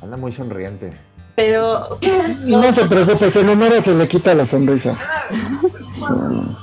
anda 0.00 0.16
muy 0.16 0.32
sonriente. 0.32 0.90
Pero 1.34 1.98
No 2.40 2.72
te 2.74 2.84
preocupes, 2.84 3.34
en 3.36 3.48
enero 3.48 3.80
se 3.80 3.94
le 3.94 4.06
quita 4.06 4.34
la 4.34 4.44
sonrisa. 4.46 4.92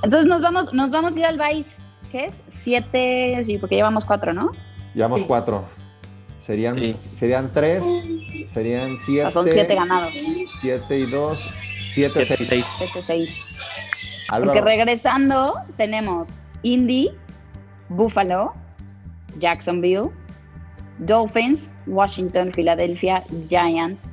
Entonces 0.04 0.28
nos 0.28 0.42
vamos, 0.42 0.74
nos 0.74 0.92
vamos 0.92 1.16
a 1.16 1.20
ir 1.20 1.26
al 1.26 1.40
Vice. 1.40 1.72
¿Qué 2.12 2.26
es? 2.26 2.44
Siete, 2.48 3.40
sí, 3.44 3.58
porque 3.58 3.76
llevamos 3.76 4.06
cuatro, 4.06 4.34
¿no? 4.34 4.52
Llevamos 4.94 5.22
Sí. 5.22 5.26
cuatro. 5.28 5.66
Serían, 6.46 6.78
Sí. 6.80 6.96
serían 7.16 7.52
tres, 7.54 7.84
serían 8.54 8.96
O 8.96 9.00
siete. 9.00 9.22
sea, 9.22 9.32
son 9.32 9.48
siete 9.50 9.76
ganados. 9.76 10.14
Siete 10.62 11.00
y 11.00 11.06
dos, 11.06 11.38
siete, 11.94 12.26
siete, 12.26 12.44
seis. 12.46 12.66
seis. 12.66 12.66
Siete, 12.92 13.02
seis. 13.02 13.58
Álvaro, 14.30 14.54
Porque 14.54 14.62
regresando 14.78 15.54
tenemos 15.78 16.30
Indy, 16.64 17.12
Buffalo, 17.90 18.54
Jacksonville, 19.40 20.10
Dolphins, 21.00 21.80
Washington, 21.88 22.52
Philadelphia, 22.54 23.24
Giants. 23.48 24.09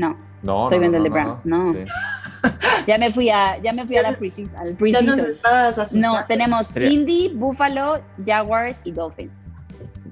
No, 0.00 0.16
no, 0.42 0.62
estoy 0.62 0.78
no, 0.78 0.80
viendo 0.80 0.98
no, 0.98 1.04
el 1.04 1.04
de 1.04 1.08
no, 1.10 1.14
Brown, 1.14 1.40
no. 1.44 1.72
Sí. 1.74 1.84
Ya 2.86 2.96
me 2.96 3.10
fui 3.12 3.28
a, 3.28 3.58
ya 3.58 3.74
me 3.74 3.86
fui 3.86 3.98
a 3.98 4.02
la 4.02 4.16
preseason. 4.16 4.76
No, 5.92 6.24
tenemos 6.26 6.68
Sería- 6.68 6.88
Indy, 6.90 7.32
Buffalo, 7.34 8.00
Jaguars 8.24 8.80
y 8.84 8.92
Dolphins. 8.92 9.54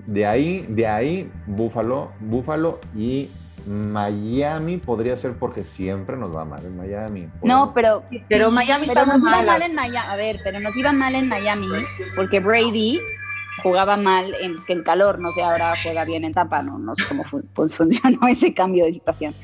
De 0.06 0.26
ahí, 0.26 0.66
de 0.68 0.86
ahí, 0.86 1.30
Buffalo, 1.46 2.12
Buffalo 2.20 2.80
y 2.94 3.30
Miami 3.66 4.76
podría 4.78 5.16
ser 5.16 5.34
porque 5.34 5.64
siempre 5.64 6.16
nos 6.16 6.34
va 6.34 6.44
mal 6.44 6.64
en 6.64 6.76
Miami. 6.76 7.28
No, 7.42 7.72
pero, 7.74 8.02
Pero 8.28 8.50
Miami 8.50 8.86
pero 8.86 9.00
está 9.02 9.12
nos 9.14 9.22
iba 9.22 9.30
mala. 9.30 9.52
mal 9.52 9.62
en 9.62 9.74
Miami. 9.74 10.08
A 10.10 10.16
ver, 10.16 10.40
pero 10.44 10.60
nos 10.60 10.76
iba 10.76 10.92
mal 10.92 11.14
en 11.14 11.28
Miami 11.28 11.66
porque 12.16 12.40
Brady 12.40 13.00
jugaba 13.62 13.96
mal 13.96 14.34
en 14.40 14.56
el 14.68 14.82
calor, 14.82 15.20
no 15.20 15.32
sé, 15.32 15.42
ahora 15.42 15.74
juega 15.82 16.04
bien 16.04 16.24
en 16.24 16.32
Tampa, 16.32 16.62
no, 16.62 16.78
no 16.78 16.94
sé 16.94 17.04
cómo 17.08 17.24
fu- 17.24 17.42
pues 17.54 17.74
funcionó 17.76 18.26
ese 18.28 18.54
cambio 18.54 18.84
de 18.84 18.92
situación. 18.94 19.34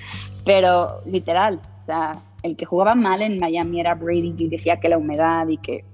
Pero 0.45 1.01
literal, 1.07 1.61
o 1.83 1.85
sea, 1.85 2.19
el 2.43 2.57
que 2.57 2.65
jugaba 2.67 2.95
mal 2.95 3.23
en 3.23 3.39
Miami 3.39 3.81
era 3.81 3.95
Brady 3.95 4.35
y 4.37 4.49
decía 4.49 4.79
que 4.81 4.89
la 4.89 4.99
humedad 4.99 5.47
y 5.49 5.59
que 5.59 5.85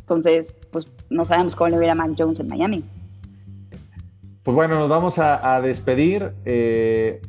entonces, 0.00 0.58
pues 0.70 0.86
no 1.08 1.24
sabemos 1.24 1.56
cómo 1.56 1.70
le 1.70 1.78
hubiera 1.78 1.94
Mac 1.94 2.10
Jones 2.18 2.38
en 2.40 2.48
Miami. 2.48 2.84
Pues 4.42 4.54
bueno, 4.54 4.78
nos 4.78 4.88
vamos 4.90 5.18
a, 5.18 5.54
a 5.54 5.62
despedir. 5.62 6.32
eh, 6.44 7.22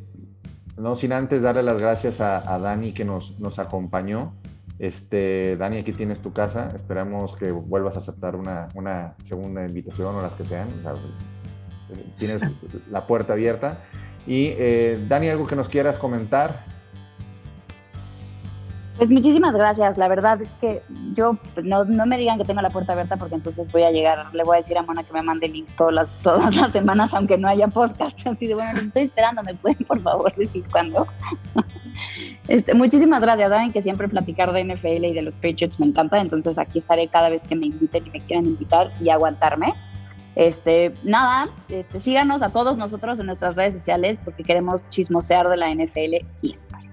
no 0.77 0.97
sin 0.97 1.13
antes 1.13 1.41
darle 1.43 1.63
las 1.63 1.77
gracias 1.77 2.19
a, 2.19 2.53
a 2.53 2.59
Dani 2.59 2.91
que 2.91 3.05
nos, 3.05 3.39
nos 3.39 3.59
acompañó. 3.59 4.33
Este, 4.77 5.55
Dani, 5.57 5.77
aquí 5.77 5.93
tienes 5.93 6.21
tu 6.21 6.33
casa. 6.33 6.69
Esperamos 6.75 7.35
que 7.35 7.51
vuelvas 7.51 7.95
a 7.95 7.99
aceptar 7.99 8.35
una, 8.35 8.67
una 8.75 9.15
segunda 9.23 9.65
invitación 9.65 10.15
o 10.15 10.21
las 10.21 10.33
que 10.33 10.45
sean. 10.45 10.67
Eh, 11.89 12.05
tienes 12.17 12.41
la 12.89 13.07
puerta 13.07 13.33
abierta. 13.33 13.79
Y 14.27 14.53
eh, 14.57 15.03
Dani, 15.07 15.29
algo 15.29 15.47
que 15.47 15.55
nos 15.55 15.69
quieras 15.69 15.97
comentar. 15.97 16.65
Pues 18.97 19.11
muchísimas 19.11 19.53
gracias. 19.53 19.97
La 19.97 20.07
verdad 20.07 20.41
es 20.41 20.51
que 20.61 20.81
yo 21.15 21.37
pues, 21.53 21.65
no, 21.65 21.83
no 21.83 22.05
me 22.05 22.17
digan 22.17 22.37
que 22.37 22.45
tengo 22.45 22.61
la 22.61 22.69
puerta 22.69 22.93
abierta 22.93 23.17
porque 23.17 23.35
entonces 23.35 23.69
voy 23.71 23.83
a 23.83 23.91
llegar, 23.91 24.33
le 24.33 24.43
voy 24.43 24.55
a 24.55 24.59
decir 24.59 24.77
a 24.77 24.83
Mona 24.83 25.03
que 25.03 25.11
me 25.11 25.21
mande 25.21 25.49
link 25.49 25.67
todas 25.77 25.93
las, 25.93 26.09
todas 26.23 26.55
las 26.55 26.71
semanas, 26.71 27.13
aunque 27.13 27.37
no 27.37 27.47
haya 27.47 27.67
podcast. 27.67 28.17
Así 28.27 28.47
de 28.47 28.55
bueno, 28.55 28.71
los 28.73 28.83
estoy 28.83 29.03
esperando, 29.03 29.43
¿me 29.43 29.53
pueden 29.55 29.85
por 29.85 30.01
favor 30.01 30.33
decir 30.35 30.63
cuándo? 30.71 31.07
Este, 32.49 32.73
muchísimas 32.73 33.21
gracias, 33.21 33.49
saben 33.49 33.71
que 33.71 33.81
siempre 33.81 34.09
platicar 34.09 34.51
de 34.51 34.65
NFL 34.65 35.05
y 35.05 35.13
de 35.13 35.21
los 35.21 35.35
Patriots 35.37 35.79
me 35.79 35.85
encanta, 35.85 36.19
entonces 36.19 36.57
aquí 36.57 36.79
estaré 36.79 37.07
cada 37.07 37.29
vez 37.29 37.45
que 37.45 37.55
me 37.55 37.67
inviten 37.67 38.05
y 38.05 38.09
me 38.09 38.19
quieran 38.19 38.45
invitar 38.45 38.91
y 38.99 39.09
aguantarme. 39.09 39.73
Este, 40.35 40.93
nada, 41.03 41.47
este, 41.69 42.01
síganos 42.01 42.41
a 42.41 42.49
todos 42.49 42.75
nosotros 42.75 43.19
en 43.21 43.27
nuestras 43.27 43.55
redes 43.55 43.73
sociales 43.73 44.19
porque 44.23 44.43
queremos 44.43 44.87
chismosear 44.89 45.47
de 45.47 45.55
la 45.55 45.73
NFL 45.73 46.27
siempre. 46.27 46.89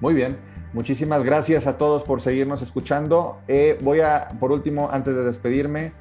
Muy 0.00 0.14
bien. 0.14 0.49
Muchísimas 0.72 1.24
gracias 1.24 1.66
a 1.66 1.78
todos 1.78 2.04
por 2.04 2.20
seguirnos 2.20 2.62
escuchando. 2.62 3.40
Eh, 3.48 3.76
voy 3.80 4.00
a, 4.00 4.28
por 4.38 4.52
último, 4.52 4.88
antes 4.92 5.16
de 5.16 5.24
despedirme, 5.24 5.92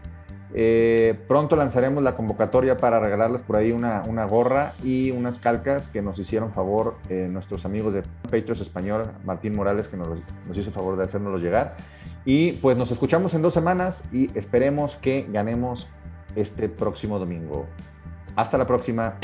eh, 0.53 1.17
pronto 1.27 1.55
lanzaremos 1.55 2.03
la 2.03 2.15
convocatoria 2.15 2.77
para 2.77 2.99
regalarles 2.99 3.41
por 3.41 3.57
ahí 3.57 3.71
una, 3.71 4.25
gorra 4.25 4.73
y 4.83 5.11
unas 5.11 5.39
calcas 5.39 5.87
que 5.87 6.01
nos 6.01 6.17
hicieron 6.19 6.51
favor 6.51 6.95
eh, 7.09 7.27
nuestros 7.31 7.65
amigos 7.65 7.93
de 7.93 8.03
Patriots 8.23 8.61
Español, 8.61 9.11
Martín 9.25 9.55
Morales, 9.55 9.87
que 9.87 9.97
nos, 9.97 10.07
nos 10.47 10.57
hizo 10.57 10.71
favor 10.71 10.97
de 10.97 11.05
hacérnoslos 11.05 11.41
llegar. 11.41 11.77
Y 12.25 12.53
pues 12.53 12.77
nos 12.77 12.91
escuchamos 12.91 13.33
en 13.33 13.41
dos 13.41 13.53
semanas 13.53 14.03
y 14.11 14.35
esperemos 14.37 14.97
que 14.97 15.25
ganemos 15.29 15.89
este 16.35 16.69
próximo 16.69 17.17
domingo. 17.17 17.65
Hasta 18.35 18.57
la 18.57 18.67
próxima. 18.67 19.15